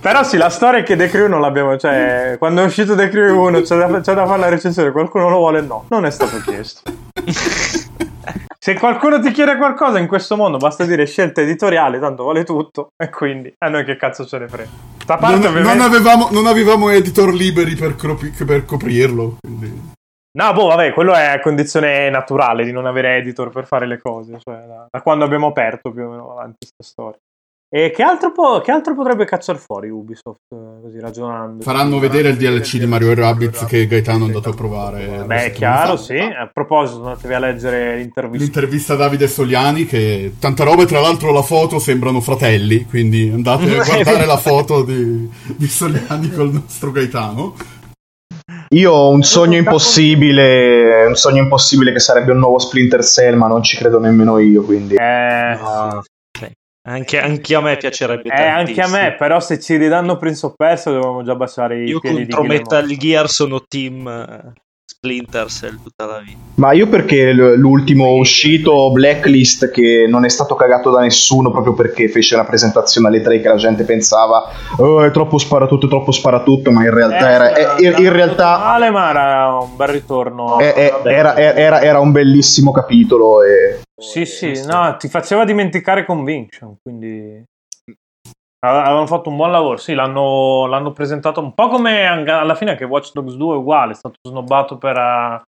Però 0.00 0.22
sì, 0.22 0.36
la 0.36 0.48
storia 0.48 0.78
è 0.78 0.82
che 0.84 0.94
The 0.94 1.08
Crew 1.08 1.26
non 1.26 1.40
l'abbiamo, 1.40 1.76
cioè, 1.76 2.36
quando 2.38 2.62
è 2.62 2.64
uscito 2.66 2.94
The 2.94 3.08
Crew 3.08 3.36
1 3.48 3.62
c'è 3.62 3.76
da, 3.78 4.00
c'è 4.00 4.14
da 4.14 4.26
fare 4.26 4.38
la 4.38 4.48
recensione, 4.48 4.92
qualcuno 4.92 5.28
lo 5.28 5.38
vuole? 5.38 5.60
No, 5.62 5.86
non 5.88 6.06
è 6.06 6.10
stato 6.12 6.38
chiesto. 6.38 6.82
Se 8.58 8.74
qualcuno 8.74 9.20
ti 9.20 9.32
chiede 9.32 9.56
qualcosa 9.56 9.98
in 9.98 10.06
questo 10.06 10.36
mondo, 10.36 10.58
basta 10.58 10.84
dire 10.84 11.04
scelta 11.06 11.40
editoriale, 11.40 11.98
tanto 11.98 12.22
vale 12.24 12.44
tutto, 12.44 12.90
e 12.96 13.10
quindi 13.10 13.52
a 13.58 13.68
noi 13.68 13.84
che 13.84 13.96
cazzo 13.96 14.24
ce 14.24 14.38
ne 14.38 14.46
frega. 14.48 14.70
Sta 15.02 15.16
parte 15.16 15.36
Non, 15.38 15.46
ovviamente... 15.46 15.76
non 15.78 15.84
avevamo, 15.84 16.28
non 16.30 16.46
avevamo 16.46 16.90
editor 16.90 17.32
liberi 17.34 17.74
per, 17.74 17.96
cropi- 17.96 18.30
per 18.44 18.64
coprirlo. 18.64 19.36
quindi- 19.40 19.94
No, 20.36 20.52
boh, 20.52 20.66
vabbè, 20.66 20.92
quello 20.92 21.14
è 21.14 21.40
condizione 21.42 22.10
naturale 22.10 22.64
di 22.64 22.70
non 22.70 22.84
avere 22.84 23.16
editor 23.16 23.48
per 23.48 23.66
fare 23.66 23.86
le 23.86 23.98
cose, 23.98 24.38
cioè 24.38 24.64
da, 24.66 24.86
da 24.90 25.00
quando 25.00 25.24
abbiamo 25.24 25.46
aperto 25.46 25.90
più 25.90 26.04
o 26.04 26.10
meno 26.10 26.30
avanti 26.30 26.58
questa 26.58 26.82
storia. 26.82 27.18
E 27.68 27.90
che 27.90 28.02
altro, 28.02 28.30
po- 28.32 28.60
che 28.60 28.70
altro 28.70 28.94
potrebbe 28.94 29.24
cacciare 29.24 29.58
fuori 29.58 29.88
Ubisoft, 29.88 30.52
eh, 30.54 30.82
così 30.82 31.00
ragionando? 31.00 31.64
Faranno 31.64 31.98
vedere 31.98 32.28
il 32.28 32.36
DLC 32.36 32.76
di 32.76 32.86
Mario 32.86 33.12
Rabbids 33.12 33.64
che 33.64 33.86
Gaetano 33.88 34.24
è 34.24 34.26
andato 34.26 34.50
a 34.50 34.54
provare. 34.54 35.24
Beh, 35.26 35.46
è 35.46 35.50
chiaro, 35.50 35.96
sì. 35.96 36.16
A 36.16 36.48
proposito, 36.52 36.98
andatevi 36.98 37.34
a 37.34 37.38
leggere 37.40 37.96
l'intervista. 37.96 38.44
L'intervista 38.44 38.92
a 38.92 38.96
Davide 38.96 39.26
Soliani, 39.26 39.84
che 39.84 40.34
tanta 40.38 40.62
roba, 40.62 40.82
e 40.82 40.86
tra 40.86 41.00
l'altro 41.00 41.32
la 41.32 41.42
foto 41.42 41.80
sembrano 41.80 42.20
fratelli, 42.20 42.84
quindi 42.84 43.30
andate 43.32 43.64
a 43.78 43.82
guardare 43.84 44.26
la 44.26 44.36
foto 44.36 44.84
di, 44.84 45.28
di 45.56 45.66
Soliani 45.66 46.30
col 46.30 46.52
nostro 46.52 46.92
Gaetano. 46.92 47.54
Io 48.70 48.92
ho 48.92 49.10
un 49.10 49.22
sogno 49.22 49.56
impossibile, 49.56 51.04
un 51.06 51.14
sogno 51.14 51.42
impossibile 51.42 51.92
che 51.92 52.00
sarebbe 52.00 52.32
un 52.32 52.38
nuovo 52.38 52.58
Splinter 52.58 53.04
Cell, 53.04 53.36
ma 53.36 53.46
non 53.46 53.62
ci 53.62 53.76
credo 53.76 54.00
nemmeno 54.00 54.38
io, 54.38 54.62
quindi... 54.62 54.96
Eh, 54.96 55.52
ok. 55.52 56.04
Anche, 56.88 57.18
anche 57.18 57.54
a 57.54 57.60
me 57.60 57.76
piacerebbe 57.76 58.28
eh, 58.28 58.42
anche 58.42 58.80
a 58.80 58.84
tantissimo. 58.84 58.96
me, 58.96 59.14
però 59.16 59.40
se 59.40 59.58
ci 59.58 59.76
ridanno 59.76 60.16
Prince 60.18 60.46
of 60.46 60.54
Persia 60.54 60.92
dovevamo 60.92 61.24
già 61.24 61.34
baciare 61.34 61.82
i 61.82 61.88
Io 61.88 61.98
piedi 61.98 62.26
di 62.26 62.32
contro. 62.32 62.54
Metal 62.54 62.86
Gear 62.86 63.28
sono 63.28 63.64
team 63.66 64.06
eh, 64.06 64.52
Splinter 65.06 65.46
Cell 65.48 65.80
tutta 65.82 66.04
la 66.04 66.18
vita. 66.18 66.38
Ma 66.56 66.72
io 66.72 66.88
perché 66.88 67.32
l'ultimo 67.32 68.14
uscito, 68.14 68.90
Blacklist, 68.90 69.70
che 69.70 70.06
non 70.08 70.24
è 70.24 70.28
stato 70.28 70.54
cagato 70.54 70.90
da 70.90 71.00
nessuno 71.00 71.50
proprio 71.50 71.74
perché 71.74 72.08
fece 72.08 72.34
una 72.34 72.44
presentazione 72.44 73.08
alle 73.08 73.20
3 73.20 73.40
che 73.40 73.48
la 73.48 73.56
gente 73.56 73.84
pensava 73.84 74.42
oh, 74.78 75.02
è 75.04 75.10
troppo 75.10 75.38
sparatutto, 75.38 75.86
è 75.86 75.88
troppo 75.88 76.12
sparatutto, 76.12 76.72
ma 76.72 76.82
in 76.82 76.92
realtà 76.94 77.30
Eh, 77.30 77.32
era... 77.32 77.54
eh, 77.54 77.84
in, 77.86 77.94
in 78.04 78.12
realtà... 78.12 78.58
male, 78.58 78.90
ma 78.90 79.10
era 79.10 79.58
un 79.60 79.76
bel 79.76 79.88
ritorno. 79.88 80.58
eh, 80.58 80.74
eh, 80.76 81.08
era, 81.12 81.36
era- 81.36 81.80
era 81.82 82.00
un 82.00 82.10
bellissimo 82.10 82.72
capitolo 82.72 83.42
e 83.42 83.80
Sì, 83.96 84.24
sì, 84.24 84.60
no, 84.66 84.96
ti 84.98 85.08
faceva 85.08 85.44
dimenticare 85.44 86.04
Conviction, 86.04 86.76
quindi 86.82 87.44
avevano 88.60 89.06
fatto 89.06 89.28
un 89.28 89.36
buon 89.36 89.50
lavoro. 89.50 89.76
Sì, 89.76 89.94
l'hanno, 89.94 90.66
l'hanno 90.66 90.92
presentato 90.92 91.40
un 91.40 91.54
po' 91.54 91.68
come 91.68 92.06
anche 92.06 92.30
alla 92.30 92.54
fine 92.54 92.74
che 92.74 92.84
Watch 92.84 93.12
Dogs 93.12 93.34
2 93.34 93.54
è 93.54 93.58
uguale, 93.58 93.92
è 93.92 93.96
stato 93.96 94.16
snobbato 94.22 94.78
per, 94.78 94.96
eh, 94.96 95.42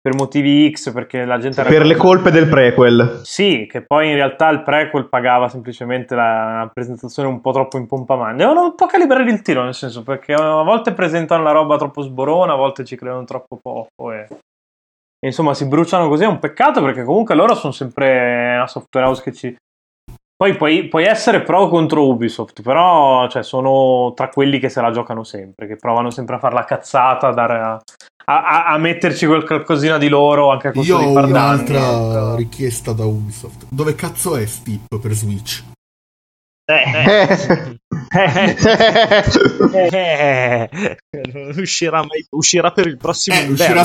per 0.00 0.14
motivi 0.14 0.70
X, 0.72 0.92
perché 0.92 1.24
la 1.24 1.38
gente 1.38 1.60
era... 1.60 1.68
per 1.68 1.84
le 1.84 1.96
colpe 1.96 2.30
del 2.30 2.48
prequel. 2.48 3.20
Sì, 3.24 3.66
che 3.70 3.82
poi 3.82 4.08
in 4.08 4.14
realtà 4.14 4.48
il 4.48 4.62
prequel 4.62 5.08
pagava 5.08 5.48
semplicemente 5.48 6.14
la, 6.14 6.68
presentazione 6.72 7.28
un 7.28 7.40
po' 7.40 7.52
troppo 7.52 7.76
in 7.76 7.86
pompa 7.86 8.16
mano. 8.16 8.36
Devono 8.36 8.64
un 8.64 8.74
po' 8.74 8.86
calibrare 8.86 9.30
il 9.30 9.42
tiro, 9.42 9.62
nel 9.64 9.74
senso, 9.74 10.02
perché 10.02 10.32
a 10.32 10.62
volte 10.62 10.92
presentano 10.92 11.42
la 11.42 11.52
roba 11.52 11.76
troppo 11.76 12.02
sborona, 12.02 12.54
a 12.54 12.56
volte 12.56 12.84
ci 12.84 12.96
credono 12.96 13.24
troppo 13.24 13.58
poco 13.60 14.12
e... 14.12 14.26
e 14.30 15.26
insomma 15.26 15.52
si 15.54 15.66
bruciano 15.66 16.08
così, 16.08 16.24
è 16.24 16.28
un 16.28 16.38
peccato 16.38 16.80
perché 16.82 17.02
comunque 17.02 17.34
loro 17.34 17.54
sono 17.54 17.72
sempre 17.72 18.54
una 18.54 18.66
software 18.66 19.06
house 19.06 19.22
che 19.22 19.32
ci... 19.32 19.56
Poi 20.40 20.54
puoi, 20.56 20.86
puoi 20.86 21.04
essere 21.04 21.42
pro 21.42 21.68
contro 21.68 22.06
Ubisoft, 22.06 22.62
però 22.62 23.28
cioè, 23.28 23.42
sono 23.42 24.12
tra 24.14 24.28
quelli 24.28 24.60
che 24.60 24.68
se 24.68 24.80
la 24.80 24.92
giocano 24.92 25.24
sempre, 25.24 25.66
che 25.66 25.74
provano 25.74 26.10
sempre 26.10 26.36
a 26.36 26.38
fare 26.38 26.54
la 26.54 26.62
cazzata, 26.64 27.26
a, 27.26 27.32
dare 27.32 27.58
a, 27.58 27.80
a- 28.26 28.66
a 28.66 28.78
metterci 28.78 29.26
quel 29.26 29.44
qualcosina 29.44 29.98
di 29.98 30.08
loro 30.08 30.52
anche 30.52 30.68
a 30.68 30.72
costo 30.72 30.92
Io 30.92 30.98
di 30.98 31.04
ho 31.06 31.12
far 31.12 31.26
danni. 31.26 31.32
un'altra 31.32 32.36
richiesta 32.36 32.92
da 32.92 33.04
Ubisoft. 33.04 33.66
Dove 33.68 33.96
cazzo 33.96 34.36
è 34.36 34.46
Steep 34.46 35.00
per 35.00 35.10
Switch? 35.12 35.64
Eh, 36.70 37.78
Eh, 39.72 40.68
non 41.32 41.52
uscirà 41.56 41.98
mai, 42.04 42.24
uscirà 42.30 42.72
per 42.72 42.86
il 42.86 42.96
prossimo 42.96 43.36
Eh, 43.36 43.48
uscirà 43.48 43.84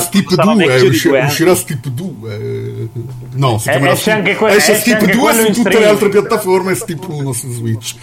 2, 0.54 0.66
vecchio 0.66 0.82
di 0.82 0.94
usci- 0.94 1.08
due 1.08 1.18
anni. 1.20 1.28
uscirà 1.28 1.54
Steep 1.54 1.86
2. 1.88 2.88
No, 3.34 3.58
si 3.58 3.68
Eh, 3.68 3.72
chiamerà 3.72 3.92
esce 3.92 4.02
Steep- 4.10 4.16
anche 4.18 4.34
que- 4.36 4.54
esce 4.54 4.72
esce 4.72 4.92
anche 4.92 5.06
2 5.06 5.14
quello 5.32 5.38
su 5.40 5.46
tutte 5.46 5.68
le 5.68 5.74
streaming. 5.74 5.90
altre 5.90 6.08
piattaforme 6.08 6.72
e 6.72 6.74
Steep 6.74 7.08
1 7.08 7.32
su 7.32 7.50
Switch. 7.52 7.96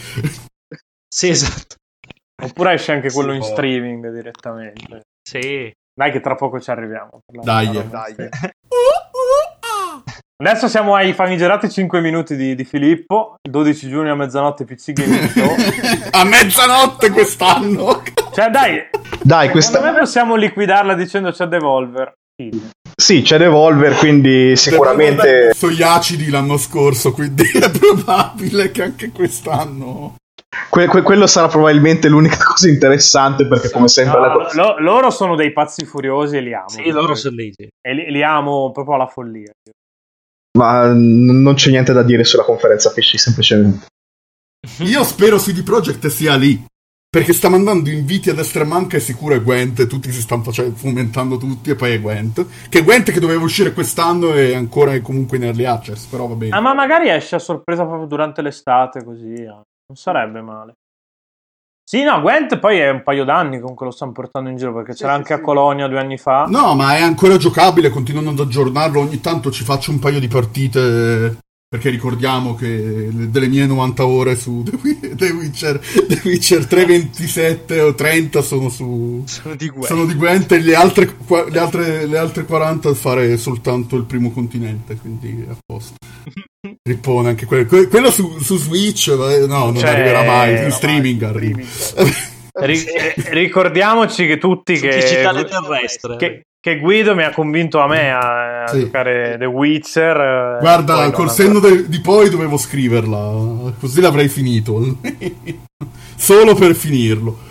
Sì, 1.08 1.30
esatto. 1.30 1.76
Oppure 2.44 2.74
esce 2.74 2.91
anche 2.91 3.12
quello 3.12 3.32
Sì, 3.32 3.38
in 3.38 3.44
streaming 3.44 4.12
direttamente. 4.13 5.02
Sì. 5.22 5.72
Dai, 5.94 6.12
che 6.12 6.20
tra 6.22 6.36
poco 6.36 6.60
ci 6.60 6.72
arriviamo. 6.72 7.22
Dai, 7.28 7.70
dai. 7.72 8.30
Adesso 10.42 10.68
siamo 10.68 10.96
ai 10.96 11.14
famigerati 11.14 11.70
5 11.70 12.02
minuti 12.02 12.36
di, 12.36 12.56
di 12.56 12.64
Filippo. 12.66 13.36
Il 13.44 13.52
12 13.52 13.88
giugno 13.90 14.12
a 14.12 14.16
mezzanotte 14.16 14.66
PC 14.66 14.92
Gaming 14.94 15.28
Show. 15.30 15.56
A 16.10 16.24
mezzanotte 16.24 17.12
quest'anno. 17.12 18.02
Cioè, 18.34 18.50
dai, 18.50 18.90
Dai, 19.22 19.48
secondo 19.48 19.52
questa... 19.52 19.82
me 19.82 19.94
possiamo 20.00 20.36
liquidarla 20.36 20.96
dicendo 20.96 21.32
c'è 21.32 21.46
Devolver. 21.46 22.14
Sì. 22.36 22.70
Sì, 22.96 23.22
c'è 23.22 23.38
Devolver, 23.38 23.96
quindi 23.98 24.56
sicuramente... 24.56 25.52
Sono 25.54 25.74
gli 25.74 25.84
acidi 25.84 26.32
l'anno 26.32 26.58
scorso, 26.58 27.12
quindi 27.12 27.44
è 27.62 27.70
probabile 27.70 28.72
che 28.72 28.82
anche 28.82 29.12
quest'anno. 29.12 30.16
que- 30.72 30.88
que- 30.88 31.04
quello 31.04 31.28
sarà 31.28 31.50
probabilmente 31.50 32.08
l'unica 32.10 32.38
cosa 32.52 32.68
interessante 32.68 33.46
perché 33.48 33.70
come 33.70 33.88
sempre... 33.88 34.20
No, 34.20 34.26
la- 34.38 34.50
lo- 34.54 34.80
loro 34.80 35.12
sono 35.12 35.36
dei 35.36 35.54
pazzi 35.54 35.86
furiosi 35.86 36.38
e 36.38 36.42
li 36.42 36.54
amo. 36.56 36.68
Sì, 36.70 36.90
loro 36.90 37.14
sono 37.14 37.36
lì. 37.36 37.54
sì. 37.56 37.68
E 37.80 37.94
li, 37.94 38.10
li 38.12 38.24
amo 38.24 38.72
proprio 38.72 38.96
alla 38.96 39.06
follia. 39.08 39.52
Ma 40.58 40.92
n- 40.94 41.42
non 41.42 41.54
c'è 41.54 41.70
niente 41.70 41.94
da 41.94 42.04
dire 42.04 42.24
sulla 42.24 42.44
conferenza 42.44 42.92
PC, 42.92 43.18
semplicemente. 43.20 43.86
Io 44.80 45.04
spero 45.04 45.38
CD 45.38 45.64
Projekt 45.64 46.08
sia 46.08 46.36
lì. 46.36 46.64
Perché 47.12 47.34
sta 47.34 47.50
mandando 47.50 47.90
inviti 47.90 48.30
a 48.30 48.34
destra 48.34 48.64
e 48.64 48.66
manca 48.66 48.96
e 48.96 49.02
sicuro 49.02 49.36
è 49.36 49.42
Gwent. 49.42 49.86
Tutti 49.86 50.10
si 50.14 50.22
stanno 50.22 50.44
facendo, 50.44 50.76
fomentando 50.78 51.36
tutti 51.38 51.70
e 51.70 51.76
poi 51.76 51.92
è 51.94 52.00
Gwent. 52.00 52.46
Che 52.70 52.84
Gwent 52.84 53.12
che 53.12 53.20
doveva 53.20 53.44
uscire 53.44 53.74
quest'anno 53.74 54.34
è 54.34 54.54
ancora 54.56 54.98
comunque 55.02 55.36
in 55.36 55.44
early 55.44 55.66
access. 55.66 56.06
Però 56.06 56.26
va 56.28 56.36
bene. 56.36 56.56
Ah, 56.56 56.62
ma 56.62 56.74
magari 56.74 57.10
esce 57.10 57.36
a 57.36 57.40
sorpresa 57.40 57.84
proprio 57.86 58.08
durante 58.08 58.42
l'estate, 58.42 59.04
così. 59.04 59.34
eh. 59.34 59.46
Non 59.46 59.96
sarebbe 59.96 60.40
male. 60.42 60.76
Sì, 61.92 62.04
no, 62.04 62.22
Gwent 62.22 62.58
poi 62.58 62.78
è 62.78 62.90
un 62.90 63.04
paio 63.04 63.26
d'anni 63.26 63.60
comunque 63.60 63.86
lo 63.86 63.92
stanno 63.92 64.14
portando 64.14 64.50
in 64.50 64.56
giro 64.56 64.74
perché 64.74 64.94
c'era 64.94 65.12
sì, 65.12 65.18
anche 65.18 65.34
a 65.34 65.38
sì. 65.40 65.42
Colonia 65.42 65.90
due 65.90 66.00
anni 66.00 66.18
fa. 66.18 66.46
No, 66.48 66.74
ma 66.74 66.96
è 66.96 67.02
ancora 67.02 67.36
giocabile, 67.36 67.90
continuano 67.90 68.30
ad 68.30 68.40
aggiornarlo. 68.40 69.02
Ogni 69.02 69.20
tanto 69.20 69.52
ci 69.52 69.66
faccio 69.66 69.92
un 69.92 70.00
paio 70.00 70.22
di 70.22 70.30
partite. 70.30 71.40
Perché 71.74 71.90
ricordiamo 71.90 72.54
che 72.54 72.68
le- 72.68 73.30
delle 73.30 73.48
mie 73.48 73.66
90 73.66 74.06
ore 74.06 74.36
su 74.36 74.62
The 74.62 74.78
Wi- 74.84 75.16
The 75.16 75.30
Witcher, 75.30 75.80
The 76.06 76.20
Witcher 76.26 76.66
3, 76.66 76.86
27 76.86 77.80
o 77.80 77.96
30 77.96 78.42
sono 78.42 78.68
su. 78.68 79.24
Sono 79.26 79.56
di 79.56 79.70
guerra. 79.70 79.88
Sono 79.88 80.06
di 80.06 80.14
Gwent 80.16 80.52
e 80.52 80.60
le 80.60 80.76
altre, 80.76 81.16
le, 81.50 81.60
altre, 81.60 82.06
le 82.08 82.18
altre 82.18 82.44
40 82.44 82.94
fare 82.94 83.38
soltanto 83.38 83.96
il 83.96 84.04
primo 84.04 84.32
continente, 84.34 84.98
quindi 84.98 85.46
è 85.48 85.52
a 85.52 85.56
posto. 85.66 85.94
Rippone 86.84 87.30
anche 87.30 87.46
quello. 87.46 87.66
Que- 87.66 87.88
quello 87.88 88.12
su, 88.12 88.38
su 88.40 88.58
Switch, 88.58 89.08
eh, 89.08 89.46
no, 89.48 89.64
non 89.68 89.78
Cioè, 89.78 89.92
arriverà 89.92 90.24
mai. 90.26 90.66
In 90.66 90.72
streaming 90.72 91.24
arriva. 91.24 91.62
Ri- 92.54 92.84
eh, 92.84 93.14
ricordiamoci 93.30 94.28
che 94.28 94.38
tutti 94.38 94.74
che, 94.78 94.90
che, 96.18 96.44
che 96.62 96.78
Guido 96.78 97.15
mi 97.15 97.24
ha 97.24 97.32
convinto 97.32 97.80
a 97.80 97.88
me 97.88 98.12
a, 98.12 98.63
a 98.65 98.67
Sì. 98.67 98.82
giocare 98.82 99.36
The 99.39 99.45
Witcher. 99.45 100.15
eh, 100.15 100.58
Guarda, 100.60 101.10
col 101.10 101.32
senno 101.32 101.60
de- 101.60 101.89
di 101.89 102.00
poi 102.02 102.30
dovevo 102.30 102.56
scriverla, 102.56 103.74
così 103.80 104.00
l'avrei 104.00 104.30
finito. 104.30 104.97
Solo 106.16 106.53
per 106.53 106.76
finirlo. 106.76 107.49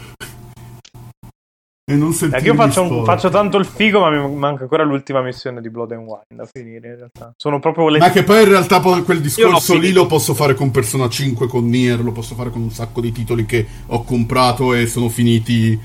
E 1.90 1.96
non 1.96 2.10
Eh, 2.10 2.14
sentire 2.14 2.42
io 2.44 2.54
faccio, 2.54 2.82
un- 2.82 3.04
faccio 3.04 3.30
tanto 3.30 3.56
il 3.56 3.64
figo, 3.64 3.98
ma 3.98 4.10
mi 4.10 4.32
manca 4.36 4.62
ancora 4.62 4.84
l'ultima 4.84 5.20
missione 5.22 5.60
di 5.60 5.70
Blood 5.70 5.90
and 5.90 6.06
Wine 6.06 6.24
da 6.36 6.46
finire. 6.46 6.88
In 6.90 6.96
realtà, 6.98 7.32
sono 7.36 7.58
proprio 7.58 7.88
le. 7.88 7.98
Ma 7.98 8.10
che 8.10 8.22
poi 8.22 8.42
in 8.44 8.48
realtà 8.48 8.78
quel 8.78 9.20
discorso 9.20 9.76
lì 9.76 9.90
lo 9.90 10.06
posso 10.06 10.34
fare 10.34 10.54
con 10.54 10.70
Persona 10.70 11.08
5, 11.08 11.48
con 11.48 11.68
Nier, 11.68 11.98
lo 12.00 12.12
posso 12.12 12.36
fare 12.36 12.50
con 12.50 12.62
un 12.62 12.70
sacco 12.70 13.00
di 13.00 13.10
titoli 13.10 13.44
che 13.44 13.66
ho 13.86 14.04
comprato 14.04 14.72
e 14.72 14.86
sono 14.86 15.08
finiti 15.08 15.76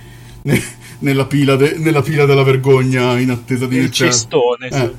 nella, 0.99 1.25
pila 1.25 1.55
de- 1.55 1.75
nella 1.77 2.01
pila 2.01 2.25
della 2.25 2.43
vergogna 2.43 3.17
in 3.19 3.29
attesa 3.31 3.65
di 3.65 3.75
il 3.75 3.81
iniziare. 3.83 4.11
cestone. 4.11 4.71
sì. 4.71 4.81
Eh. 4.81 4.93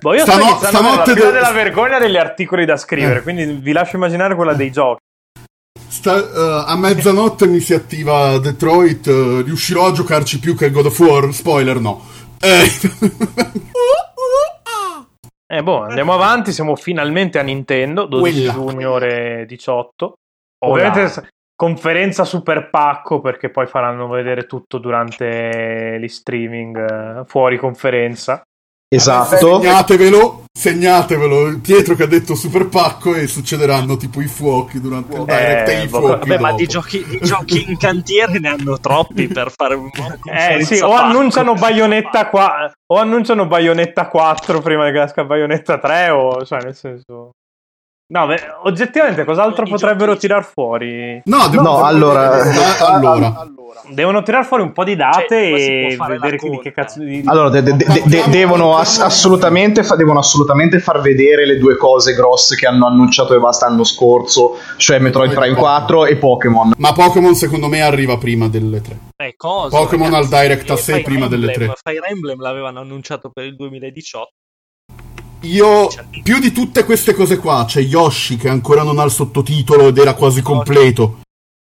Boh, 0.00 0.14
io 0.14 0.22
Stano- 0.22 0.56
sto 0.58 0.66
stanotte 0.66 1.12
de- 1.14 1.30
della 1.32 1.50
vergogna 1.50 1.98
degli 1.98 2.16
articoli 2.16 2.64
da 2.64 2.76
scrivere, 2.76 3.18
Eh. 3.18 3.22
quindi 3.22 3.44
vi 3.46 3.72
lascio 3.72 3.96
immaginare 3.96 4.34
quella 4.36 4.54
dei 4.54 4.70
giochi. 4.70 5.00
Sta- 5.88 6.16
eh, 6.18 6.64
a 6.70 6.76
mezzanotte 6.76 7.46
mi 7.46 7.58
si 7.60 7.74
attiva 7.74 8.38
Detroit, 8.38 9.06
eh, 9.08 9.42
riuscirò 9.42 9.86
a 9.86 9.92
giocarci 9.92 10.38
più 10.38 10.56
che 10.56 10.70
God 10.70 10.86
of 10.86 10.98
War? 11.00 11.32
Spoiler 11.34 11.80
no. 11.80 12.04
Eh, 12.40 12.66
Eh, 15.46 15.62
boh, 15.62 15.82
andiamo 15.82 16.14
avanti, 16.14 16.50
siamo 16.50 16.76
finalmente 16.76 17.38
a 17.38 17.42
Nintendo, 17.42 18.06
12 18.06 18.36
Quella. 18.46 18.52
giugno 18.52 18.90
ore 18.90 19.44
18. 19.46 20.14
Ovviamente 20.64 21.28
conferenza 21.62 22.24
super 22.24 22.70
pacco 22.70 23.20
perché 23.20 23.48
poi 23.48 23.68
faranno 23.68 24.08
vedere 24.08 24.46
tutto 24.46 24.78
durante 24.78 25.96
gli 26.00 26.08
streaming 26.08 27.20
eh, 27.20 27.24
fuori 27.24 27.56
conferenza. 27.56 28.42
Esatto. 28.92 29.60
Segnatevelo, 29.60 30.46
segnatevelo. 30.52 31.60
Pietro 31.62 31.94
che 31.94 32.02
ha 32.02 32.06
detto 32.08 32.34
super 32.34 32.66
pacco 32.66 33.14
e 33.14 33.28
succederanno 33.28 33.96
tipo 33.96 34.20
i 34.20 34.26
fuochi 34.26 34.80
durante 34.80 35.16
il 35.16 35.24
direct 35.24 35.68
e 35.68 35.82
i 35.84 35.88
fuochi 35.88 36.28
Vabbè, 36.28 36.40
ma 36.40 36.48
dopo. 36.48 36.60
di 36.60 36.66
giochi, 36.66 37.04
di 37.06 37.20
giochi 37.22 37.70
in 37.70 37.78
cantiere 37.78 38.40
ne 38.40 38.48
hanno 38.48 38.80
troppi 38.80 39.28
per 39.28 39.52
fare 39.54 39.76
un 39.76 39.88
Eh 40.26 40.64
sì, 40.64 40.80
o 40.80 40.90
annunciano 40.90 41.54
Bayonetta 41.54 42.28
qua, 42.28 42.72
o 42.92 42.96
annunciano 42.96 43.46
Bayonetta 43.46 44.08
4 44.08 44.60
prima 44.60 44.90
che 44.90 45.00
esca 45.00 45.24
Bayonetta 45.24 45.78
3 45.78 46.10
o 46.10 46.44
cioè 46.44 46.60
nel 46.64 46.74
senso 46.74 47.30
No, 48.12 48.26
beh, 48.26 48.40
oggettivamente 48.64 49.24
cos'altro 49.24 49.64
I 49.64 49.70
potrebbero 49.70 50.16
tirar 50.18 50.44
fuori? 50.44 51.22
No, 51.24 51.48
devo- 51.48 51.62
No, 51.62 51.82
allora- 51.82 52.42
Eh, 52.44 52.84
allora. 52.84 53.46
Devono 53.88 54.22
tirar 54.22 54.44
fuori 54.44 54.62
un 54.62 54.72
po' 54.72 54.84
di 54.84 54.94
date 54.96 55.26
Cioè, 55.28 55.92
e 55.92 55.96
vedere 56.08 56.36
conta. 56.36 56.60
che 56.62 56.72
cazzo 56.72 57.00
di 57.02 57.22
Allora, 57.24 57.48
de- 57.48 57.62
de- 57.62 57.74
de- 57.74 58.02
de- 58.04 58.24
devono, 58.28 58.76
ass- 58.76 59.00
assolutamente 59.00 59.82
fa- 59.82 59.96
devono 59.96 60.18
assolutamente 60.18 60.78
far 60.78 61.00
vedere 61.00 61.46
le 61.46 61.56
due 61.58 61.76
cose 61.78 62.12
grosse 62.12 62.54
che 62.54 62.66
hanno 62.66 62.86
annunciato 62.86 63.34
e 63.34 63.38
basta 63.40 63.66
l'anno 63.68 63.82
scorso, 63.84 64.58
cioè 64.76 64.98
Metroid 64.98 65.32
Prime 65.32 65.56
4 65.56 66.04
e 66.04 66.16
Pokémon. 66.16 66.72
Ma 66.76 66.92
Pokémon 66.92 67.34
secondo 67.34 67.68
me 67.68 67.80
arriva 67.80 68.18
prima 68.18 68.46
delle 68.48 68.82
tre. 68.82 68.98
Eh, 69.16 69.34
cosa, 69.36 69.74
Pokémon 69.76 70.10
ragazzi? 70.10 70.34
al 70.34 70.40
Direct 70.42 70.70
a 70.70 70.74
E 70.74 70.76
sé 70.76 70.92
Fire 70.92 71.04
prima 71.04 71.26
delle 71.28 71.50
Emblem- 71.52 71.72
tre. 71.72 71.92
Fire 71.92 72.06
Emblem 72.08 72.40
l'avevano 72.40 72.80
annunciato 72.80 73.30
per 73.30 73.44
il 73.44 73.56
2018. 73.56 74.32
Io, 75.42 75.88
più 76.22 76.38
di 76.38 76.52
tutte 76.52 76.84
queste 76.84 77.14
cose 77.14 77.36
qua, 77.38 77.64
c'è 77.66 77.80
Yoshi 77.80 78.36
che 78.36 78.48
ancora 78.48 78.82
non 78.82 78.98
ha 78.98 79.04
il 79.04 79.10
sottotitolo 79.10 79.88
ed 79.88 79.98
era 79.98 80.14
quasi 80.14 80.40
completo. 80.42 81.20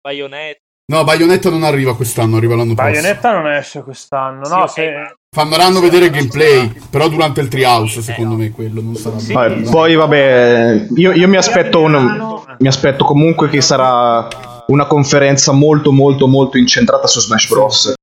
Bayonetta. 0.02 0.58
No, 0.92 1.02
Bayonetta 1.02 1.48
non 1.48 1.62
arriva 1.62 1.96
quest'anno, 1.96 2.36
arriva 2.36 2.54
l'anno 2.56 2.74
prossimo. 2.74 3.00
Bayonetta 3.00 3.32
non 3.32 3.50
esce 3.52 3.82
quest'anno, 3.82 4.44
Sì, 4.44 4.50
no, 4.52 4.60
ok, 4.60 4.70
se... 4.70 4.90
ma- 4.90 5.14
Faranno 5.34 5.80
vedere 5.80 6.04
il 6.06 6.10
gameplay, 6.12 6.72
però 6.90 7.08
durante 7.08 7.40
il 7.40 7.48
Treehouse, 7.48 8.02
secondo 8.02 8.36
me, 8.36 8.50
quello 8.50 8.80
non 8.82 8.94
sarà. 8.94 9.18
Sì. 9.18 9.32
Vabbè, 9.32 9.62
poi 9.70 9.94
vabbè, 9.96 10.86
io, 10.94 11.12
io 11.12 11.26
mi 11.28 11.36
aspetto 11.36 11.80
un- 11.80 12.40
mi 12.58 12.68
aspetto 12.68 13.04
comunque 13.04 13.48
che 13.48 13.60
sarà 13.60 14.28
una 14.68 14.86
conferenza 14.86 15.50
molto 15.52 15.90
molto 15.90 16.28
molto 16.28 16.56
incentrata 16.58 17.06
su 17.08 17.18
Smash 17.18 17.48
Bros. 17.48 17.94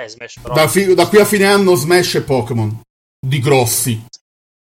Eh, 0.00 0.08
Smash 0.08 0.38
Bros. 0.40 0.56
Da, 0.56 0.66
fi- 0.68 0.94
da 0.94 1.06
qui 1.06 1.18
a 1.18 1.24
fine 1.26 1.44
anno 1.46 1.74
Smash 1.74 2.14
e 2.14 2.22
Pokémon. 2.22 2.80
Di 3.26 3.40
grossi. 3.40 4.02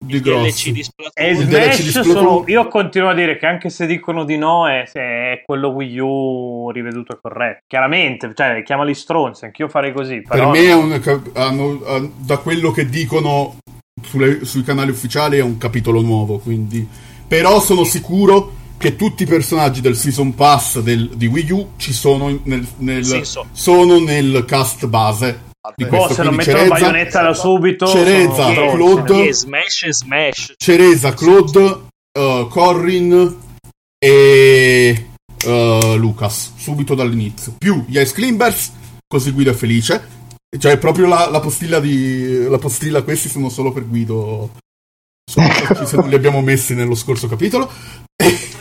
Di 0.05 0.19
DLC 0.21 0.71
di 0.71 0.79
E 0.79 0.83
Splatoon. 0.83 1.45
DLC 1.49 1.81
di 1.81 1.89
sono, 1.89 2.03
Splatoon. 2.03 2.43
io 2.47 2.67
continuo 2.67 3.09
a 3.09 3.13
dire 3.13 3.37
che 3.37 3.45
anche 3.45 3.69
se 3.69 3.85
dicono 3.85 4.23
di 4.25 4.37
no 4.37 4.67
è, 4.67 4.83
è 4.91 5.41
quello 5.45 5.69
Wii 5.69 5.99
U 5.99 6.71
riveduto 6.71 7.13
e 7.13 7.17
corretto. 7.21 7.63
Chiaramente, 7.67 8.31
cioè, 8.35 8.61
chiamali 8.63 8.93
stronzi, 8.93 9.45
anch'io 9.45 9.67
farei 9.69 9.93
così. 9.93 10.21
Per 10.21 10.37
Però 10.37 10.49
me 10.51 10.59
è 10.65 10.73
un, 10.73 11.01
hanno- 11.33 11.81
han- 11.85 12.11
da 12.17 12.37
quello 12.37 12.71
che 12.71 12.87
dicono 12.89 13.55
sulle- 14.01 14.43
sui 14.45 14.63
canali 14.63 14.91
ufficiali 14.91 15.37
è 15.37 15.41
un 15.41 15.57
capitolo 15.57 16.01
nuovo, 16.01 16.39
quindi... 16.39 16.87
Però 17.25 17.59
sono 17.61 17.83
sicuro 17.83 18.53
che 18.77 18.95
tutti 18.95 19.23
i 19.23 19.25
personaggi 19.25 19.79
del 19.81 19.95
Season 19.95 20.35
Pass 20.35 20.79
del- 20.81 21.09
di 21.15 21.25
Wii 21.27 21.51
U 21.51 21.71
ci 21.77 21.93
sono 21.93 22.37
nel, 22.43 22.67
nel- 22.77 23.05
Sì, 23.05 23.23
so. 23.23 23.45
sono 23.51 23.99
nel 23.99 24.43
cast 24.45 24.85
base 24.87 25.51
di 25.75 25.85
boh, 25.85 25.89
questo. 25.89 26.13
se 26.13 26.23
non 26.23 26.35
mettono 26.35 26.57
Cereza, 26.57 26.73
Bayonetta 26.73 27.21
da 27.21 27.33
subito... 27.33 27.87
Cereza, 27.87 28.53
sono. 28.53 28.71
Claude- 28.73 29.33
Smash 29.33 29.83
e 29.83 29.93
Smash. 29.93 30.53
Ceresa, 30.57 31.13
Claude, 31.13 31.79
uh, 32.19 32.47
Corrin 32.49 33.37
e 33.97 35.07
uh, 35.45 35.95
Lucas, 35.95 36.53
subito 36.57 36.95
dall'inizio. 36.95 37.55
Più 37.57 37.85
gli 37.87 37.97
Ice 37.97 38.13
Climbers, 38.13 38.71
così 39.07 39.31
Guido 39.31 39.51
è 39.51 39.53
felice. 39.53 40.21
Cioè, 40.57 40.77
proprio 40.77 41.07
la, 41.07 41.29
la 41.29 41.39
postilla 41.39 41.79
di. 41.79 42.43
La 42.47 42.59
postilla, 42.59 43.01
questi 43.01 43.27
sono 43.27 43.49
solo 43.49 43.71
per 43.71 43.87
Guido. 43.87 44.51
Sono 45.25 45.47
se 45.85 45.95
non 45.95 46.09
li 46.09 46.15
abbiamo 46.15 46.41
messi 46.41 46.75
nello 46.75 46.95
scorso 46.95 47.27
capitolo. 47.27 47.71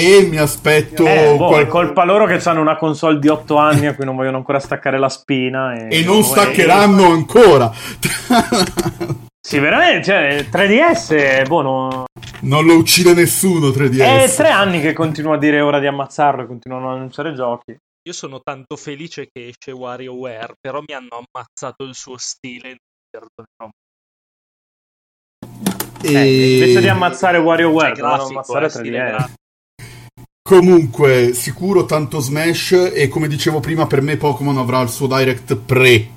E 0.00 0.26
mi 0.26 0.38
aspetto. 0.38 1.06
Eh, 1.06 1.34
boh, 1.36 1.48
qual- 1.48 1.64
è 1.64 1.66
colpa 1.66 2.04
loro 2.04 2.26
che 2.26 2.40
hanno 2.48 2.60
una 2.60 2.76
console 2.76 3.18
di 3.18 3.28
8 3.28 3.56
anni 3.56 3.86
a 3.86 3.94
cui 3.94 4.04
non 4.04 4.16
vogliono 4.16 4.38
ancora 4.38 4.58
staccare 4.58 4.98
la 4.98 5.08
spina. 5.08 5.74
E, 5.74 5.98
E 5.98 6.04
non 6.04 6.18
e- 6.18 6.22
staccheranno 6.22 7.06
ancora. 7.10 7.70
Sì, 9.42 9.58
veramente, 9.58 10.04
cioè, 10.04 10.46
3DS, 10.48 11.46
boh, 11.48 11.62
no- 11.62 12.04
non 12.42 12.64
lo 12.66 12.74
uccide 12.76 13.14
nessuno 13.14 13.70
3DS. 13.70 13.98
È 13.98 14.32
tre 14.36 14.48
anni 14.50 14.80
che 14.80 14.92
continuo 14.92 15.32
a 15.32 15.38
dire 15.38 15.60
ora 15.60 15.80
di 15.80 15.86
ammazzarlo 15.88 16.42
e 16.42 16.46
continuano 16.46 16.90
a 16.90 16.94
annunciare 16.94 17.32
giochi. 17.34 17.74
Io 18.06 18.12
sono 18.12 18.40
tanto 18.44 18.76
felice 18.76 19.26
che 19.32 19.48
esce 19.48 19.72
WarioWare, 19.72 20.54
però 20.60 20.80
mi 20.86 20.94
hanno 20.94 21.24
ammazzato 21.26 21.82
il 21.84 21.94
suo 21.96 22.14
stile. 22.18 22.76
perdonerò. 23.10 23.70
Eh, 26.02 26.54
invece 26.58 26.80
di 26.80 26.88
ammazzare 26.88 27.38
WarioWare, 27.38 27.92
È 27.92 27.94
dovevano 27.96 28.26
ammazzare 28.26 28.66
eh, 28.66 28.70
stile 28.70 28.98
3DS. 29.16 29.32
Comunque, 30.50 31.32
sicuro 31.32 31.84
tanto 31.84 32.18
Smash 32.18 32.90
e 32.92 33.06
come 33.06 33.28
dicevo 33.28 33.60
prima, 33.60 33.86
per 33.86 34.02
me 34.02 34.16
Pokémon 34.16 34.58
avrà 34.58 34.80
il 34.80 34.88
suo 34.88 35.06
direct 35.06 35.54
pre 35.54 36.16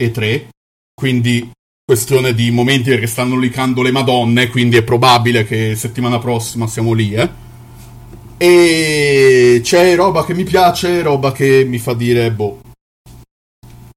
E3, 0.00 0.46
quindi 0.94 1.50
questione 1.84 2.32
di 2.32 2.52
momenti 2.52 2.90
perché 2.90 3.08
stanno 3.08 3.36
licando 3.36 3.82
le 3.82 3.90
madonne, 3.90 4.50
quindi 4.50 4.76
è 4.76 4.84
probabile 4.84 5.44
che 5.44 5.74
settimana 5.74 6.20
prossima 6.20 6.68
siamo 6.68 6.92
lì, 6.92 7.14
eh. 7.14 7.28
E 8.36 9.60
c'è 9.64 9.96
roba 9.96 10.24
che 10.24 10.32
mi 10.32 10.44
piace, 10.44 11.02
roba 11.02 11.32
che 11.32 11.64
mi 11.64 11.78
fa 11.78 11.94
dire 11.94 12.30
boh. 12.30 12.60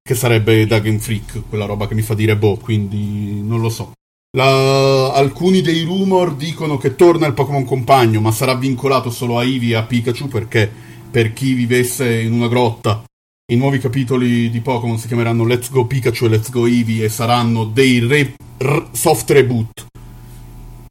Che 0.02 0.16
sarebbe 0.16 0.66
da 0.66 0.80
Game 0.80 0.98
Freak, 0.98 1.44
quella 1.48 1.66
roba 1.66 1.88
che 1.88 1.94
mi 1.94 2.02
fa 2.02 2.16
dire 2.16 2.36
boh, 2.36 2.58
quindi 2.58 3.40
non 3.44 3.62
lo 3.62 3.70
so. 3.70 3.92
La- 4.38 5.12
alcuni 5.14 5.62
dei 5.62 5.84
rumor 5.84 6.36
dicono 6.36 6.78
che 6.78 6.96
torna 6.96 7.26
il 7.26 7.34
Pokémon 7.34 7.66
Compagno, 7.66 8.22
ma 8.22 8.32
sarà 8.32 8.54
vincolato 8.54 9.10
solo 9.10 9.40
a 9.40 9.44
Eevee 9.44 9.72
e 9.72 9.76
a 9.76 9.84
Pikachu 9.84 10.28
perché 10.28 10.72
per 11.10 11.34
chi 11.34 11.54
vivesse 11.54 12.22
in 12.22 12.34
una 12.34 12.48
grotta 12.48 13.04
i 13.52 13.56
nuovi 13.56 13.80
capitoli 13.80 14.52
di 14.52 14.60
Pokémon 14.62 15.00
si 15.00 15.08
chiameranno 15.08 15.44
Let's 15.46 15.72
Go 15.72 15.86
Pikachu 15.88 16.26
e 16.26 16.30
Let's 16.30 16.52
Go 16.52 16.68
Eevee 16.68 17.06
e 17.06 17.10
saranno 17.10 17.66
dei 17.66 18.00
re- 18.00 18.36
r- 18.60 18.90
soft 18.92 19.32
reboot 19.32 19.88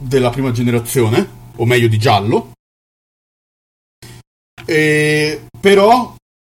della 0.03 0.31
prima 0.31 0.51
generazione, 0.51 1.29
o 1.57 1.65
meglio 1.65 1.87
di 1.87 1.99
giallo. 1.99 2.51
E- 4.65 5.47
però 5.61 6.17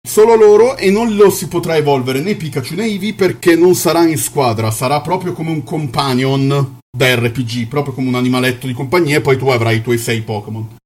solo 0.07 0.35
loro 0.35 0.77
e 0.77 0.91
non 0.91 1.15
lo 1.17 1.31
si 1.31 1.49
potrà 1.49 1.77
evolvere 1.77 2.21
né 2.21 2.35
Pikachu 2.35 2.75
né 2.75 2.85
Eevee 2.85 3.15
perché 3.15 3.57
non 3.57 3.75
sarà 3.75 4.07
in 4.07 4.19
squadra, 4.19 4.71
sarà 4.71 5.01
proprio 5.01 5.33
come 5.33 5.51
un 5.51 5.63
companion 5.65 6.79
da 6.91 7.15
RPG, 7.15 7.67
proprio 7.69 7.93
come 7.95 8.09
un 8.09 8.15
animaletto 8.15 8.67
di 8.67 8.73
compagnia 8.73 9.19
e 9.19 9.21
poi 9.21 9.37
tu 9.37 9.49
avrai 9.49 9.77
i 9.77 9.83
tuoi 9.83 9.99
sei 9.99 10.23
Pokémon. 10.23 10.77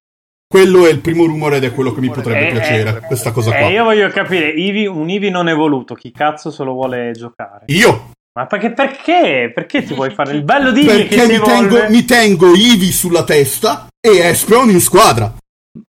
Quello 0.47 0.85
è 0.85 0.91
il 0.91 0.99
primo 0.99 1.25
rumore 1.25 1.57
ed 1.57 1.63
è 1.63 1.73
quello 1.73 1.93
che 1.93 1.99
mi 2.01 2.11
potrebbe 2.11 2.47
Eh, 2.47 2.51
piacere, 2.51 2.97
eh, 2.97 3.07
questa 3.07 3.31
cosa 3.31 3.55
Eh, 3.55 3.59
qua. 3.59 3.69
io 3.69 3.83
voglio 3.85 4.07
capire, 4.09 4.53
Eevee- 4.53 4.87
un 4.87 5.09
Eevee 5.09 5.31
non 5.31 5.49
evoluto, 5.49 5.95
chi 5.95 6.11
cazzo 6.11 6.51
se 6.51 6.63
lo 6.63 6.73
vuole 6.73 7.11
giocare? 7.13 7.63
Io, 7.67 8.11
Ma 8.35 8.45
perché, 8.47 8.71
perché? 8.71 9.51
Perché 9.53 9.83
ti 9.83 9.93
vuoi 9.93 10.09
fare 10.11 10.33
il 10.33 10.41
bello 10.45 10.71
di 10.71 10.81
Eevee 10.81 11.07
che 11.07 11.15
perché 11.15 11.33
si 11.33 11.39
mi 11.39 11.45
tengo, 11.45 11.89
mi 11.89 12.05
tengo 12.05 12.53
Eevee 12.53 12.91
sulla 12.91 13.23
testa 13.23 13.87
e 13.99 14.17
Espeon 14.17 14.69
in 14.69 14.79
squadra. 14.81 15.33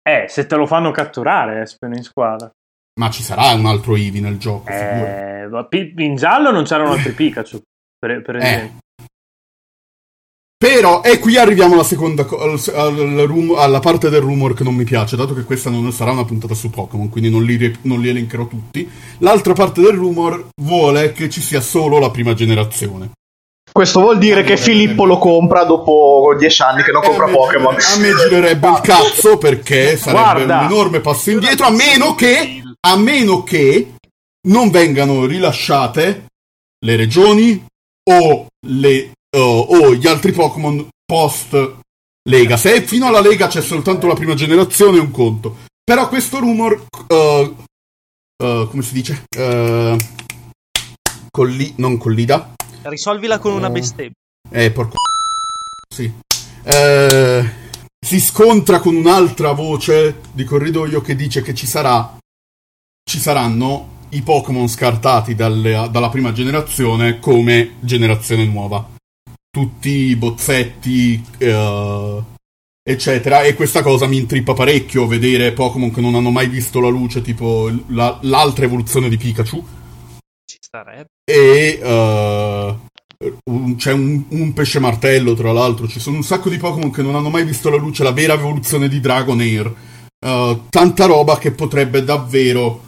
Eh, 0.02 0.26
se 0.28 0.46
te 0.46 0.56
lo 0.56 0.66
fanno 0.66 0.92
catturare, 0.92 1.62
Espeon 1.62 1.94
in 1.96 2.04
squadra. 2.04 2.50
Ma 3.00 3.10
ci 3.10 3.24
sarà 3.24 3.54
un 3.54 3.66
altro 3.66 3.96
Eevee 3.96 4.20
nel 4.20 4.38
gioco. 4.38 4.70
Eh, 4.70 5.48
ma 5.50 5.64
pi- 5.66 5.94
in 6.00 6.16
giallo 6.16 6.52
non 6.52 6.66
c'erano 6.66 6.92
altri 6.92 7.14
Pikachu, 7.16 7.62
per, 7.98 8.22
per 8.22 8.36
Eh. 8.36 8.40
esempio. 8.46 8.78
Però, 10.62 11.02
e 11.04 11.20
qui 11.20 11.38
arriviamo 11.38 11.76
alla 11.76 11.86
seconda 11.86 12.26
co- 12.26 12.42
al- 12.42 12.62
al 12.76 13.26
rum- 13.26 13.56
alla 13.58 13.80
parte 13.80 14.10
del 14.10 14.20
rumor 14.20 14.54
che 14.54 14.66
non 14.66 14.76
mi 14.76 14.84
piace, 14.84 15.16
dato 15.16 15.34
che 15.34 15.44
questa 15.46 15.70
non 15.70 15.90
sarà 15.94 16.12
una 16.12 16.26
puntata 16.26 16.54
su 16.54 16.70
Pokémon, 16.70 17.08
quindi 17.08 17.30
non 17.30 17.44
li, 17.46 17.56
re- 17.56 17.78
non 17.84 18.02
li 18.02 18.10
elencherò 18.10 18.46
tutti. 18.48 18.90
L'altra 19.20 19.54
parte 19.54 19.80
del 19.80 19.94
rumor 19.94 20.50
vuole 20.62 21.14
che 21.14 21.30
ci 21.30 21.40
sia 21.40 21.62
solo 21.62 21.98
la 22.00 22.12
prima 22.12 22.34
generazione. 22.34 23.12
Questo 23.72 24.02
vuol 24.02 24.18
dire 24.18 24.44
che 24.44 24.58
Filippo 24.58 25.06
lo 25.06 25.18
compra 25.18 25.64
dopo 25.64 26.36
10 26.38 26.62
anni 26.64 26.84
che 26.84 26.92
non 26.92 27.04
a 27.04 27.08
compra 27.08 27.28
me 27.28 27.32
Pokémon. 27.32 27.76
A 27.76 28.00
me 28.00 28.10
girerebbe 28.28 28.68
il 28.68 28.82
cazzo 28.82 29.38
perché 29.38 29.96
sarebbe 29.96 30.22
Guarda. 30.46 30.58
un 30.60 30.66
enorme 30.66 31.00
passo 31.00 31.32
indietro, 31.32 31.68
a 31.68 31.72
meno 31.72 32.16
che, 32.16 32.62
a 32.88 32.96
meno 32.98 33.44
che 33.44 33.96
non 34.48 34.70
vengano 34.70 35.26
rilasciate 35.26 36.26
le 36.86 36.96
regioni 36.96 37.66
o, 38.10 38.48
le, 38.68 39.12
uh, 39.36 39.40
o 39.40 39.94
gli 39.96 40.08
altri 40.08 40.32
Pokémon 40.32 40.88
post 41.06 41.78
Lega. 42.30 42.58
Se 42.58 42.82
fino 42.84 43.08
alla 43.08 43.22
Lega 43.22 43.48
c'è 43.48 43.62
soltanto 43.62 44.08
la 44.08 44.14
prima 44.14 44.36
generazione 44.36 44.98
è 44.98 45.02
un 45.02 45.12
conto. 45.12 45.58
Però 45.84 46.08
questo 46.08 46.40
rumor, 46.40 46.86
uh, 47.08 47.16
uh, 47.16 48.68
come 48.70 48.84
si 48.84 48.94
dice? 48.94 49.24
Uh, 49.36 49.98
colli- 51.32 51.74
non 51.78 51.98
collida. 51.98 52.54
Risolvila 52.84 53.40
con 53.40 53.54
una 53.54 53.68
Eh. 53.68 53.72
bestemmia. 53.72 54.14
Eh, 54.52 54.72
porco. 54.72 54.96
Sì. 55.94 56.12
Eh, 56.64 57.50
si 58.00 58.20
scontra 58.20 58.80
con 58.80 58.96
un'altra 58.96 59.52
voce 59.52 60.22
di 60.32 60.44
corridoio 60.44 61.02
che 61.02 61.16
dice 61.16 61.42
che 61.42 61.54
ci 61.54 61.66
sarà 61.66 62.18
ci 63.10 63.18
saranno 63.20 63.98
i 64.10 64.22
Pokémon 64.22 64.68
scartati 64.68 65.34
dalle- 65.34 65.90
dalla 65.92 66.10
prima 66.10 66.32
generazione 66.32 67.18
come 67.18 67.72
generazione 67.80 68.46
nuova. 68.46 68.88
Tutti 69.50 69.90
i 69.90 70.16
bozzetti, 70.16 71.20
eh, 71.40 72.24
eccetera. 72.88 73.42
E 73.42 73.56
questa 73.56 73.82
cosa 73.82 74.06
mi 74.06 74.18
intrippa 74.18 74.54
parecchio 74.54 75.08
vedere 75.08 75.54
Pokémon 75.54 75.92
che 75.92 76.02
non 76.02 76.14
hanno 76.14 76.30
mai 76.30 76.48
visto 76.50 76.80
la 76.80 76.90
luce, 76.90 77.24
tipo 77.24 77.72
la- 77.88 78.20
l'altra 78.22 78.66
evoluzione 78.66 79.10
di 79.10 79.18
Pikachu. 79.18 79.66
Ci 80.46 80.58
starebbe. 80.60 81.08
E 81.26 81.80
eh, 81.82 82.76
un- 83.50 83.76
c'è 83.76 83.92
un, 83.92 84.24
un 84.30 84.54
pesce 84.54 84.78
martello, 84.78 85.34
tra 85.34 85.52
l'altro. 85.52 85.88
Ci 85.88 86.00
sono 86.00 86.18
un 86.18 86.24
sacco 86.24 86.48
di 86.50 86.58
Pokémon 86.58 86.92
che 86.92 87.02
non 87.02 87.16
hanno 87.16 87.30
mai 87.32 87.44
visto 87.44 87.72
la 87.72 87.78
luce, 87.78 88.04
la 88.04 88.12
vera 88.12 88.34
evoluzione 88.34 88.88
di 88.88 89.00
Dragonair. 89.00 89.74
Eh, 90.24 90.60
tanta 90.70 91.06
roba 91.06 91.40
che 91.40 91.50
potrebbe 91.52 92.04
davvero 92.04 92.86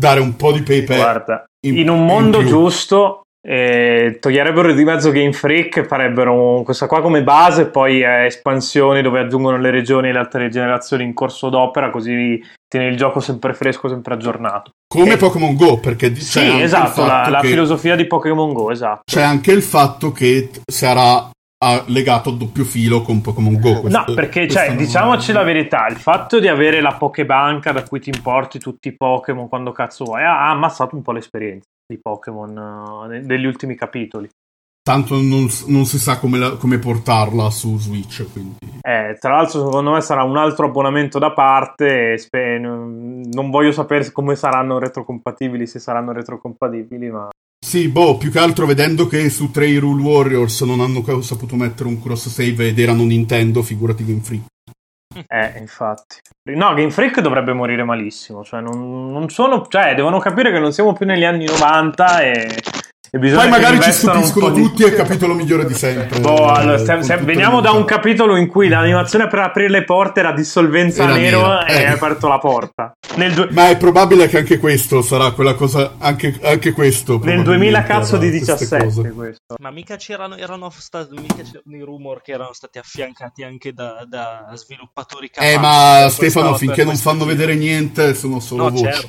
dare 0.00 0.20
un 0.20 0.34
po' 0.34 0.50
di 0.52 0.62
pepe. 0.62 0.96
Guarda, 0.96 1.44
in- 1.66 1.76
in, 1.78 1.88
un 1.90 1.98
in 1.98 2.04
mondo 2.04 2.38
più. 2.38 2.48
giusto 2.48 3.20
eh, 3.46 4.18
toglierebbero 4.20 4.72
di 4.74 4.84
mezzo 4.84 5.10
Game 5.12 5.32
Freak 5.32 5.78
e 5.78 5.84
farebbero 5.84 6.60
questa 6.62 6.86
qua 6.86 7.00
come 7.00 7.22
base 7.22 7.62
e 7.62 7.66
poi 7.66 8.02
eh, 8.02 8.26
espansioni 8.26 9.00
dove 9.00 9.20
aggiungono 9.20 9.56
le 9.58 9.70
regioni 9.70 10.08
e 10.08 10.12
le 10.12 10.18
altre 10.18 10.48
generazioni 10.50 11.04
in 11.04 11.14
corso 11.14 11.48
d'opera 11.48 11.90
così 11.90 12.38
tieni 12.68 12.86
il 12.88 12.96
gioco 12.96 13.20
sempre 13.20 13.54
fresco, 13.54 13.88
sempre 13.88 14.14
aggiornato. 14.14 14.72
Come 14.86 15.12
Eh, 15.14 15.16
Pokémon 15.16 15.54
Go, 15.56 15.78
perché 15.78 16.12
c'è 16.12 16.20
Sì, 16.20 16.60
esatto, 16.60 17.04
la, 17.06 17.28
la 17.30 17.40
che- 17.40 17.48
filosofia 17.48 17.96
di 17.96 18.06
Pokémon 18.06 18.52
Go, 18.52 18.70
esatto. 18.70 19.00
C'è 19.10 19.22
anche 19.22 19.52
il 19.52 19.62
fatto 19.62 20.12
che 20.12 20.50
sarà 20.70 21.30
ah, 21.62 21.84
legato 21.88 22.30
a 22.30 22.32
doppio 22.32 22.64
filo 22.64 23.02
con 23.02 23.20
Pokémon 23.20 23.58
Go. 23.60 23.80
questo- 23.80 24.04
No, 24.06 24.14
perché 24.14 24.48
cioè, 24.48 24.74
diciamoci 24.74 25.32
la 25.32 25.42
verità, 25.42 25.86
il 25.88 25.96
fatto 25.96 26.38
di 26.40 26.48
avere 26.48 26.80
la 26.80 26.94
Pokébanca 26.94 27.72
da 27.72 27.82
cui 27.82 28.00
ti 28.00 28.10
importi 28.10 28.58
tutti 28.58 28.88
i 28.88 28.96
Pokémon 28.96 29.48
quando 29.48 29.72
cazzo 29.72 30.04
vuoi 30.04 30.22
ha 30.22 30.46
ha 30.46 30.50
ammazzato 30.50 30.96
un 30.96 31.02
po' 31.02 31.12
l'esperienza 31.12 31.66
di 31.86 31.98
Pokémon 32.00 33.20
degli 33.24 33.44
ultimi 33.44 33.74
capitoli. 33.74 34.28
Tanto 34.82 35.16
non, 35.20 35.46
non 35.66 35.84
si 35.84 35.98
sa 35.98 36.18
come, 36.18 36.38
la- 36.38 36.56
come 36.56 36.78
portarla 36.78 37.50
su 37.50 37.78
Switch, 37.78 38.24
quindi... 38.32 38.56
Eh, 38.80 39.16
tra 39.20 39.32
l'altro, 39.32 39.66
secondo 39.66 39.92
me 39.92 40.00
sarà 40.00 40.22
un 40.22 40.38
altro 40.38 40.66
abbonamento 40.66 41.18
da 41.18 41.32
parte. 41.32 42.16
spe- 42.16 42.58
non 42.58 43.08
non 43.30 43.50
voglio 43.50 43.70
sapere 43.70 44.10
come 44.10 44.34
saranno 44.34 44.78
retrocompatibili, 44.78 45.66
se 45.66 45.78
saranno 45.78 46.12
retrocompatibili, 46.12 47.10
ma 47.10 47.28
Sì, 47.62 47.88
boh, 47.88 48.16
più 48.16 48.30
che 48.30 48.38
altro 48.38 48.64
vedendo 48.66 49.06
che 49.06 49.28
su 49.28 49.50
Trail 49.50 49.80
Rule 49.80 50.02
Warriors 50.02 50.62
non 50.62 50.80
hanno 50.80 51.20
saputo 51.20 51.56
mettere 51.56 51.88
un 51.88 52.00
cross 52.00 52.28
save 52.28 52.68
ed 52.68 52.78
erano 52.78 53.04
Nintendo, 53.04 53.62
figurati 53.62 54.04
Game 54.04 54.22
Freak. 54.22 54.42
eh, 55.28 55.58
infatti. 55.58 56.16
No, 56.54 56.72
Game 56.74 56.90
Freak 56.90 57.20
dovrebbe 57.20 57.52
morire 57.52 57.84
malissimo. 57.84 58.42
Cioè, 58.42 58.60
non, 58.60 59.12
non 59.12 59.28
sono. 59.28 59.66
Cioè, 59.68 59.94
devono 59.94 60.18
capire 60.18 60.50
che 60.50 60.58
non 60.58 60.72
siamo 60.72 60.94
più 60.94 61.04
negli 61.04 61.24
anni 61.24 61.44
90 61.44 62.20
e. 62.22 62.56
e 63.12 63.18
bisogna 63.18 63.40
Poi 63.42 63.50
magari 63.50 63.80
ci 63.82 63.92
stupiscono 63.92 64.50
di- 64.50 64.62
tutti 64.62 64.82
e 64.84 64.88
il 64.88 64.94
capitolo 64.94 65.34
migliore 65.34 65.66
di 65.66 65.74
sempre. 65.74 66.20
Boh, 66.20 66.46
allora, 66.46 66.76
Eh, 66.80 66.84
se- 66.84 67.02
se- 67.02 67.16
veniamo 67.16 67.60
da 67.60 67.72
un 67.72 67.84
capitolo 67.84 68.36
in 68.36 68.46
cui 68.46 68.68
l'animazione 68.68 69.26
per 69.26 69.40
aprire 69.40 69.68
le 69.68 69.84
porte 69.84 70.20
era 70.20 70.32
dissolvenza 70.32 71.02
Era 71.04 71.14
nero 71.14 71.40
nera, 71.40 71.64
e 71.66 71.74
eh. 71.74 71.86
hai 71.86 71.92
aperto 71.92 72.28
la 72.28 72.38
porta. 72.38 72.92
Nel, 73.16 73.32
du- 73.34 73.48
Ma 73.50 73.68
è 73.68 73.76
probabile 73.76 74.28
che 74.28 74.38
anche 74.38 74.58
questo 74.58 75.02
sarà 75.02 75.32
quella 75.32 75.54
cosa. 75.54 75.94
Anche, 75.98 76.38
anche 76.42 76.72
questo. 76.72 77.12
nel 77.14 77.20
probabilmente 77.20 77.50
2000 77.50 77.82
cazzo 77.82 78.16
di 78.16 78.26
avrà 78.28 78.38
queste 78.38 78.54
17 78.54 78.84
cose. 78.84 79.10
questo. 79.12 79.54
Ma 79.60 79.70
mica 79.70 79.96
c'erano, 79.96 80.36
erano 80.36 80.70
stati, 80.76 81.14
mica 81.18 81.42
c'erano 81.42 81.76
i 81.76 81.80
rumor 81.80 82.22
che 82.22 82.32
erano 82.32 82.52
stati 82.52 82.78
affiancati 82.78 83.42
anche 83.42 83.72
da, 83.72 84.04
da 84.08 84.50
sviluppatori 84.54 85.30
capaci. 85.30 85.52
Eh, 85.54 85.58
ma 85.58 86.06
Stefano, 86.08 86.54
finché 86.54 86.84
non 86.84 86.96
fanno 86.96 87.24
giro. 87.24 87.30
vedere 87.30 87.54
niente, 87.56 88.14
sono 88.14 88.38
solo 88.40 88.64
No, 88.64 88.70
voci. 88.70 88.84
certo. 88.84 89.08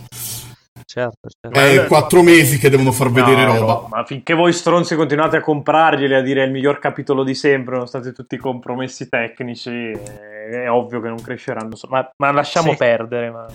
Certo, 0.94 1.30
certo. 1.40 1.58
È 1.58 1.76
Ma- 1.78 1.86
quattro 1.86 2.22
mesi 2.22 2.58
che 2.58 2.70
devono 2.70 2.92
far 2.92 3.12
vedere 3.12 3.46
No, 3.46 3.58
roba. 3.58 3.86
Ma 3.88 4.04
finché 4.04 4.34
voi 4.34 4.52
stronzi 4.52 4.96
continuate 4.96 5.38
a 5.38 5.42
comprarglieli 5.42 6.14
a 6.16 6.22
dire 6.22 6.44
è 6.44 6.46
il 6.46 6.52
miglior 6.52 6.80
capitolo 6.80 7.24
di 7.24 7.34
sempre, 7.34 7.76
nonostante 7.76 8.12
tutti 8.12 8.36
i 8.36 8.38
compromessi 8.38 9.08
tecnici, 9.08 9.70
è, 9.92 10.64
è 10.64 10.70
ovvio 10.70 11.00
che 11.00 11.08
non 11.08 11.22
cresceranno. 11.22 11.78
Ma, 11.88 12.10
ma 12.18 12.32
lasciamo 12.34 12.72
Sì. 12.72 12.78
perdere. 12.78 13.32
ma- 13.32 13.46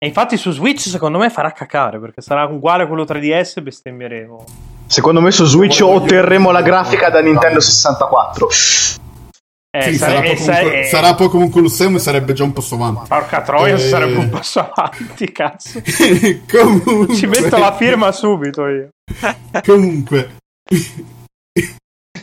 E 0.00 0.06
infatti 0.06 0.36
su 0.36 0.50
Switch 0.50 0.80
secondo 0.80 1.16
me 1.16 1.30
farà 1.30 1.50
cacare 1.52 1.98
perché 1.98 2.20
sarà 2.20 2.44
uguale 2.44 2.82
a 2.82 2.86
quello 2.86 3.04
3DS 3.04 3.54
e 3.56 3.62
bestemmieremo. 3.62 4.44
Secondo 4.86 5.20
me 5.22 5.30
su 5.30 5.46
Switch 5.46 5.80
otterremo 5.82 6.50
la 6.50 6.60
grafica 6.60 7.08
da 7.08 7.20
Nintendo 7.22 7.58
64. 7.60 8.48
Eh, 9.78 9.92
Sì, 9.92 9.96
sare- 9.98 10.12
sarà, 10.14 10.22
e 10.24 10.34
Pokémon, 10.36 10.44
sa- 10.44 10.60
eh, 10.72 10.84
sarà 10.84 11.14
Pokémon 11.14 11.50
Colosseum 11.50 11.94
e 11.94 11.98
sarebbe 11.98 12.32
già 12.32 12.44
un 12.44 12.52
passo 12.52 12.74
avanti. 12.74 13.08
Porca 13.08 13.42
troia, 13.42 13.74
Eh. 13.74 13.78
sarebbe 13.78 14.16
un 14.18 14.28
passo 14.28 14.60
avanti, 14.72 15.32
cazzo. 15.32 15.80
Comunque, 16.50 17.14
Ci 17.14 17.26
metto 17.26 17.56
la 17.58 17.74
firma 17.76 18.10
subito 18.12 18.66
io. 18.66 18.88
Comunque, 19.64 20.36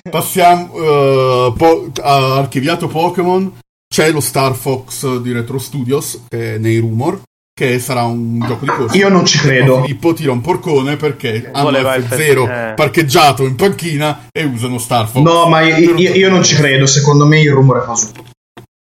passiamo. 0.09 0.73
eh, 0.75 1.53
po- 1.57 1.89
archiviato 2.03 2.87
Pokémon. 2.87 3.57
C'è 3.87 4.11
lo 4.11 4.19
Star 4.19 4.53
Fox 4.55 5.17
di 5.19 5.31
Retro 5.31 5.57
Studios, 5.57 6.23
che 6.27 6.55
è 6.55 6.57
nei 6.57 6.79
rumor, 6.79 7.21
che 7.57 7.79
sarà 7.79 8.03
un 8.03 8.37
gioco 8.45 8.65
di 8.65 8.71
corsa. 8.71 8.97
Io 8.97 9.07
non 9.07 9.25
ci 9.25 9.37
credo. 9.37 9.81
Filippo 9.81 10.11
tira 10.13 10.33
un 10.33 10.41
porcone 10.41 10.97
perché 10.97 11.49
hanno 11.53 11.63
Voleva 11.63 11.95
il 11.95 12.03
F0 12.03 12.45
F- 12.45 12.49
eh. 12.49 12.73
parcheggiato 12.75 13.45
in 13.45 13.55
panchina 13.55 14.27
e 14.29 14.43
usano 14.43 14.77
Star 14.77 15.07
Fox. 15.07 15.23
No, 15.23 15.47
ma 15.47 15.61
io, 15.61 15.95
io- 15.95 16.13
io 16.13 16.29
non 16.29 16.43
ci 16.43 16.53
credo. 16.55 16.85
Secondo 16.85 17.25
me 17.25 17.39
il 17.39 17.51
rumore 17.53 17.79
è 17.79 17.85
fasullo. 17.85 18.25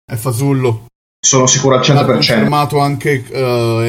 È 0.05 0.15
fasullo. 0.15 0.85
Sono 1.25 1.47
sicuro 1.47 1.75
al 1.75 1.81
Ha 1.81 1.83
100%. 1.85 2.05
confermato 2.05 2.79
anche 2.79 3.23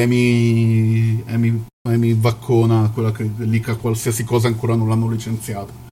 Amy, 0.01 1.23
Amy, 1.27 1.63
Amy 1.89 2.15
Vaccona, 2.17 2.89
quella 2.93 3.11
che 3.11 3.29
lica 3.39 3.75
qualsiasi 3.75 4.23
cosa 4.23 4.47
ancora 4.47 4.75
non 4.75 4.87
l'hanno 4.87 5.09
licenziato. 5.09 5.87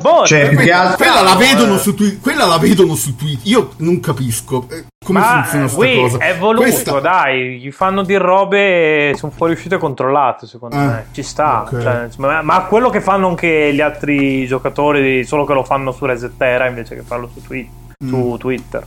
Boh, 0.00 0.26
Cioè, 0.26 0.70
altro- 0.70 0.96
Quella 0.96 1.20
la 1.22 1.34
vedono 1.36 1.74
eh. 1.74 1.78
su 1.78 1.94
Twitter. 1.94 2.20
Quella 2.20 2.44
la 2.46 2.58
vedono 2.58 2.94
su 2.94 3.14
Twitter. 3.16 3.46
Io 3.50 3.70
non 3.78 4.00
capisco 4.00 4.66
eh, 4.70 4.84
come 5.04 5.18
ma 5.20 5.40
funziona 5.42 5.68
sta 5.68 5.78
Wii 5.78 6.00
cosa. 6.00 6.18
è 6.18 6.36
voluto, 6.36 6.62
Questa- 6.62 7.00
dai, 7.00 7.58
gli 7.58 7.70
fanno 7.70 8.02
dire 8.02 8.22
robe 8.24 9.12
sono 9.16 9.32
fuoriuscite 9.34 9.78
controllate, 9.78 10.46
secondo 10.46 10.76
Eh, 10.76 10.78
me. 10.78 11.06
Ci 11.12 11.22
sta. 11.22 11.62
ok. 11.62 11.82
Cioè, 11.82 12.08
ma, 12.18 12.42
ma 12.42 12.62
quello 12.64 12.90
che 12.90 13.00
fanno 13.00 13.28
anche 13.28 13.72
gli 13.74 13.80
altri 13.80 14.46
giocatori, 14.46 15.24
solo 15.24 15.44
che 15.44 15.52
lo 15.54 15.64
fanno 15.64 15.92
su 15.92 16.04
Resetera 16.06 16.66
invece 16.66 16.94
che 16.94 17.02
farlo 17.02 17.28
su, 17.32 17.42
Twi- 17.42 17.68
Mm. 18.04 18.08
su 18.08 18.36
Twitter. 18.38 18.84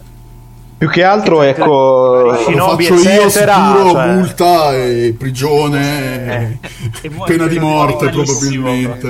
Più 0.77 0.89
che 0.89 1.03
altro, 1.03 1.41
ecco. 1.41 2.21
Lo 2.31 2.35
Shinobi, 2.35 2.85
faccio 2.85 3.09
io 3.09 3.21
eccetera, 3.23 3.53
sicuro, 3.55 3.91
cioè- 3.91 4.07
multa 4.13 4.75
e 4.75 5.15
prigione, 5.17 6.59
Eh. 6.61 6.69
E 7.01 7.09
vuoi 7.09 7.27
pena 7.27 7.47
di 7.47 7.57
morte 7.59 8.09
probabilmente. 8.09 9.07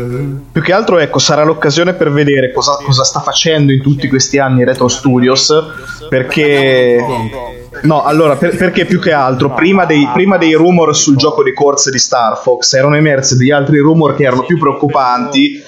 Più 0.51 0.61
che 0.61 0.71
altro, 0.73 0.97
ecco, 0.99 1.19
sarà 1.19 1.43
l'occasione 1.43 1.93
per 1.93 2.11
vedere 2.11 2.51
cosa, 2.53 2.77
cosa 2.83 3.03
sta 3.03 3.19
facendo 3.19 3.71
in 3.73 3.81
tutti 3.81 4.07
questi 4.07 4.37
anni 4.39 4.63
Retro 4.63 4.87
Studios. 4.87 5.53
Perché. 6.09 7.03
No, 7.81 8.03
allora, 8.03 8.37
per- 8.37 8.55
perché 8.55 8.85
più 8.85 8.99
che 8.99 9.11
altro, 9.11 9.51
prima 9.53 9.85
dei, 9.85 10.07
prima 10.13 10.37
dei 10.37 10.53
rumor 10.53 10.95
sul 10.95 11.15
gioco 11.15 11.43
di 11.43 11.53
corse 11.53 11.91
di 11.91 11.99
Star 11.99 12.37
Fox, 12.41 12.73
erano 12.73 12.95
emersi 12.95 13.35
degli 13.35 13.51
altri 13.51 13.77
rumor 13.79 14.15
che 14.15 14.23
erano 14.23 14.43
più 14.45 14.57
preoccupanti, 14.57 15.61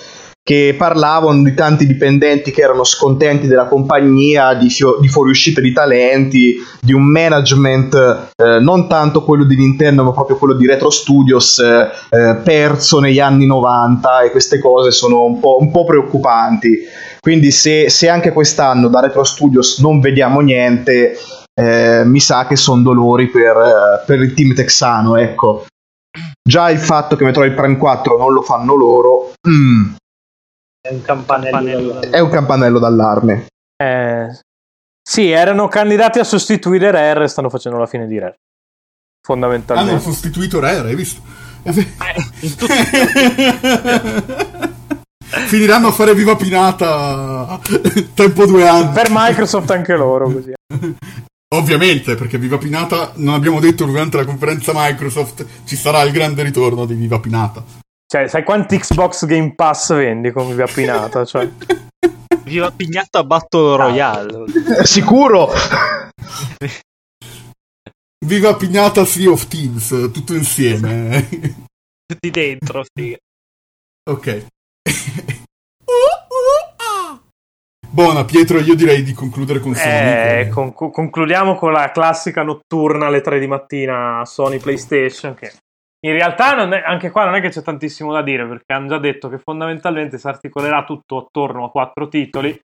che 0.44 0.74
parlavano 0.78 1.44
di 1.44 1.54
tanti 1.54 1.86
dipendenti 1.86 2.52
che 2.52 2.62
erano 2.62 2.84
scontenti 2.84 3.46
della 3.46 3.66
compagnia, 3.66 4.56
di, 4.56 4.70
fio- 4.70 4.98
di 5.00 5.08
fuoriuscita 5.08 5.62
di 5.62 5.72
talenti, 5.72 6.56
di 6.82 6.94
un 6.94 7.04
management 7.04 8.32
eh, 8.36 8.60
non 8.60 8.88
tanto 8.88 9.24
quello 9.24 9.44
di 9.44 9.56
Nintendo, 9.56 10.04
ma 10.04 10.12
proprio 10.12 10.38
quello 10.38 10.56
di 10.56 10.66
Retro 10.66 10.90
Studios, 10.90 11.60
eh, 11.60 11.90
eh, 12.10 12.36
perso 12.44 13.00
negli 13.00 13.20
anni 13.20 13.46
90 13.46 14.22
e 14.22 14.32
queste 14.32 14.60
cose 14.60 14.92
sono 14.92 15.24
un 15.24 15.40
po', 15.40 15.58
un 15.60 15.70
po' 15.72 15.86
preoccupanti. 15.86 16.80
Quindi 17.20 17.52
se, 17.52 17.90
se 17.90 18.10
anche 18.10 18.32
quest'anno 18.32 18.88
da 18.88 19.02
Retro 19.02 19.24
Studios 19.24 19.80
non 19.80 20.00
vediamo 20.00 20.40
niente, 20.40 21.18
eh, 21.54 22.04
mi 22.06 22.20
sa 22.20 22.48
che 22.48 22.56
sono 22.56 22.82
dolori 22.82 23.28
per, 23.28 23.56
eh, 23.56 24.04
per 24.06 24.22
il 24.22 24.34
team 24.34 24.54
texano, 24.56 25.18
ecco. 25.18 25.66
Già 26.42 26.72
il 26.72 26.80
fatto 26.80 27.16
che 27.16 27.24
Metroid 27.24 27.54
Prime 27.54 27.78
4 27.78 28.18
non 28.18 28.34
lo 28.34 28.42
fanno 28.42 28.74
loro 28.74 29.34
mm, 29.48 29.94
È 30.82 30.94
un 30.94 31.02
campanello. 31.02 32.02
è 32.02 32.20
un 32.20 32.30
campanello 32.30 32.80
d'allarme. 32.80 33.48
Eh, 33.76 34.28
sì, 35.02 35.30
erano 35.30 35.68
candidati 35.68 36.20
a 36.20 36.24
sostituire 36.24 36.92
Rare 36.92 37.26
e 37.26 37.28
stanno 37.28 37.50
facendo 37.50 37.78
la 37.78 37.86
fine 37.86 38.08
di 38.08 38.18
Rare. 38.18 38.36
Hanno 39.28 39.28
Fondamentalmente. 39.28 40.02
sostituito 40.02 40.60
Rare, 40.60 40.90
hai 40.90 40.96
visto? 40.96 41.22
tutti- 42.58 42.74
Finiranno 45.48 45.88
a 45.88 45.92
fare 45.92 46.16
viva 46.16 46.36
pinata 46.36 47.60
tempo 48.14 48.46
due 48.46 48.68
anni. 48.68 48.94
Per 48.94 49.08
Microsoft 49.10 49.70
anche 49.72 49.96
loro, 49.96 50.32
così. 50.32 50.54
Ovviamente, 51.56 52.16
perché 52.16 52.38
Viva 52.38 52.58
Pinata, 52.60 53.12
non 53.16 53.34
abbiamo 53.34 53.60
detto 53.60 53.86
durante 53.86 54.18
la 54.18 54.26
conferenza 54.26 54.72
Microsoft, 54.74 55.46
ci 55.66 55.76
sarà 55.76 56.04
il 56.04 56.12
grande 56.12 56.44
ritorno 56.44 56.86
di 56.86 56.94
Viva 56.94 57.20
Pinata. 57.20 57.64
Cioè, 58.12 58.28
sai 58.28 58.44
quanti 58.44 58.80
Xbox 58.80 59.28
Game 59.28 59.54
Pass 59.54 59.94
vendi 59.94 60.32
con 60.32 60.56
Via 60.56 60.66
Pinata? 60.66 61.26
Cioè, 61.26 61.48
Viva 62.42 62.72
Pignata 62.72 63.24
Battle 63.24 63.76
Royale. 63.78 64.46
Eh, 64.80 64.84
Sicuro? 64.84 65.52
Viva 68.26 68.56
Pignata 68.56 69.06
Sea 69.06 69.30
of 69.30 69.48
Thieves, 69.48 69.90
tutto 70.12 70.34
insieme. 70.34 71.28
Tutti 72.04 72.32
dentro, 72.32 72.84
figa. 72.92 73.18
ok. 74.10 74.46
Buona 77.92 78.26
Pietro, 78.26 78.60
io 78.60 78.76
direi 78.76 79.04
di 79.04 79.14
concludere 79.14 79.60
con 79.60 79.76
Sony. 79.76 79.88
Eh, 79.88 80.50
con- 80.52 80.74
concludiamo 80.74 81.56
con 81.56 81.72
la 81.72 81.92
classica 81.92 82.42
notturna 82.42 83.06
alle 83.06 83.22
3 83.22 83.40
di 83.40 83.46
mattina 83.48 84.24
Sony 84.26 84.58
PlayStation. 84.58 85.36
Che 85.36 85.54
in 86.02 86.14
realtà 86.14 86.56
è- 86.70 86.84
anche 86.86 87.12
qua 87.12 87.26
non 87.26 87.36
è 87.36 87.42
che 87.42 87.50
c'è 87.50 87.62
tantissimo 87.62 88.14
da 88.14 88.22
dire 88.22 88.48
perché 88.48 88.74
hanno 88.74 88.88
già 88.88 89.00
detto 89.00 89.30
che 89.30 89.38
fondamentalmente 89.38 90.18
si 90.18 90.28
articolerà 90.28 90.84
tutto 90.84 91.18
attorno 91.18 91.66
a 91.66 91.72
quattro 91.72 92.08
titoli 92.08 92.58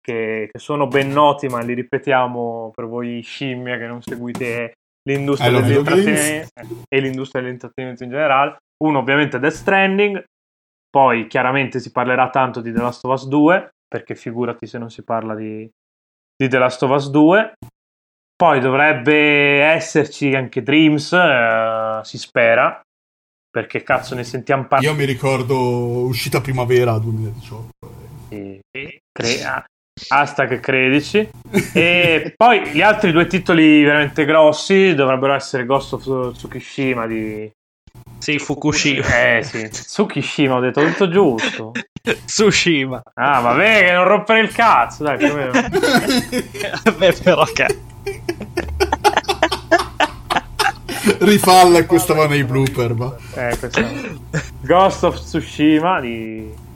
che, 0.00 0.48
che 0.50 0.58
sono 0.58 0.88
ben 0.88 1.10
noti, 1.10 1.46
ma 1.46 1.60
li 1.60 1.74
ripetiamo 1.74 2.72
per 2.74 2.86
voi 2.86 3.20
scimmie 3.20 3.78
che 3.78 3.86
non 3.86 4.02
seguite 4.02 4.74
l'industria 5.08 5.50
dell'intrattenimento 5.60 6.84
e 6.88 7.00
l'industria 7.00 7.42
dell'intrattenimento 7.42 8.04
in 8.04 8.10
generale. 8.10 8.56
Uno, 8.82 8.98
ovviamente, 8.98 9.38
Death 9.38 9.52
Stranding. 9.52 10.24
Poi, 10.88 11.26
chiaramente, 11.28 11.78
si 11.78 11.92
parlerà 11.92 12.30
tanto 12.30 12.60
di 12.60 12.72
The 12.72 12.80
Last 12.80 13.04
of 13.04 13.12
Us 13.12 13.28
2, 13.28 13.70
perché 13.86 14.14
figurati 14.14 14.66
se 14.66 14.78
non 14.78 14.90
si 14.90 15.04
parla 15.04 15.34
di, 15.34 15.68
di 16.34 16.48
The 16.48 16.58
Last 16.58 16.82
of 16.82 16.90
Us 16.90 17.10
2. 17.10 17.52
Poi 18.40 18.58
dovrebbe 18.58 19.60
esserci 19.64 20.34
anche 20.34 20.62
Dreams, 20.62 21.12
eh, 21.12 22.00
si 22.04 22.16
spera, 22.16 22.80
perché 23.50 23.82
cazzo 23.82 24.14
ne 24.14 24.24
sentiamo 24.24 24.66
parlare. 24.66 24.90
Io 24.90 24.98
mi 24.98 25.04
ricordo 25.04 26.06
uscita 26.06 26.40
primavera 26.40 26.96
2018. 26.96 27.68
Cre- 29.12 29.44
ah, 29.44 29.62
hashtag 30.08 30.58
credici. 30.58 31.28
E 31.74 32.32
poi 32.34 32.70
gli 32.70 32.80
altri 32.80 33.12
due 33.12 33.26
titoli 33.26 33.82
veramente 33.82 34.24
grossi 34.24 34.94
dovrebbero 34.94 35.34
essere 35.34 35.66
Ghost 35.66 35.92
of 35.92 36.32
Tsukushima 36.32 37.06
di... 37.06 37.52
Sì, 38.20 38.38
Fukushima. 38.38 39.36
Eh 39.36 39.42
sì, 39.42 39.68
Tsukishima 39.68 40.54
ho 40.54 40.60
detto 40.60 40.82
tutto 40.82 41.10
giusto. 41.10 41.72
Tsushima. 42.24 43.02
Ah 43.16 43.40
vabbè 43.40 43.84
che 43.84 43.92
non 43.92 44.04
rompere 44.04 44.40
il 44.40 44.50
cazzo, 44.50 45.04
dai. 45.04 45.18
Vabbè, 46.84 47.12
però 47.22 47.44
che... 47.44 47.88
Rifalla 51.20 51.84
questa 51.86 52.14
va 52.14 52.26
nei 52.26 52.44
blooper, 52.44 52.94
ma... 52.94 53.16
Eh, 53.34 53.56
questo 53.58 53.80
è. 53.80 54.10
Ghost 54.60 55.04
of 55.04 55.18
Tsushima 55.20 56.00
di... 56.00 56.68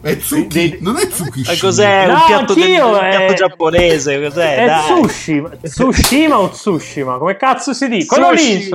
È 0.00 0.16
Tsuki, 0.18 0.46
Di- 0.46 0.78
non 0.80 0.98
è 0.98 1.06
Tsuki. 1.06 1.42
Ma 1.46 1.56
cos'è? 1.58 2.06
No, 2.06 2.12
un 2.12 2.24
piatto, 2.26 2.54
del- 2.54 2.62
anch'io, 2.62 2.88
un 2.88 2.98
piatto 2.98 3.32
eh. 3.32 3.36
giapponese? 3.36 4.22
Cos'è? 4.22 4.56
È 4.56 4.66
Dai. 4.66 5.02
Tsushima. 5.02 5.48
Tsushima 5.62 6.38
o 6.38 6.50
Tsushima? 6.50 7.18
Come 7.18 7.36
cazzo 7.36 7.72
si 7.72 7.88
dice? 7.88 8.06
Quello 8.06 8.30
lì. 8.30 8.68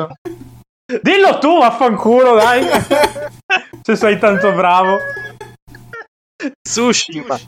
Dillo 1.04 1.38
tu, 1.38 1.60
vaffanculo, 1.60 2.34
dai. 2.34 2.64
Se 3.84 3.96
sei 3.96 4.18
tanto 4.18 4.52
bravo. 4.54 4.98
Tsushima. 6.62 7.40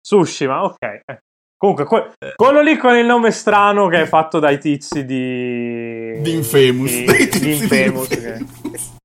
Tsushima, 0.00 0.64
ok. 0.64 1.02
Eh. 1.58 1.60
Comunque, 1.60 1.84
que- 1.86 2.12
quello 2.36 2.60
lì 2.62 2.76
con 2.76 2.94
il 2.96 3.04
nome 3.04 3.32
strano 3.32 3.88
che 3.88 4.02
è 4.02 4.06
fatto 4.06 4.38
dai 4.38 4.58
tizi 4.60 5.04
di... 5.04 6.20
Di 6.20 6.32
Infamous. 6.34 6.90
Di, 6.92 7.04
Dai 7.06 7.16
di 7.16 7.28
tizi 7.28 7.40
di 7.44 7.52
Infamous, 7.54 8.08
che, 8.08 8.38
Infamous. 8.38 8.96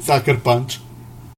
Sucker 0.00 0.40
Punch. 0.40 0.80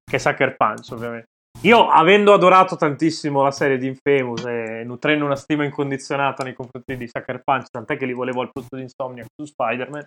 che 0.08 0.16
è 0.16 0.18
Sucker 0.18 0.56
Punch, 0.56 0.88
ovviamente. 0.92 1.26
Io, 1.62 1.88
avendo 1.88 2.32
adorato 2.32 2.76
tantissimo 2.76 3.42
la 3.42 3.50
serie 3.50 3.76
di 3.76 3.88
Infamous 3.88 4.44
e 4.46 4.82
nutrendo 4.84 5.24
una 5.24 5.34
stima 5.36 5.64
incondizionata 5.64 6.44
nei 6.44 6.54
confronti 6.54 6.96
di 6.96 7.08
Sucker 7.08 7.42
Punch, 7.42 7.66
tant'è 7.70 7.96
che 7.96 8.06
li 8.06 8.12
volevo 8.14 8.40
al 8.40 8.50
posto 8.52 8.76
di 8.76 8.82
Insomniac 8.82 9.26
su 9.34 9.44
Spider-Man, 9.46 10.04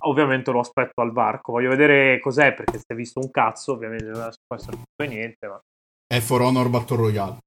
ovviamente 0.00 0.50
lo 0.50 0.60
aspetto 0.60 1.00
al 1.00 1.10
varco. 1.12 1.52
Voglio 1.52 1.70
vedere 1.70 2.20
cos'è, 2.20 2.52
perché 2.52 2.76
si 2.78 2.84
è 2.86 2.94
visto 2.94 3.18
un 3.18 3.30
cazzo, 3.30 3.72
ovviamente 3.72 4.04
non 4.04 4.30
può 4.46 4.56
essere 4.56 4.76
tutto 4.76 5.02
e 5.02 5.06
niente, 5.06 5.48
ma 5.48 5.58
È 6.06 6.20
For 6.20 6.42
Honor 6.42 6.68
Battle 6.68 6.96
Royale. 6.98 7.38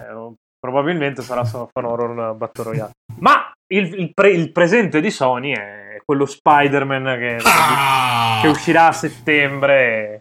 eh, 0.00 0.32
probabilmente 0.58 1.22
sarà 1.22 1.44
solo 1.44 1.68
For 1.72 1.84
Horror 1.84 2.34
Battle 2.36 2.64
Royale. 2.64 2.90
Ma 3.18 3.50
il, 3.72 3.94
il 4.00 4.10
pre- 4.14 4.30
il 4.32 4.52
presente 4.52 5.00
di 5.00 5.10
Sony 5.10 5.52
è 5.52 5.98
quello 6.04 6.26
Spider-Man 6.26 7.04
che, 7.18 7.36
Ah! 7.44 8.38
che 8.42 8.48
uscirà 8.48 8.88
a 8.88 8.92
settembre, 8.92 10.20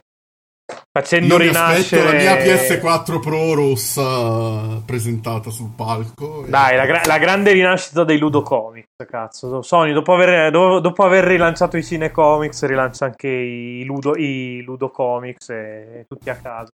facendo 0.92 1.36
Io 1.36 1.42
rinascere... 1.42 2.04
la 2.04 2.12
mia 2.14 2.36
PS4 2.36 3.20
Pro 3.20 3.54
rossa 3.54 4.82
presentata 4.86 5.50
sul 5.52 5.72
palco. 5.76 6.46
e- 6.46 6.50
Dai, 6.50 6.76
la, 6.76 6.86
gra- 6.86 7.02
la 7.06 7.18
grande 7.20 7.52
rinascita 7.52 8.04
dei 8.04 8.18
Ludocomics, 8.18 8.88
cazzo. 9.08 9.62
Sony, 9.62 9.94
dopo 9.94 10.14
aver, 10.14 10.50
do- 10.52 10.80
dopo 10.80 11.04
aver 11.04 11.26
rilanciato 11.26 11.78
i 11.78 11.84
Cinecomics, 11.84 12.66
rilancia 12.66 13.06
anche 13.06 13.28
i, 13.28 13.84
Ludo- 13.84 14.16
i 14.16 14.62
Ludocomics 14.64 15.50
e 15.50 16.06
tutti 16.08 16.30
a 16.32 16.36
casa. 16.36 16.70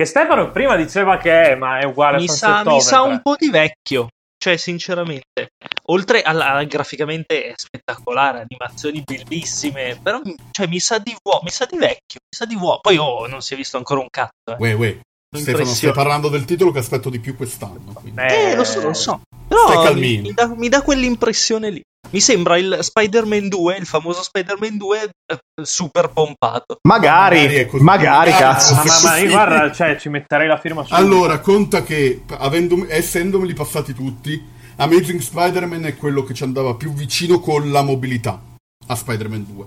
Che 0.00 0.06
Stefano 0.06 0.50
prima 0.50 0.76
diceva 0.76 1.18
che 1.18 1.50
è, 1.50 1.54
ma 1.56 1.78
è 1.78 1.84
uguale 1.84 2.16
Mi 2.16 2.24
a 2.24 2.28
sa, 2.28 2.62
Sunset 2.62 2.72
mi 2.72 2.80
sa 2.80 3.02
un 3.02 3.20
po' 3.20 3.36
di 3.36 3.50
vecchio. 3.50 4.08
Cioè, 4.42 4.56
sinceramente, 4.56 5.50
oltre 5.88 6.22
alla, 6.22 6.64
graficamente 6.64 7.44
è 7.44 7.52
spettacolare, 7.54 8.46
animazioni 8.48 9.02
bellissime, 9.04 10.00
però 10.02 10.22
cioè, 10.52 10.68
mi 10.68 10.78
sa 10.78 10.96
di 10.96 11.14
vuoto, 11.22 11.42
mi 11.42 11.50
sa 11.50 11.66
di 11.66 11.76
vecchio, 11.76 12.18
mi 12.24 12.34
sa 12.34 12.46
di 12.46 12.56
vuoto. 12.56 12.80
Poi 12.80 12.96
oh, 12.96 13.26
non 13.26 13.42
si 13.42 13.52
è 13.52 13.58
visto 13.58 13.76
ancora 13.76 14.00
un 14.00 14.06
cazzo. 14.08 14.32
Eh, 14.46 14.56
Uè, 14.56 14.72
uè. 14.72 15.00
Stefano, 15.36 15.66
stai 15.66 15.92
parlando 15.92 16.30
del 16.30 16.46
titolo 16.46 16.70
che 16.70 16.78
aspetto 16.78 17.10
di 17.10 17.20
più 17.20 17.36
quest'anno. 17.36 17.92
quindi. 17.92 18.22
Eh, 18.22 18.56
lo 18.56 18.64
so, 18.64 18.80
lo 18.80 18.94
so. 18.94 19.20
Però 19.48 19.68
mi, 19.68 19.84
calmino. 19.84 20.22
mi 20.22 20.32
dà, 20.32 20.46
mi 20.46 20.68
dà 20.70 20.80
quell'impressione 20.80 21.68
lì. 21.68 21.82
Mi 22.10 22.20
sembra 22.20 22.56
il 22.56 22.78
Spider-Man 22.80 23.48
2, 23.48 23.76
il 23.76 23.86
famoso 23.86 24.22
Spider-Man 24.22 24.76
2 24.76 25.10
eh, 25.26 25.38
super 25.62 26.08
pompato. 26.08 26.78
Magari 26.88 27.46
Magari, 27.46 27.68
magari, 27.80 28.30
cazzo. 28.32 28.74
Ma, 28.74 28.84
ma, 28.84 29.00
ma 29.02 29.16
io 29.18 29.30
guarda, 29.30 29.72
cioè, 29.72 29.96
ci 29.96 30.08
metterei 30.08 30.48
la 30.48 30.58
firma 30.58 30.84
su. 30.84 30.92
Allora, 30.92 31.38
conta 31.38 31.82
che, 31.82 32.22
avendo, 32.38 32.86
essendomeli 32.88 33.52
passati 33.52 33.94
tutti, 33.94 34.42
Amazing 34.76 35.20
Spider-Man 35.20 35.84
è 35.84 35.96
quello 35.96 36.24
che 36.24 36.34
ci 36.34 36.42
andava 36.42 36.74
più 36.74 36.92
vicino 36.92 37.38
con 37.38 37.70
la 37.70 37.82
mobilità 37.82 38.40
a 38.86 38.94
Spider-Man 38.94 39.46
2. 39.48 39.64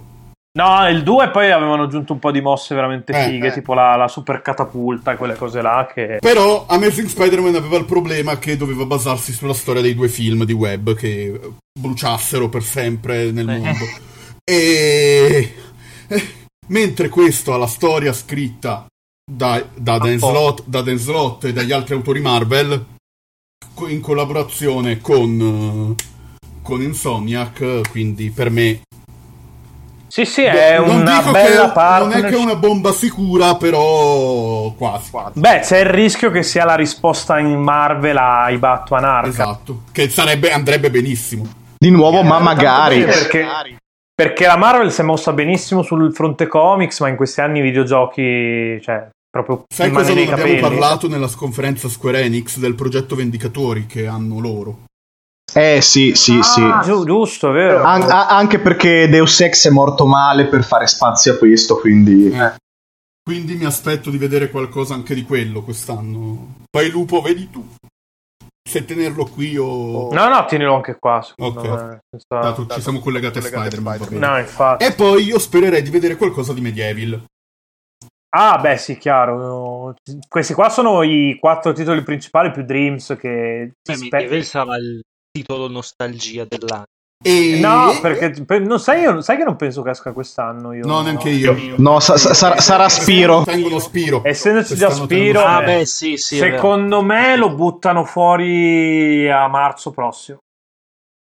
No, 0.56 0.88
il 0.88 1.02
2 1.02 1.32
poi 1.32 1.52
avevano 1.52 1.84
aggiunto 1.84 2.14
un 2.14 2.20
po' 2.20 2.30
di 2.30 2.40
mosse 2.40 2.76
veramente 2.76 3.12
Eh, 3.12 3.28
fighe, 3.28 3.48
eh. 3.48 3.54
tipo 3.54 3.74
la, 3.74 3.96
la 3.96 4.08
super 4.08 4.42
catapulta 4.44 5.12
e 5.12 5.16
quelle 5.16 5.34
cose 5.36 5.64
là 5.64 5.90
che... 5.92 6.18
Però 6.20 6.68
Amazing 6.68 7.08
Spider-Man 7.08 7.56
aveva 7.56 7.78
il 7.78 7.86
problema 7.86 8.38
che 8.38 8.56
doveva 8.56 8.86
basarsi 8.86 9.34
sulla 9.34 9.56
storia 9.56 9.82
dei 9.82 9.96
due 9.96 10.10
film 10.10 10.44
di 10.46 10.54
web 10.54 10.94
che 10.94 11.40
bruciassero 11.80 12.50
per 12.50 12.62
sempre 12.62 13.32
nel 13.32 13.50
Eh. 13.50 13.58
mondo. 13.58 13.84
E... 14.44 15.54
eh, 16.08 16.22
Mentre 16.68 17.10
questo 17.10 17.54
ha 17.54 17.58
la 17.58 17.66
storia 17.68 18.14
scritta 18.14 18.86
da, 19.26 19.66
da, 19.76 19.98
Dan. 19.98 20.20
Slott, 20.20 20.64
da 20.68 20.82
Dan 20.84 20.98
Slott 20.98 21.46
e 21.46 21.54
dagli 21.54 21.72
altri 21.72 21.96
autori 21.96 22.22
Marvel 22.22 22.86
in 23.88 24.02
collaborazione 24.02 25.02
con, 25.02 25.96
eh, 25.98 26.04
con 26.62 26.82
Insomniac, 26.84 27.90
quindi 27.90 28.30
per 28.30 28.52
me 28.52 28.82
Sì, 30.14 30.26
sì, 30.26 30.44
è 30.44 30.78
non 30.78 30.98
una 30.98 31.18
dico 31.18 31.32
bella 31.32 31.66
che 31.66 31.72
parte. 31.72 32.04
non 32.04 32.26
è 32.26 32.30
che 32.30 32.36
è 32.36 32.40
una 32.40 32.56
bomba 32.56 32.92
sicura, 32.92 33.56
però 33.56 34.72
quasi. 34.74 35.10
Beh, 35.34 35.62
c'è 35.62 35.80
il 35.80 35.86
rischio 35.88 36.30
che 36.30 36.44
sia 36.44 36.66
la 36.66 36.76
risposta 36.76 37.40
in 37.40 37.60
Marvel 37.60 38.16
ai 38.18 38.58
Batman 38.58 39.06
Arkham. 39.06 39.30
Esatto, 39.32 39.82
che 39.92 40.10
sarebbe, 40.10 40.52
andrebbe 40.52 40.92
benissimo. 40.92 41.48
Di 41.80 41.90
nuovo, 41.90 42.22
ma 42.22 42.38
magari. 42.38 43.04
perché, 43.06 43.48
perché 44.14 44.46
la 44.46 44.56
Marvel 44.56 44.92
si 44.92 45.02
è 45.02 45.04
mossa 45.04 45.34
benissimo 45.34 45.82
sul 45.82 46.14
fronte 46.14 46.46
comics, 46.46 47.00
ma 47.00 47.08
in 47.08 47.16
questi 47.16 47.42
anni 47.42 47.58
i 47.58 47.64
videogiochi, 47.64 48.80
cioè, 48.84 49.10
proprio 49.32 49.64
Sai 49.74 49.90
cosa 49.90 50.14
non 50.14 50.32
abbiamo 50.32 50.60
parlato 50.60 51.08
nella 51.08 51.30
conferenza 51.36 51.90
Square 51.90 52.22
Enix 52.22 52.60
del 52.60 52.76
progetto 52.76 53.16
Vendicatori 53.16 53.88
che 53.88 54.06
hanno 54.06 54.40
loro? 54.40 54.78
Eh 55.56 55.82
sì, 55.82 56.14
sì, 56.16 56.42
sì. 56.42 56.62
Ah, 56.62 56.82
giu- 56.84 57.06
giusto, 57.06 57.52
vero. 57.52 57.84
An- 57.84 58.10
a- 58.10 58.28
anche 58.28 58.60
perché 58.60 59.08
Deus 59.08 59.40
Ex 59.42 59.68
è 59.68 59.72
morto 59.72 60.06
male 60.06 60.48
per 60.48 60.64
fare 60.64 60.88
spazio 60.88 61.34
a 61.34 61.38
questo, 61.38 61.78
quindi... 61.80 62.32
Eh. 62.32 62.54
Quindi 63.24 63.56
mi 63.56 63.66
aspetto 63.66 64.10
di 64.10 64.18
vedere 64.18 64.50
qualcosa 64.50 64.96
anche 64.96 65.14
di 65.16 65.24
quello 65.24 65.62
quest'anno. 65.64 66.56
Poi 66.70 66.90
Lupo, 66.90 67.22
vedi 67.22 67.50
tu. 67.50 67.66
Se 68.68 68.84
tenerlo 68.84 69.26
qui 69.26 69.56
o... 69.58 70.10
No, 70.12 70.28
no, 70.28 70.46
tienilo 70.46 70.74
anche 70.76 70.98
qua, 71.00 71.22
secondo 71.22 71.60
Ok. 71.60 71.68
me. 71.70 72.00
senza- 72.10 72.40
Dato 72.40 72.66
ci 72.68 72.82
siamo 72.82 73.00
collegati 73.00 73.38
a 73.38 73.42
Spider-Man. 73.42 73.98
bene. 74.10 74.28
No, 74.28 74.38
infatti. 74.40 74.84
E 74.86 74.94
poi 74.94 75.24
io 75.24 75.38
spererei 75.40 75.82
di 75.82 75.90
vedere 75.90 76.16
qualcosa 76.18 76.52
di 76.54 76.62
Medieval. 76.62 77.24
Ah, 78.36 78.58
beh, 78.58 78.78
sì, 78.78 78.98
chiaro. 78.98 79.94
Questi 80.28 80.54
qua 80.56 80.70
sono 80.70 81.04
i 81.04 81.38
quattro 81.40 81.72
titoli 81.72 82.02
principali 82.04 82.52
più 82.52 82.64
Dreams 82.66 83.16
che... 83.20 83.74
Beh, 83.88 83.96
spe- 83.96 84.08
Medieval 84.18 84.44
sarà 84.44 84.76
il 84.78 85.02
titolo 85.34 85.68
nostalgia 85.68 86.46
dell'anno. 86.48 86.86
E... 87.26 87.58
No, 87.60 87.98
perché 88.02 88.30
pe- 88.46 88.60
non 88.60 88.80
sai, 88.80 89.02
io- 89.02 89.22
sai 89.22 89.38
che 89.38 89.44
non 89.44 89.56
penso 89.56 89.82
che 89.82 89.90
esca 89.92 90.12
quest'anno. 90.12 90.74
Io, 90.74 90.86
No, 90.86 91.02
neanche 91.02 91.30
io. 91.30 91.56
No, 91.78 92.00
sa- 92.00 92.18
sa- 92.18 92.34
sarà, 92.36 92.60
sarà 92.60 92.88
Spiro. 92.90 93.44
Tengono 93.44 93.80
Spiro. 93.80 94.22
Essendoci 94.24 94.76
già 94.76 94.92
Spiro, 94.92 95.44
Ah, 95.44 95.64
eh, 95.64 95.66
beh, 95.66 95.86
sì, 95.86 96.18
sì. 96.18 96.38
secondo 96.38 97.02
me 97.02 97.36
lo 97.36 97.56
buttano 97.56 98.04
fuori 98.04 99.28
a 99.32 99.48
marzo 99.48 99.90
prossimo. 99.92 100.38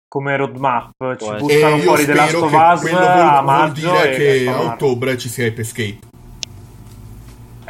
Come 0.09 0.36
roadmap, 0.36 0.90
ci. 1.18 1.24
E 1.28 1.36
buttano 1.38 1.78
fuori 1.78 2.05
The 2.05 2.14
Last 2.14 2.34
of 2.34 2.53
Us 2.53 2.90
vuol, 2.90 3.03
a 3.03 3.40
vuol 3.40 3.44
maggio. 3.44 3.90
dire 3.92 4.12
e 4.12 4.16
che 4.44 4.48
a 4.50 4.61
ottobre 4.62 5.16
ci 5.16 5.28
sia 5.28 5.46
Ape 5.46 5.61
Escape. 5.61 5.98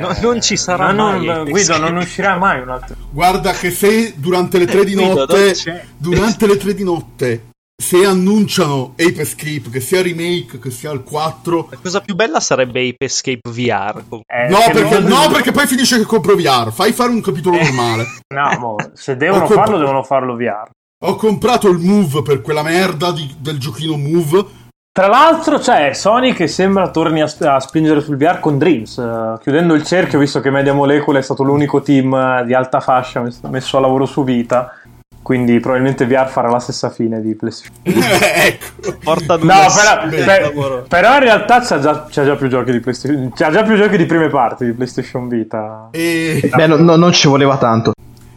No, 0.08 0.16
non 0.20 0.40
ci 0.40 0.56
sarà 0.56 0.92
Ma 0.92 1.10
mai. 1.12 1.24
non, 1.24 1.48
Guido, 1.48 1.78
non 1.78 1.96
uscirà 1.96 2.36
mai 2.36 2.60
un 2.60 2.68
altro. 2.70 2.96
Guarda 3.10 3.52
che 3.52 3.70
se 3.70 4.14
durante 4.16 4.58
le 4.58 4.66
tre 4.66 4.84
di 4.84 4.94
Guido, 4.94 5.14
notte, 5.14 5.52
c'è? 5.52 5.84
durante 5.96 6.46
le 6.46 6.56
tre 6.56 6.74
di 6.74 6.84
notte, 6.84 7.46
se 7.82 8.04
annunciano 8.04 8.90
Ape 8.92 9.22
Escape, 9.22 9.68
che 9.70 9.80
sia 9.80 10.02
remake, 10.02 10.58
che 10.60 10.70
sia 10.70 10.92
il 10.92 11.02
4, 11.02 11.68
La 11.70 11.78
cosa 11.82 12.00
più 12.00 12.14
bella 12.14 12.38
sarebbe 12.38 12.86
Ape 12.88 13.06
Escape 13.06 13.40
VR. 13.48 14.02
Eh, 14.26 14.48
no, 14.48 14.58
perché, 14.72 14.98
non- 15.00 15.04
no, 15.10 15.28
perché 15.32 15.50
poi 15.52 15.66
finisce 15.66 15.98
che 15.98 16.04
compro 16.04 16.36
VR. 16.36 16.70
Fai 16.72 16.92
fare 16.92 17.10
un 17.10 17.20
capitolo 17.20 17.56
normale. 17.56 18.04
No, 18.32 18.58
mo, 18.58 18.76
se 18.94 19.16
devono 19.16 19.44
comp- 19.46 19.54
farlo, 19.60 19.78
devono 19.78 20.02
farlo 20.04 20.36
VR. 20.36 20.70
Ho 21.04 21.16
comprato 21.16 21.68
il 21.68 21.78
Move 21.78 22.22
per 22.22 22.40
quella 22.40 22.62
merda 22.62 23.10
di- 23.10 23.34
del 23.38 23.58
giochino 23.58 23.96
Move. 23.96 24.60
Tra 24.94 25.06
l'altro 25.06 25.56
c'è 25.56 25.94
Sony 25.94 26.34
che 26.34 26.46
sembra 26.46 26.90
torni 26.90 27.22
a, 27.22 27.34
a 27.44 27.60
spingere 27.60 28.02
sul 28.02 28.18
VR 28.18 28.40
con 28.40 28.58
Dreams, 28.58 28.98
eh, 28.98 29.38
chiudendo 29.40 29.72
il 29.72 29.84
cerchio 29.84 30.18
visto 30.18 30.40
che 30.40 30.50
Media 30.50 30.74
Molecule 30.74 31.18
è 31.18 31.22
stato 31.22 31.42
l'unico 31.42 31.80
team 31.80 32.12
eh, 32.12 32.44
di 32.44 32.52
alta 32.52 32.80
fascia 32.80 33.22
mes- 33.22 33.40
messo 33.44 33.78
a 33.78 33.80
lavoro 33.80 34.04
su 34.04 34.22
vita, 34.22 34.76
quindi 35.22 35.58
probabilmente 35.60 36.06
VR 36.06 36.28
farà 36.28 36.50
la 36.50 36.58
stessa 36.58 36.90
fine 36.90 37.22
di 37.22 37.34
PlayStation. 37.34 37.74
ecco. 37.86 38.98
Porta 39.02 39.38
due 39.38 39.46
No, 39.50 39.60
però, 39.74 40.52
per 40.52 40.84
però 40.86 41.14
in 41.14 41.20
realtà 41.20 41.60
c'ha 41.60 41.78
già, 41.78 42.06
c'ha 42.10 42.24
già 42.26 42.36
più 42.36 42.48
giochi 42.48 42.72
di 42.72 42.80
PlayStation, 42.80 43.32
c'ha 43.34 43.50
già 43.50 43.62
più 43.62 43.76
giochi 43.76 43.96
di 43.96 44.04
prime 44.04 44.28
parti 44.28 44.66
di 44.66 44.72
PlayStation 44.72 45.26
Vita. 45.26 45.88
E 45.92 46.50
Beh, 46.54 46.66
no- 46.66 46.76
no- 46.76 46.96
non 46.96 47.12
ci 47.12 47.28
voleva 47.28 47.56
tanto. 47.56 47.94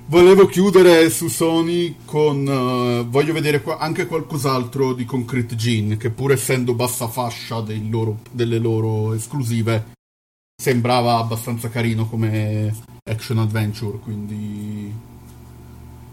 Volevo 0.07 0.45
chiudere 0.45 1.09
su 1.09 1.27
Sony 1.27 1.97
con... 2.05 2.45
eh, 2.47 3.05
voglio 3.07 3.33
vedere 3.33 3.61
qua- 3.61 3.77
anche 3.77 4.05
qualcos'altro 4.07 4.93
di 4.93 5.05
Concrete 5.05 5.55
Gene, 5.55 5.97
che 5.97 6.09
pur 6.09 6.31
essendo 6.31 6.73
bassa 6.73 7.07
fascia 7.07 7.63
loro- 7.89 8.19
delle 8.31 8.59
loro 8.59 9.13
esclusive, 9.13 9.93
sembrava 10.61 11.17
abbastanza 11.17 11.69
carino 11.69 12.07
come 12.07 12.73
action 13.09 13.39
adventure, 13.39 13.97
quindi... 13.99 15.13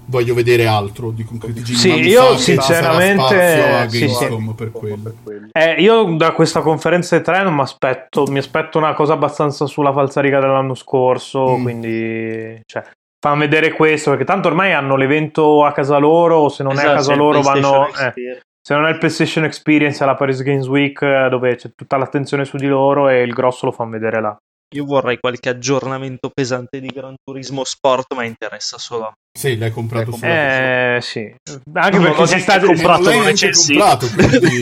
Voglio 0.05 0.35
vedere 0.35 0.67
altro 0.67 1.11
di 1.13 1.23
Concrete 1.25 1.63
Gene. 1.63 1.79
Sì, 1.79 1.89
io 2.09 2.37
sinceramente- 2.37 3.89
sì, 3.89 4.09
sì. 4.09 4.27
per 4.55 4.73
quello. 4.73 5.15
Eh, 5.53 5.81
io 5.81 6.17
da 6.17 6.33
questa 6.33 6.61
conferenza 6.61 7.19
3 7.21 7.45
non 7.45 7.55
mi 7.55 7.61
aspetto, 7.61 8.25
mi 8.27 8.39
aspetto 8.39 8.79
una 8.79 8.95
cosa 8.95 9.13
abbastanza 9.13 9.67
sulla 9.67 9.93
falsariga 9.93 10.41
dell'anno 10.41 10.75
scorso, 10.75 11.57
Mm. 11.57 11.63
quindi 11.63 12.61
cioè, 12.67 12.83
fanno 13.23 13.39
vedere 13.39 13.73
questo, 13.73 14.11
perché 14.11 14.25
tanto 14.25 14.49
ormai 14.49 14.73
hanno 14.73 14.97
l'evento 14.97 15.65
a 15.65 15.71
casa 15.73 15.97
loro, 15.99 16.39
o 16.39 16.49
se 16.49 16.65
non 16.65 16.73
è 16.73 16.79
a 16.79 16.81
Esatto, 16.81 16.95
casa 16.97 17.15
loro 17.15 17.41
vanno... 17.41 17.87
eh, 17.89 18.41
se 18.61 18.75
non 18.75 18.87
è 18.87 18.91
il 18.91 18.99
PlayStation 18.99 19.45
Experience 19.45 20.03
alla 20.03 20.17
Paris 20.17 20.43
Games 20.43 20.67
Week 20.67 21.01
eh, 21.03 21.29
dove 21.31 21.55
c'è 21.57 21.71
tutta 21.75 21.97
l'attenzione 21.97 22.45
su 22.45 22.57
di 22.57 22.67
loro 22.67 23.09
e 23.09 23.23
il 23.23 23.33
grosso 23.33 23.67
lo 23.67 23.73
fanno 23.73 23.91
vedere 23.91 24.21
là. 24.21 24.37
Io 24.75 24.85
vorrei 24.87 25.19
qualche 25.19 25.51
aggiornamento 25.51 26.31
pesante 26.33 26.81
di 26.81 26.87
Gran 26.89 27.15
Turismo 27.23 27.63
Sport, 27.63 28.15
ma 28.15 28.25
interessa 28.25 28.79
solo 28.79 29.03
a 29.05 29.09
me. 29.09 29.15
Sì, 29.39 29.59
l'hai 29.59 29.71
comprato 29.71 30.13
solo 30.13 30.33
Eh 30.33 30.99
sì, 31.03 31.35
anche 31.75 31.99
Non 31.99 32.07
perché 32.07 32.27
si 32.27 32.41
sta 32.41 32.59
comprato, 32.59 33.11
recensito. 33.23 33.79
comprato, 33.79 34.07
quindi... 34.17 34.59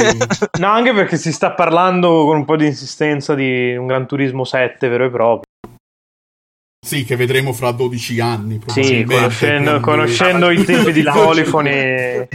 No, 0.58 0.66
anche 0.68 0.92
perché 0.92 1.16
si 1.16 1.32
sta 1.32 1.52
parlando 1.52 2.24
con 2.24 2.36
un 2.38 2.44
po' 2.44 2.56
di 2.56 2.66
insistenza 2.66 3.34
di 3.34 3.76
un 3.76 3.86
Gran 3.86 4.06
Turismo 4.06 4.44
7 4.44 4.88
vero 4.88 5.04
e 5.04 5.10
proprio. 5.10 5.42
Sì, 6.82 7.04
che 7.04 7.14
vedremo 7.14 7.52
fra 7.52 7.72
12 7.72 8.20
anni. 8.20 8.58
Sì, 8.68 9.04
conoscendo, 9.04 9.64
quindi- 9.70 9.80
conoscendo 9.82 10.50
i 10.50 10.64
tempi 10.64 10.92
di 10.92 11.02
Polifoni. 11.02 11.70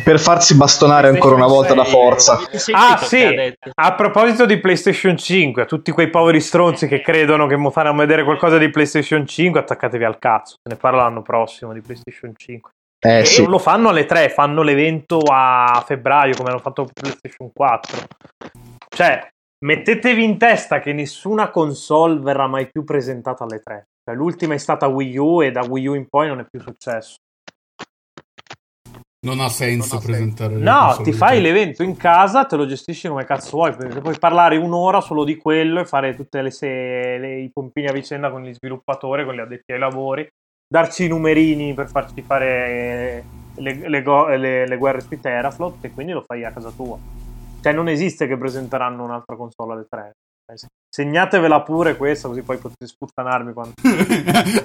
Per 0.04 0.20
farsi 0.20 0.56
bastonare 0.56 1.08
ancora 1.08 1.34
una 1.34 1.48
volta 1.48 1.74
da 1.74 1.84
forza. 1.84 2.40
Ah, 2.72 2.96
che 3.00 3.06
sì. 3.06 3.54
A 3.74 3.96
proposito 3.96 4.46
di 4.46 4.60
PlayStation 4.60 5.18
5, 5.18 5.64
a 5.64 5.66
tutti 5.66 5.92
quei 5.92 6.12
poveri 6.12 6.40
stronzi 6.40 6.88
che 6.88 7.02
credono 7.02 7.48
che 7.48 7.56
mo 7.56 7.72
faranno 7.72 7.98
vedere 7.98 8.24
qualcosa 8.24 8.60
di 8.60 8.70
PlayStation 8.70 9.26
5, 9.26 9.60
attaccatevi 9.60 10.04
al 10.04 10.20
cazzo. 10.20 10.58
Se 10.62 10.70
ne 10.70 10.76
parla 10.76 11.02
l'anno 11.02 11.24
prossimo 11.24 11.74
di 11.74 11.82
PlayStation 11.82 12.32
5. 12.36 12.72
Eh 13.04 13.20
E 13.22 13.26
sì. 13.26 13.42
non 13.42 13.50
lo 13.50 13.58
fanno 13.58 13.90
alle 13.90 14.06
3, 14.06 14.30
fanno 14.30 14.62
l'evento 14.62 15.22
a 15.28 15.84
febbraio 15.86 16.36
come 16.36 16.50
hanno 16.50 16.60
fatto 16.60 16.84
con 16.84 16.92
PlayStation 16.94 17.50
4. 17.52 17.98
Cioè, 18.96 19.28
mettetevi 19.66 20.24
in 20.24 20.38
testa 20.38 20.80
che 20.80 20.94
nessuna 20.94 21.50
console 21.50 22.20
verrà 22.20 22.46
mai 22.48 22.70
più 22.72 22.84
presentata 22.84 23.44
alle 23.44 23.60
3. 23.60 23.86
Cioè, 24.08 24.16
l'ultima 24.16 24.54
è 24.54 24.58
stata 24.60 24.86
Wii 24.88 25.18
U 25.18 25.42
e 25.44 25.52
da 25.52 25.66
Wii 25.68 25.88
U 25.88 25.94
in 25.96 26.08
poi 26.08 26.28
non 26.28 26.40
è 26.40 26.46
più 26.48 26.62
successo. 26.62 27.16
Non 29.26 29.40
ha 29.40 29.50
senso 29.50 29.98
presentare 30.00 30.54
le 30.56 30.64
No, 30.64 30.96
ti 31.02 31.12
fai 31.12 31.42
l'evento 31.42 31.82
in 31.82 31.98
casa, 31.98 32.46
te 32.46 32.56
lo 32.56 32.68
gestisci 32.68 33.08
come 33.08 33.26
cazzo 33.26 33.58
vuoi, 33.58 33.76
perché 33.76 34.00
puoi 34.00 34.20
parlare 34.20 34.58
un'ora 34.58 35.02
solo 35.02 35.24
di 35.24 35.36
quello 35.38 35.80
e 35.80 35.86
fare 35.86 36.14
tutte 36.16 36.44
le, 36.44 36.52
se- 36.52 37.18
le- 37.18 37.40
i 37.40 37.50
pompini 37.52 37.88
a 37.88 37.92
vicenda 37.92 38.30
con 38.30 38.44
gli 38.44 38.54
sviluppatori, 38.54 39.26
con 39.26 39.34
gli 39.34 39.40
addetti 39.40 39.72
ai 39.72 39.80
lavori, 39.80 40.28
darci 40.68 41.06
i 41.06 41.08
numerini 41.08 41.74
per 41.74 41.88
farci 41.90 42.22
fare 42.22 43.24
le, 43.56 43.90
le 43.90 44.02
go- 44.04 44.28
le- 44.28 44.68
le 44.68 44.78
guerre 44.78 45.02
sui 45.02 45.20
teraflop 45.20 45.84
e 45.84 45.92
quindi 45.92 46.12
lo 46.12 46.22
fai 46.22 46.44
a 46.44 46.52
casa 46.52 46.70
tua. 46.70 47.00
Cioè 47.62 47.74
non 47.74 47.88
esiste 47.88 48.28
che 48.28 48.38
presenteranno 48.38 49.04
un'altra 49.04 49.36
console 49.36 49.74
alle 49.74 49.88
3. 49.90 50.12
Segnatevela 50.96 51.62
pure 51.64 51.98
questa, 51.98 52.28
così 52.28 52.42
poi 52.42 52.58
potete 52.58 52.88
sputtanarmi 52.88 53.52
quando... 53.52 53.74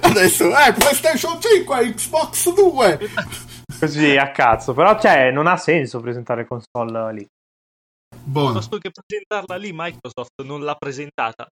Adesso, 0.01 0.45
eh, 0.45 0.73
PlayStation 0.73 1.41
5, 1.41 1.93
Xbox 1.93 2.53
2. 2.53 2.99
Così 3.79 4.15
a 4.15 4.31
cazzo. 4.31 4.73
Però 4.73 4.99
cioè, 4.99 5.31
non 5.31 5.47
ha 5.47 5.57
senso 5.57 5.99
presentare 5.99 6.45
console 6.45 7.13
lì. 7.13 7.27
Buono. 8.23 8.51
Piuttosto 8.51 8.77
che 8.77 8.91
presentarla 8.91 9.55
lì, 9.55 9.71
Microsoft 9.73 10.43
non 10.43 10.63
l'ha 10.63 10.75
presentata 10.75 11.47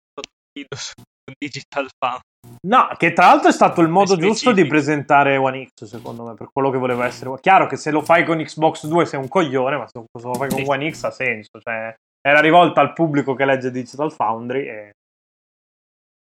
Digital 1.38 1.88
Fan. 1.98 2.20
No, 2.68 2.90
che 2.98 3.14
tra 3.14 3.28
l'altro 3.28 3.50
è 3.50 3.54
stato 3.54 3.82
il 3.82 3.90
modo 3.90 4.16
giusto 4.18 4.52
di 4.52 4.66
presentare 4.66 5.38
One 5.38 5.68
X, 5.68 5.86
secondo 5.86 6.26
me, 6.26 6.34
per 6.36 6.50
quello 6.52 6.70
che 6.70 6.78
voleva 6.78 7.06
essere. 7.06 7.32
Chiaro 7.40 7.68
che 7.68 7.76
se 7.76 7.92
lo 7.92 8.02
fai 8.02 8.26
con 8.26 8.38
Xbox 8.38 8.88
2 8.88 9.06
sei 9.06 9.20
un 9.20 9.28
coglione, 9.28 9.78
ma 9.78 9.88
se 9.88 10.00
lo 10.00 10.34
fai 10.34 10.50
con. 10.50 10.64
One 10.66 10.92
X 10.92 11.04
ha 11.04 11.12
senso. 11.12 11.60
Cioè, 11.60 11.96
era 12.26 12.40
rivolta 12.40 12.82
al 12.82 12.94
pubblico 12.94 13.36
che 13.36 13.46
legge 13.46 13.70
Digital 13.70 14.12
Foundry 14.12 14.68
e, 14.68 14.92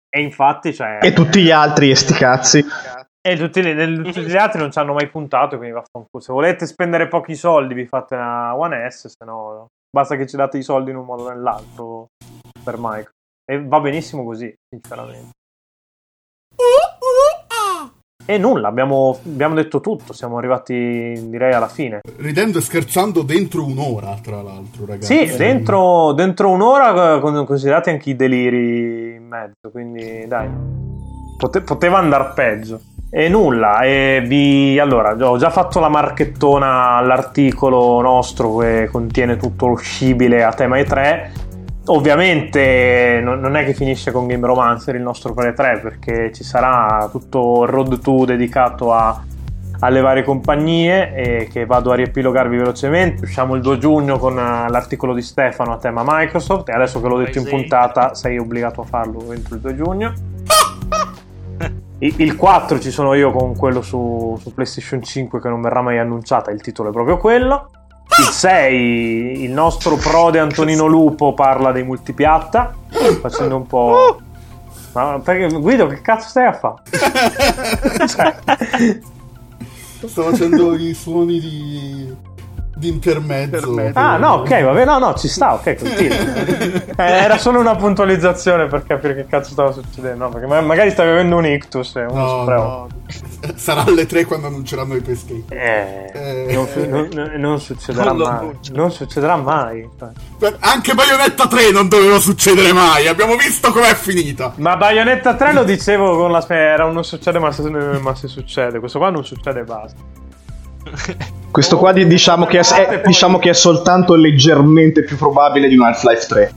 e 0.09 0.20
infatti, 0.22 0.72
cioè... 0.72 0.98
E 1.03 1.12
tutti 1.12 1.42
gli 1.42 1.51
altri, 1.51 1.90
e 1.90 1.94
sti 1.94 2.14
cazzi. 2.14 2.64
E 3.20 3.36
tutti, 3.36 3.61
tutti 3.61 4.22
gli 4.22 4.36
altri 4.36 4.61
non 4.61 4.72
ci 4.72 4.78
hanno 4.78 4.94
mai 4.94 5.11
puntato, 5.11 5.59
quindi 5.59 5.74
vaffanculo. 5.74 6.22
Se 6.22 6.32
volete 6.32 6.64
spendere 6.64 7.07
pochi 7.07 7.34
soldi 7.34 7.74
vi 7.74 7.84
fate 7.84 8.14
una 8.14 8.57
One 8.57 8.90
S, 8.90 9.09
se 9.09 9.24
no 9.26 9.66
basta 9.94 10.16
che 10.16 10.26
ci 10.26 10.36
date 10.36 10.57
i 10.57 10.62
soldi 10.62 10.90
in 10.90 10.96
un 10.96 11.05
modo 11.05 11.24
o 11.24 11.28
nell'altro 11.28 12.07
per 12.64 12.76
Microsoft. 12.78 13.18
E 13.44 13.62
va 13.62 13.80
benissimo 13.80 14.24
così, 14.24 14.55
sinceramente. 14.74 15.32
E 18.26 18.38
nulla, 18.38 18.68
abbiamo, 18.68 19.18
abbiamo 19.26 19.54
detto 19.54 19.80
tutto, 19.80 20.12
siamo 20.12 20.38
arrivati 20.38 21.20
direi 21.24 21.52
alla 21.52 21.68
fine. 21.68 22.00
Ridendo 22.18 22.58
e 22.58 22.60
scherzando 22.60 23.22
dentro 23.22 23.64
un'ora, 23.64 24.16
tra 24.22 24.40
l'altro, 24.40 24.86
ragazzi. 24.86 25.26
Sì, 25.28 25.36
dentro, 25.36 26.12
dentro 26.12 26.50
un'ora 26.50 27.16
eh, 27.16 27.20
con- 27.20 27.44
considerati 27.44 27.90
anche 27.90 28.10
i 28.10 28.16
deliri 28.16 29.16
in 29.16 29.26
mezzo, 29.26 29.70
quindi 29.72 30.24
dai, 30.28 30.48
Pote- 31.38 31.62
poteva 31.62 31.98
andare 31.98 32.32
peggio. 32.34 32.80
E 33.12 33.28
nulla, 33.28 33.80
e 33.80 34.22
vi... 34.24 34.78
allora, 34.78 35.16
ho 35.28 35.36
già 35.36 35.50
fatto 35.50 35.80
la 35.80 35.88
marchettona 35.88 36.90
all'articolo 36.96 38.00
nostro 38.02 38.58
che 38.58 38.88
contiene 38.92 39.36
tutto 39.36 39.66
lo 39.66 39.74
scibile 39.74 40.44
a 40.44 40.52
tema 40.52 40.76
E3. 40.76 41.48
Ovviamente 41.93 43.20
non 43.20 43.41
non 43.41 43.57
è 43.57 43.64
che 43.64 43.74
finisce 43.74 44.12
con 44.12 44.28
Game 44.28 44.47
Romancer 44.47 44.95
il 44.95 45.03
nostro 45.03 45.34
pre 45.34 45.53
3 45.53 45.80
perché 45.80 46.32
ci 46.32 46.45
sarà 46.45 47.09
tutto 47.11 47.64
il 47.64 47.68
road 47.68 47.99
to 47.99 48.24
dedicato 48.24 48.93
a, 48.93 49.20
alle 49.80 50.01
varie 50.01 50.22
compagnie 50.22 51.12
e 51.12 51.49
che 51.51 51.66
vado 51.66 51.91
a 51.91 51.97
riepilogarvi 51.97 52.57
velocemente. 52.57 53.24
Usciamo 53.24 53.57
il 53.57 53.62
2 53.62 53.78
giugno 53.78 54.18
con 54.18 54.38
eh, 54.38 54.68
l'articolo 54.68 55.14
di 55.14 55.22
Stefano 55.22 55.72
a 55.72 55.78
tema 55.78 56.05
Microsoft 56.07 56.68
e 56.68 56.72
adesso 56.72 57.01
che 57.01 57.09
l'ho 57.09 57.18
detto 57.18 57.38
in 57.38 57.45
puntata 57.45 58.14
sei 58.14 58.38
obbligato 58.38 58.82
a 58.82 58.84
farlo 58.84 59.32
entro 59.32 59.57
il 59.57 59.61
2 59.61 59.74
giugno. 59.74 60.12
Il 61.99 62.36
4 62.36 62.78
ci 62.78 62.91
sono 62.93 63.14
io 63.14 63.32
con 63.32 63.57
quello 63.57 63.82
su, 63.82 64.38
su 64.41 64.55
PlayStation 64.55 65.03
5 65.03 65.41
che 65.41 65.49
non 65.49 65.61
verrà 65.61 65.82
mai 65.82 65.99
annunciata, 65.99 66.53
il 66.53 66.62
titolo 66.62 66.91
è 66.91 66.93
proprio 66.93 67.18
quello. 67.18 67.68
Il 68.18 68.24
6, 68.24 69.42
il 69.42 69.50
nostro 69.50 69.96
prode 69.96 70.38
Antonino 70.38 70.86
Lupo 70.86 71.32
parla 71.32 71.72
dei 71.72 71.84
multipiatta, 71.84 72.74
facendo 73.20 73.56
un 73.56 73.66
po'... 73.66 74.20
Ma 74.92 75.20
perché, 75.22 75.54
Guido, 75.56 75.86
che 75.86 76.00
cazzo 76.00 76.28
stai 76.28 76.46
a 76.46 76.52
fare? 76.52 76.82
Cioè, 78.08 78.36
Sto 80.08 80.22
facendo 80.22 80.74
i 80.76 80.94
suoni 80.94 81.38
di... 81.38 82.16
di 82.81 82.89
intermezzo. 82.89 83.76
Ah, 83.93 84.16
no, 84.16 84.28
ok, 84.37 84.62
vabbè, 84.64 84.85
no, 84.85 84.99
no, 84.99 85.14
ci 85.14 85.28
sta, 85.28 85.53
ok, 85.55 85.76
continua. 85.76 86.89
Eh, 87.01 87.03
era 87.03 87.39
solo 87.39 87.61
una 87.61 87.76
puntualizzazione 87.76 88.66
per 88.66 88.85
capire 88.85 89.14
che 89.14 89.24
cazzo 89.26 89.53
stava 89.53 89.72
succedendo, 89.72 90.24
no? 90.24 90.31
Perché 90.31 90.47
ma- 90.47 90.61
magari 90.61 90.91
stavi 90.91 91.09
avendo 91.11 91.37
un 91.37 91.47
ictus 91.47 91.97
e 91.97 92.05
uno 92.05 92.45
No, 92.45 92.45
no. 92.45 92.89
Sarà 93.55 93.85
alle 93.87 94.05
3 94.05 94.26
quando 94.26 94.49
annunceranno 94.49 94.97
i 94.97 95.01
peschi. 95.01 95.43
Eh, 95.49 96.11
Eh. 96.12 96.53
non, 96.53 97.09
non- 97.11 97.33
non- 97.37 97.61
succederà 97.61 98.12
mai. 98.12 98.51
Non 98.72 98.93
succederà 98.93 99.37
mai. 99.37 99.89
Anche 100.59 100.93
Bayonetta 100.95 101.47
3 101.47 101.70
non 101.70 101.89
doveva 101.89 102.18
succedere 102.18 102.72
mai. 102.74 103.07
Abbiamo 103.07 103.37
visto 103.37 103.72
com'è 103.72 103.95
finita. 103.95 104.53
Ma 104.57 104.76
Bayonetta 104.76 105.35
3 105.35 105.53
lo 105.55 105.64
dicevo 105.64 106.16
con 106.18 106.31
la 106.33 106.45
era 106.49 106.85
un 106.85 106.93
non 106.93 107.05
succede 107.05 107.39
ma 107.39 107.51
se, 107.53 107.62
ma 107.70 108.14
se 108.14 108.28
succede. 108.28 108.78
Questo 108.78 108.99
qua 108.99 109.09
non 109.11 109.24
succede 109.24 109.61
e 109.61 109.64
basta. 109.64 109.99
Questo 111.51 111.78
qua 111.78 111.92
di- 111.92 112.07
diciamo 112.07 112.46
che, 112.46 112.61
è, 112.61 112.62
è- 112.86 113.03
diciamo 113.05 113.38
che 113.38 113.51
è 113.51 113.55
soltanto 113.55 114.14
leggermente 114.14 115.03
più 115.03 115.16
probabile 115.16 115.68
di 115.68 115.76
un 115.76 115.84
Half-Life 115.84 116.26
3. 116.26 116.53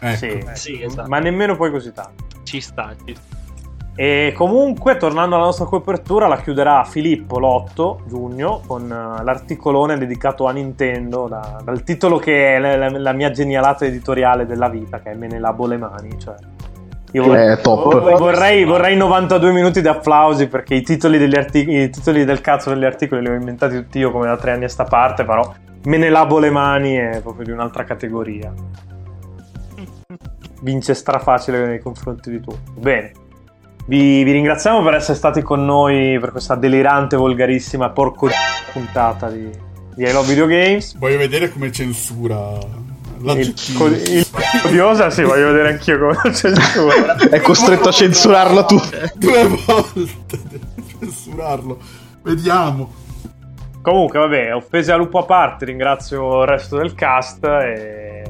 Ecco. 0.00 0.16
Sì, 0.16 0.44
Sì, 0.54 0.82
esatto. 0.82 1.08
ma 1.08 1.18
nemmeno 1.18 1.56
poi 1.56 1.70
così 1.70 1.92
tanto. 1.92 2.24
Ci 2.42 2.60
sta, 2.60 2.94
ci 3.04 3.14
sta. 3.14 3.38
E 3.96 4.32
comunque, 4.34 4.96
tornando 4.96 5.34
alla 5.36 5.44
nostra 5.44 5.66
copertura, 5.66 6.26
la 6.26 6.38
chiuderà 6.40 6.84
Filippo 6.84 7.38
l'8 7.38 8.06
giugno 8.08 8.62
con 8.66 8.84
eh, 8.90 9.22
l'articolone 9.22 9.98
dedicato 9.98 10.46
a 10.46 10.52
Nintendo, 10.52 11.26
da- 11.28 11.60
dal 11.62 11.82
titolo 11.82 12.16
che 12.18 12.54
è 12.56 12.58
la, 12.58 12.76
la- 12.76 12.98
la 12.98 13.12
mia 13.12 13.30
genialata 13.30 13.84
editoriale 13.84 14.46
della 14.46 14.68
vita, 14.68 15.00
che 15.00 15.10
è 15.10 15.14
Me 15.14 15.26
ne 15.26 15.38
lavo 15.38 15.66
le 15.66 15.76
mani. 15.76 16.18
Cioè, 16.18 16.34
io 17.12 17.24
vorrei, 17.24 17.52
Eh, 17.52 17.60
top. 17.60 17.82
vor- 17.84 18.18
vorrei, 18.18 18.64
vorrei 18.64 18.96
92 18.96 19.52
minuti 19.52 19.80
di 19.80 19.88
applausi 19.88 20.46
perché 20.48 20.74
i 20.74 20.82
titoli, 20.82 21.18
degli 21.18 21.36
artic- 21.36 21.68
i 21.68 21.90
titoli 21.90 22.24
del 22.24 22.40
cazzo 22.40 22.70
degli 22.70 22.84
articoli 22.84 23.20
li 23.22 23.28
ho 23.28 23.34
inventati 23.34 23.74
tutti 23.76 23.98
io 23.98 24.10
come 24.10 24.26
da 24.26 24.36
tre 24.36 24.52
anni 24.52 24.64
a 24.64 24.68
sta 24.68 24.84
parte, 24.84 25.24
però 25.24 25.52
Me 25.82 25.96
ne 25.96 26.10
lavo 26.10 26.38
le 26.38 26.50
mani 26.50 26.96
è 26.96 27.20
proprio 27.22 27.46
di 27.46 27.52
un'altra 27.52 27.84
categoria. 27.84 28.52
Vince 30.62 30.92
strafacile 30.92 31.64
nei 31.66 31.78
confronti 31.80 32.30
di 32.30 32.38
tutti. 32.40 32.70
Bene. 32.78 33.12
Vi, 33.86 34.22
vi 34.22 34.30
ringraziamo 34.30 34.82
per 34.82 34.94
essere 34.94 35.16
stati 35.16 35.40
con 35.40 35.64
noi 35.64 36.18
per 36.20 36.32
questa 36.32 36.54
delirante, 36.54 37.16
volgarissima, 37.16 37.88
porco 37.90 38.28
di 38.28 38.34
puntata 38.74 39.30
di, 39.30 39.48
di 39.94 40.04
I 40.04 40.12
Love 40.12 40.28
Video 40.28 40.46
Games. 40.46 40.98
Voglio 40.98 41.16
vedere 41.16 41.50
come 41.50 41.72
censura 41.72 42.58
Il, 43.20 43.26
l'aggettivo. 43.26 43.86
il 43.86 44.26
odiosa, 44.64 45.10
sì, 45.10 45.22
voglio 45.22 45.46
vedere 45.46 45.70
anch'io 45.70 45.98
come 45.98 46.18
lo 46.22 46.32
censura. 46.32 47.16
È 47.16 47.40
costretto 47.40 47.88
a 47.88 47.92
censurarlo 47.92 48.64
tu. 48.64 48.80
Due 49.14 49.48
volte 49.66 50.08
censurarlo. 50.98 51.78
Vediamo. 52.22 52.92
Comunque, 53.82 54.18
vabbè, 54.18 54.54
offese 54.54 54.92
a 54.92 54.96
lupo 54.96 55.18
a 55.18 55.24
parte, 55.24 55.64
ringrazio 55.64 56.42
il 56.42 56.48
resto 56.48 56.76
del 56.76 56.94
cast 56.94 57.44
e, 57.44 58.22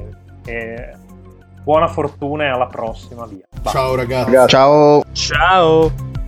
e 0.45 0.93
buona 1.63 1.87
fortuna 1.87 2.45
e 2.45 2.47
alla 2.47 2.67
prossima, 2.67 3.25
via. 3.25 3.45
Ciao 3.69 3.95
ragazzi. 3.95 4.47
Ciao. 4.47 5.03
Ciao! 5.11 6.19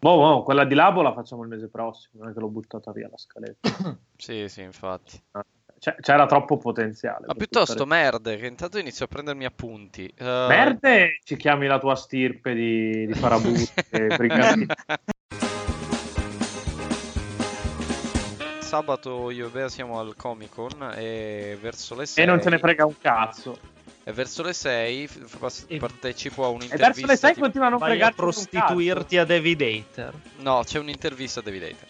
Boh, 0.00 0.16
boh, 0.16 0.42
quella 0.44 0.64
di 0.64 0.74
Labo 0.74 1.02
la 1.02 1.12
facciamo 1.12 1.42
il 1.42 1.48
mese 1.48 1.68
prossimo, 1.68 2.22
non 2.22 2.30
è 2.30 2.34
che 2.34 2.40
l'ho 2.40 2.48
buttata 2.48 2.90
via 2.90 3.08
la 3.10 3.18
scaletta. 3.18 3.68
Sì, 4.16 4.48
sì, 4.48 4.62
infatti. 4.62 5.22
Cioè, 5.78 5.96
c'era 6.00 6.26
troppo 6.26 6.58
potenziale. 6.58 7.24
Ma 7.26 7.34
piuttosto 7.34 7.84
buttare- 7.84 8.02
merde, 8.02 8.36
che 8.36 8.46
intanto 8.46 8.78
inizio 8.78 9.06
a 9.06 9.08
prendermi 9.08 9.46
appunti. 9.46 10.06
Eh, 10.06 10.24
Merde 10.24 11.20
ci 11.24 11.36
chiami 11.36 11.66
la 11.66 11.78
tua 11.78 11.94
stirpe 11.96 12.52
di, 12.52 13.06
di 13.06 13.14
farabutte, 13.14 14.06
brigati. 14.16 14.66
Sabato 18.60 19.30
io 19.30 19.48
e 19.48 19.50
Bea 19.50 19.68
siamo 19.68 19.98
al 19.98 20.14
Comic 20.16 20.54
Con 20.54 20.92
e 20.96 21.58
verso 21.60 21.94
le 21.96 22.06
6 22.06 22.22
e 22.22 22.26
non 22.26 22.40
te 22.40 22.50
ne 22.50 22.58
frega 22.58 22.86
un 22.86 22.96
cazzo. 22.98 23.58
E 24.10 24.12
verso 24.12 24.42
le 24.42 24.52
6 24.52 25.06
f- 25.06 25.36
f- 25.38 25.64
E- 25.68 25.78
partecipo 25.78 26.44
a 26.44 26.48
E 26.48 26.50
un'intervista. 26.50 26.86
verso 26.86 27.06
le 27.06 27.16
6 27.16 27.30
tipo- 27.30 27.42
continua 27.42 27.66
a 27.66 27.70
non 27.70 27.78
Vai 27.78 27.88
a 27.88 27.92
fregarti 27.92 28.16
prostituirti 28.16 29.16
a 29.18 29.24
David 29.24 29.60
Hater. 29.62 30.12
No, 30.40 30.62
c'è 30.64 30.78
un'intervista 30.78 31.40
a 31.40 31.42
David 31.42 31.62
Hater. 31.62 31.88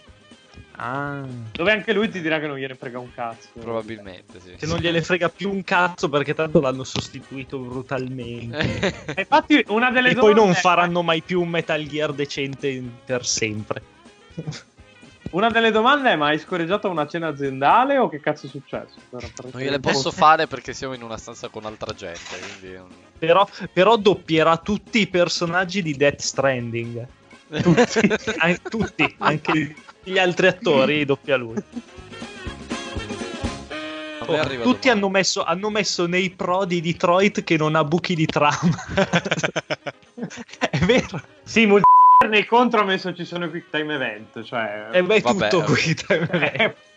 Ah. 0.82 1.26
Dove 1.52 1.72
anche 1.72 1.92
lui 1.92 2.08
ti 2.08 2.22
dirà 2.22 2.40
che 2.40 2.46
non 2.46 2.56
gliene 2.56 2.74
frega 2.74 2.98
un 2.98 3.12
cazzo. 3.12 3.48
Probabilmente, 3.60 4.40
sì. 4.40 4.54
Che 4.56 4.64
non 4.64 4.78
gliene 4.78 5.02
frega 5.02 5.28
più 5.28 5.50
un 5.52 5.62
cazzo 5.62 6.08
perché 6.08 6.32
tanto 6.32 6.58
l'hanno 6.60 6.84
sostituito 6.84 7.58
brutalmente. 7.58 8.58
E 9.14 9.20
infatti 9.20 9.62
una 9.68 9.90
delle 9.90 10.10
e 10.10 10.14
poi 10.14 10.32
non 10.34 10.50
è- 10.50 10.54
faranno 10.54 11.02
mai 11.02 11.20
più 11.20 11.42
un 11.42 11.48
Metal 11.50 11.84
Gear 11.86 12.14
decente 12.14 12.82
per 13.04 13.26
sempre. 13.26 13.82
Una 15.30 15.48
delle 15.48 15.70
domande 15.70 16.10
è: 16.10 16.16
ma 16.16 16.28
hai 16.28 16.38
scorreggiato 16.38 16.88
una 16.88 17.06
cena 17.06 17.28
aziendale 17.28 17.98
o 17.98 18.08
che 18.08 18.20
cazzo 18.20 18.46
è 18.46 18.48
successo? 18.48 18.94
Non 19.10 19.30
gliele 19.54 19.78
posso 19.78 20.10
fare 20.10 20.46
perché 20.46 20.72
siamo 20.72 20.94
in 20.94 21.02
una 21.02 21.16
stanza 21.16 21.48
con 21.48 21.64
altra 21.64 21.92
gente, 21.94 22.38
quindi... 22.58 22.78
Però, 23.18 23.48
però 23.72 23.96
doppierà 23.96 24.56
tutti 24.56 25.00
i 25.00 25.06
personaggi 25.06 25.82
di 25.82 25.94
Death 25.94 26.20
Stranding. 26.20 27.06
Tutti, 27.62 28.00
An- 28.38 28.62
tutti, 28.62 29.14
anche 29.18 29.76
gli 30.02 30.18
altri 30.18 30.48
attori 30.48 31.04
doppia 31.04 31.36
lui. 31.36 31.62
Arriva 34.26 34.62
tutti 34.62 34.88
hanno 34.88 35.08
messo, 35.08 35.42
hanno 35.42 35.70
messo 35.70 36.06
nei 36.06 36.30
pro 36.30 36.64
di 36.64 36.80
Detroit 36.80 37.42
che 37.42 37.56
non 37.56 37.74
ha 37.74 37.82
buchi 37.82 38.14
di 38.14 38.26
trama. 38.26 38.70
è 40.70 40.78
vero. 40.78 41.20
Sì, 41.42 41.66
multi- 41.66 41.88
nei 42.28 42.44
contro 42.44 42.80
ha 42.80 42.84
messo 42.84 43.14
ci 43.14 43.24
sono 43.24 43.46
i 43.46 43.50
quick 43.50 43.70
time 43.70 43.94
event. 43.94 44.42
Cioè, 44.42 44.88
E 44.92 45.02
beh, 45.02 45.16
è 45.16 45.20
Vabbè. 45.20 45.48
tutto 45.48 45.64
qui. 45.64 45.96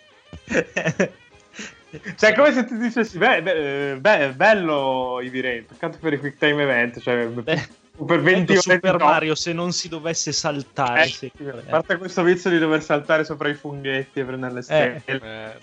Eh. 1.95 2.15
cioè, 2.17 2.31
è 2.31 2.35
come 2.35 2.51
se 2.51 2.65
ti 2.65 2.75
dicessi: 2.75 3.19
beh, 3.19 3.43
beh, 3.43 3.91
eh, 3.91 3.95
beh, 3.97 4.33
bello 4.33 5.19
i 5.21 5.41
Rain. 5.41 5.65
Peccato 5.65 5.99
per 5.99 6.13
i 6.13 6.19
quick 6.19 6.37
time 6.39 6.63
event. 6.63 6.99
Cioè, 6.99 7.27
Beh, 7.27 7.67
per 8.05 8.21
20 8.21 8.45
Bello 8.45 8.61
Super. 8.61 8.97
Mario 8.97 9.35
se 9.35 9.53
non 9.53 9.71
si 9.71 9.89
dovesse 9.89 10.31
saltare. 10.31 11.03
Eh, 11.03 11.07
sì. 11.07 11.31
a 11.45 11.69
parte 11.69 11.97
questo 11.97 12.23
vizio 12.23 12.49
di 12.49 12.57
dover 12.57 12.81
saltare 12.81 13.23
sopra 13.23 13.47
i 13.47 13.53
funghetti 13.53 14.19
e 14.19 14.25
prendere 14.25 14.53
le 14.53 14.61
stelle. 14.63 15.01
Eh, 15.05 15.53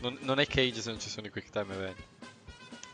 non, 0.00 0.18
non 0.22 0.40
è 0.40 0.46
Cage 0.46 0.80
se 0.80 0.90
non 0.90 0.98
ci 0.98 1.08
sono 1.08 1.28
i 1.28 1.30
quick 1.30 1.50
time 1.50 1.72
event. 1.72 1.96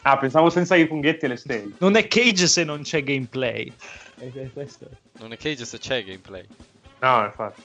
Ah, 0.03 0.19
pensavo 0.19 0.51
senza 0.51 0.77
i 0.77 0.87
funghetti 0.87 1.25
e 1.25 1.29
le 1.29 1.37
stelle. 1.37 1.73
Non 1.79 1.97
è 1.97 2.07
Cage 2.07 2.47
se 2.47 2.63
non 2.63 2.83
c'è 2.83 3.03
gameplay. 3.03 3.73
Eh, 4.21 4.33
eh, 4.35 4.51
questo- 4.53 4.89
Non 5.19 5.33
è 5.33 5.37
Cage 5.37 5.65
se 5.65 5.79
c'è 5.79 6.03
gameplay. 6.05 6.45
No, 7.01 7.25
infatti. 7.25 7.63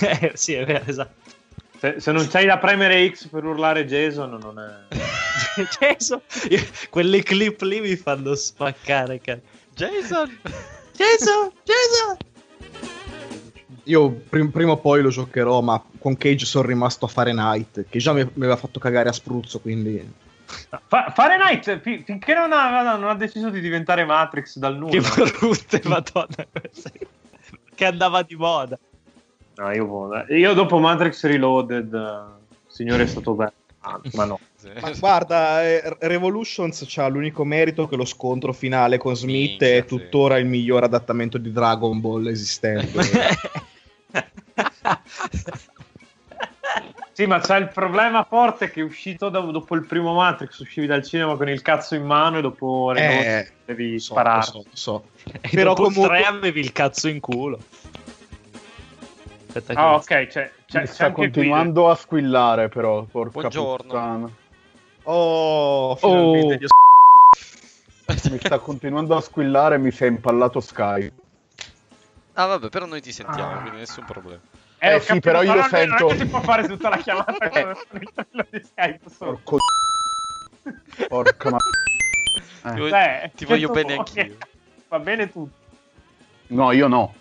Eh, 0.06 0.32
sì, 0.34 0.54
è 0.54 0.64
vero, 0.64 0.84
esatto. 0.86 1.30
Se, 1.78 1.96
se 2.00 2.12
non 2.12 2.26
c'hai 2.28 2.46
da 2.46 2.58
premere 2.58 3.10
X 3.12 3.26
per 3.26 3.44
urlare 3.44 3.84
Jason, 3.86 4.30
non 4.40 4.58
è. 4.58 4.94
Jason, 5.78 6.20
io- 6.48 6.64
quelle 6.90 7.22
clip 7.22 7.60
lì 7.62 7.80
mi 7.80 7.96
fanno 7.96 8.34
spaccare. 8.34 9.20
cazzo. 9.20 9.42
Jason! 9.74 10.38
Jason, 10.94 11.50
Jason. 11.64 12.16
Io 13.84 14.10
prim- 14.12 14.50
prima 14.50 14.72
o 14.72 14.76
poi 14.78 15.02
lo 15.02 15.08
giocherò, 15.10 15.60
ma 15.60 15.82
con 15.98 16.16
Cage 16.16 16.46
sono 16.46 16.66
rimasto 16.68 17.04
a 17.04 17.08
Fahrenheit, 17.08 17.86
che 17.88 17.98
già 17.98 18.12
mi, 18.12 18.22
mi 18.22 18.30
aveva 18.44 18.56
fatto 18.56 18.78
cagare 18.78 19.08
a 19.08 19.12
spruzzo, 19.12 19.58
quindi... 19.60 20.30
Fa- 20.86 21.12
Fahrenheit, 21.14 21.80
fi- 21.80 22.02
finché 22.04 22.34
non 22.34 22.52
ha, 22.52 22.96
non 22.96 23.08
ha 23.08 23.14
deciso 23.14 23.50
di 23.50 23.60
diventare 23.60 24.04
Matrix 24.04 24.56
dal 24.58 24.76
nulla. 24.76 24.98
Che 25.00 25.22
brutte, 25.38 25.80
madonna. 25.84 26.46
Che 27.74 27.84
andava 27.84 28.22
di 28.22 28.36
moda. 28.36 28.78
No, 29.56 29.70
io, 29.72 30.24
io 30.28 30.54
dopo 30.54 30.78
Matrix 30.78 31.24
Reloaded, 31.24 32.26
signore, 32.66 33.02
è 33.04 33.06
stato 33.06 33.34
bello. 33.34 33.52
Ah, 33.84 34.00
ma 34.12 34.24
no. 34.24 34.38
Sì. 34.54 34.70
Ma 34.80 34.92
guarda, 34.92 35.64
eh, 35.64 35.96
Revolutions 36.00 36.84
c'ha 36.86 37.08
l'unico 37.08 37.44
merito 37.44 37.88
che 37.88 37.96
lo 37.96 38.04
scontro 38.04 38.52
finale 38.52 38.96
con 38.96 39.16
Smith 39.16 39.60
Minchia, 39.60 39.68
è 39.68 39.80
sì. 39.80 39.86
tuttora 39.86 40.38
il 40.38 40.46
miglior 40.46 40.84
adattamento 40.84 41.36
di 41.36 41.50
Dragon 41.50 42.00
Ball 42.00 42.28
esistente. 42.28 43.00
Sì, 47.14 47.26
ma 47.26 47.40
c'è 47.40 47.58
il 47.58 47.68
problema 47.68 48.24
forte 48.24 48.70
che 48.70 48.80
è 48.80 48.84
uscito 48.84 49.28
da- 49.28 49.40
dopo 49.40 49.74
il 49.74 49.84
primo 49.84 50.14
Matrix, 50.14 50.58
uscivi 50.60 50.86
dal 50.86 51.04
cinema 51.04 51.36
con 51.36 51.48
il 51.48 51.60
cazzo 51.60 51.94
in 51.94 52.04
mano 52.04 52.38
e 52.38 52.40
dopo 52.40 52.90
Reloaded 52.92 53.26
eh, 53.26 53.52
devi 53.66 53.98
so, 54.00 54.12
sparare. 54.14 54.42
so, 54.42 54.64
so. 54.72 55.04
E 55.24 55.48
Però 55.50 55.74
dopo 55.74 55.90
comunque- 55.90 56.16
tre 56.18 56.24
avevi 56.26 56.60
il 56.60 56.72
cazzo 56.72 57.08
in 57.08 57.20
culo. 57.20 57.58
Aspetta 59.48 59.74
che- 59.74 59.80
Ah, 59.80 59.94
ok, 59.94 60.04
c'è, 60.26 60.50
c'è, 60.66 60.86
sta 60.86 61.04
anche 61.06 61.14
qui- 61.16 61.24
continuando 61.24 61.90
a 61.90 61.94
squillare, 61.94 62.68
però. 62.70 63.02
Porca 63.02 63.40
Buongiorno. 63.40 63.84
puttana. 63.86 64.30
Oh, 65.04 65.96
finalmente 65.96 66.54
Oh. 66.54 66.56
Dio 66.56 66.68
Mi 68.30 68.38
sta 68.38 68.58
continuando 68.58 69.16
a 69.16 69.20
squillare 69.20 69.74
e 69.74 69.78
mi 69.78 69.90
si 69.90 70.04
è 70.04 70.06
impallato 70.06 70.60
Skype. 70.60 71.12
Ah 72.34 72.46
vabbè, 72.46 72.68
però 72.70 72.86
noi 72.86 73.02
ti 73.02 73.12
sentiamo, 73.12 73.52
Ah. 73.52 73.58
quindi 73.60 73.78
nessun 73.80 74.04
problema. 74.06 74.40
Eh 74.84 74.94
ho 74.96 74.98
sì, 74.98 75.06
capito, 75.06 75.30
però 75.30 75.42
io 75.44 75.54
è- 75.60 75.68
sento- 75.68 76.02
Non 76.06 76.12
è 76.12 76.16
che 76.16 76.24
si 76.24 76.26
può 76.26 76.40
fare 76.40 76.66
tutta 76.66 76.88
la 76.88 76.96
chiamata 76.96 77.48
con 77.48 77.76
il 78.00 78.46
di 78.50 78.62
Skype 78.64 79.10
solo. 79.16 79.40
Porco... 79.44 79.56
Porca 81.08 81.50
ma... 81.50 81.56
Eh. 82.64 82.72
Ti 82.72 82.78
voglio, 82.80 82.88
Cioè, 82.88 83.30
ti 83.36 83.44
voglio 83.44 83.66
tu- 83.68 83.72
bene 83.74 83.94
anch'io. 83.94 84.36
Va 84.88 84.98
bene 84.98 85.30
tutto. 85.30 85.54
No, 86.48 86.72
io 86.72 86.88
no. 86.88 87.14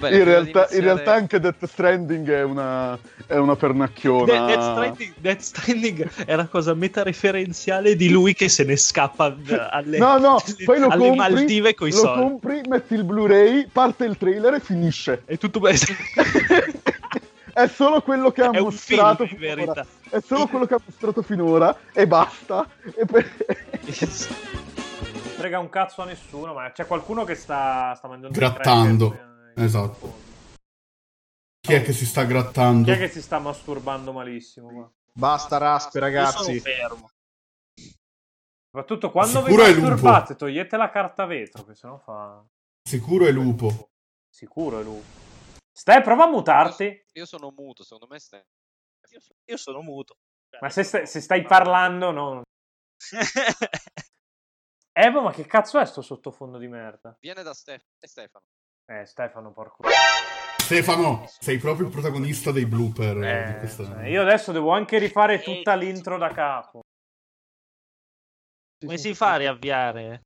Bene, 0.00 0.16
In 0.16 0.24
realtà, 0.24 0.48
in 0.48 0.54
iniziare- 0.72 0.84
realtà 0.84 1.12
anche 1.14 1.38
Death 1.40 1.64
Stranding 1.66 2.28
è 2.30 2.42
una, 2.42 2.98
è 3.26 3.36
una 3.36 3.54
pernacchiona. 3.56 4.24
De- 4.24 4.46
Death, 4.46 4.62
Stranding, 4.62 5.12
Death 5.18 5.40
Stranding 5.40 6.10
è 6.24 6.34
una 6.34 6.46
cosa 6.48 6.74
metareferenziale 6.74 7.94
di 7.96 8.08
lui 8.10 8.34
che 8.34 8.48
se 8.48 8.64
ne 8.64 8.76
scappa 8.76 9.28
eh, 9.46 9.68
alle, 9.70 9.98
No, 9.98 10.18
no, 10.18 10.40
poi 10.64 10.78
lo 10.80 10.86
alle 10.88 10.98
compri, 11.08 11.16
Maldive 11.18 11.74
coi 11.74 11.90
lo 11.90 11.96
soldi. 11.96 12.20
compri, 12.20 12.60
metti 12.68 12.94
il 12.94 13.04
Blu-ray, 13.04 13.68
parte 13.70 14.04
il 14.06 14.16
trailer 14.16 14.54
e 14.54 14.60
finisce. 14.60 15.22
È 15.24 15.36
tutto 15.38 15.60
bello. 15.60 15.78
è 17.52 17.66
solo 17.68 18.00
quello 18.02 18.30
che 18.30 18.42
ha 18.42 18.50
È 18.50 18.60
mostrato 18.60 19.26
film, 19.26 19.42
in 19.42 19.48
finora. 19.50 19.72
verità. 19.72 19.86
È 20.08 20.20
solo 20.24 20.46
quello 20.46 20.66
che 20.66 20.74
ha 20.74 20.80
mostrato 20.84 21.22
finora 21.22 21.76
e 21.92 22.06
basta. 22.06 22.66
E 22.96 23.04
per- 23.04 23.30
Non 23.80 25.22
frega 25.36 25.58
un 25.58 25.68
cazzo 25.70 26.02
a 26.02 26.04
nessuno, 26.04 26.52
ma 26.54 26.70
c'è 26.72 26.86
qualcuno 26.86 27.24
che 27.24 27.34
sta, 27.34 27.94
sta 27.96 28.08
mangiando 28.08 28.36
i 28.36 28.40
Grattando. 28.40 29.18
Eh, 29.54 29.64
Esatto. 29.64 30.28
Chi 31.60 31.74
è 31.74 31.82
che 31.82 31.92
si 31.92 32.06
sta 32.06 32.24
grattando? 32.24 32.84
Chi 32.84 32.90
è 32.92 32.98
che 32.98 33.08
si 33.08 33.22
sta 33.22 33.38
masturbando 33.38 34.12
malissimo? 34.12 34.68
qua? 34.72 34.90
Basta 35.12 35.58
raspe, 35.58 35.98
Io 35.98 36.04
sono 36.04 36.16
ragazzi. 36.16 36.60
fermo. 36.60 37.10
Soprattutto 38.72 39.10
quando 39.10 39.42
vi 39.42 39.50
Sicuro 39.52 39.68
lupo. 39.68 39.80
masturbate, 39.88 40.36
togliete 40.36 40.76
la 40.76 40.90
carta 40.90 41.26
vetro, 41.26 41.64
che 41.64 41.74
sennò 41.74 41.98
fa... 41.98 42.44
Sicuro 42.88 43.26
è 43.26 43.32
lupo. 43.32 43.90
Sicuro 44.28 44.80
è 44.80 44.82
lupo. 44.82 45.04
Stai, 45.72 46.02
prova 46.02 46.24
a 46.24 46.28
mutarti. 46.30 47.04
Io 47.12 47.26
sono 47.26 47.52
muto, 47.56 47.82
secondo 47.82 48.06
me 48.08 48.18
stai. 48.20 48.42
Io 49.10 49.20
sono, 49.20 49.38
io 49.44 49.56
sono 49.56 49.80
muto. 49.82 50.18
Ma 50.60 50.70
se 50.70 50.82
stai, 50.84 51.06
se 51.06 51.20
stai 51.20 51.42
parlando, 51.42 52.10
no. 52.10 52.42
Boh, 55.12 55.22
ma 55.22 55.32
che 55.32 55.46
cazzo 55.46 55.78
è 55.80 55.86
sto 55.86 56.02
sottofondo 56.02 56.58
di 56.58 56.68
merda? 56.68 57.16
Viene 57.20 57.42
da 57.42 57.54
Stef- 57.54 57.86
e 57.98 58.06
Stefano. 58.06 58.44
Eh, 58.90 59.06
Stefano, 59.06 59.52
porco. 59.52 59.84
Stefano, 60.58 61.24
sei 61.38 61.58
proprio 61.58 61.86
il 61.86 61.92
protagonista 61.92 62.50
dei 62.50 62.66
blooper 62.66 63.22
eh, 63.22 63.44
di 63.44 63.52
Eh, 63.52 63.58
questa... 63.58 63.84
cioè, 63.84 64.06
io 64.06 64.20
adesso 64.20 64.50
devo 64.50 64.72
anche 64.72 64.98
rifare 64.98 65.40
tutta 65.40 65.76
l'intro 65.76 66.18
da 66.18 66.32
capo. 66.32 66.80
Come 68.84 68.98
si 68.98 69.14
fa 69.14 69.34
a 69.34 69.36
riavviare? 69.36 70.18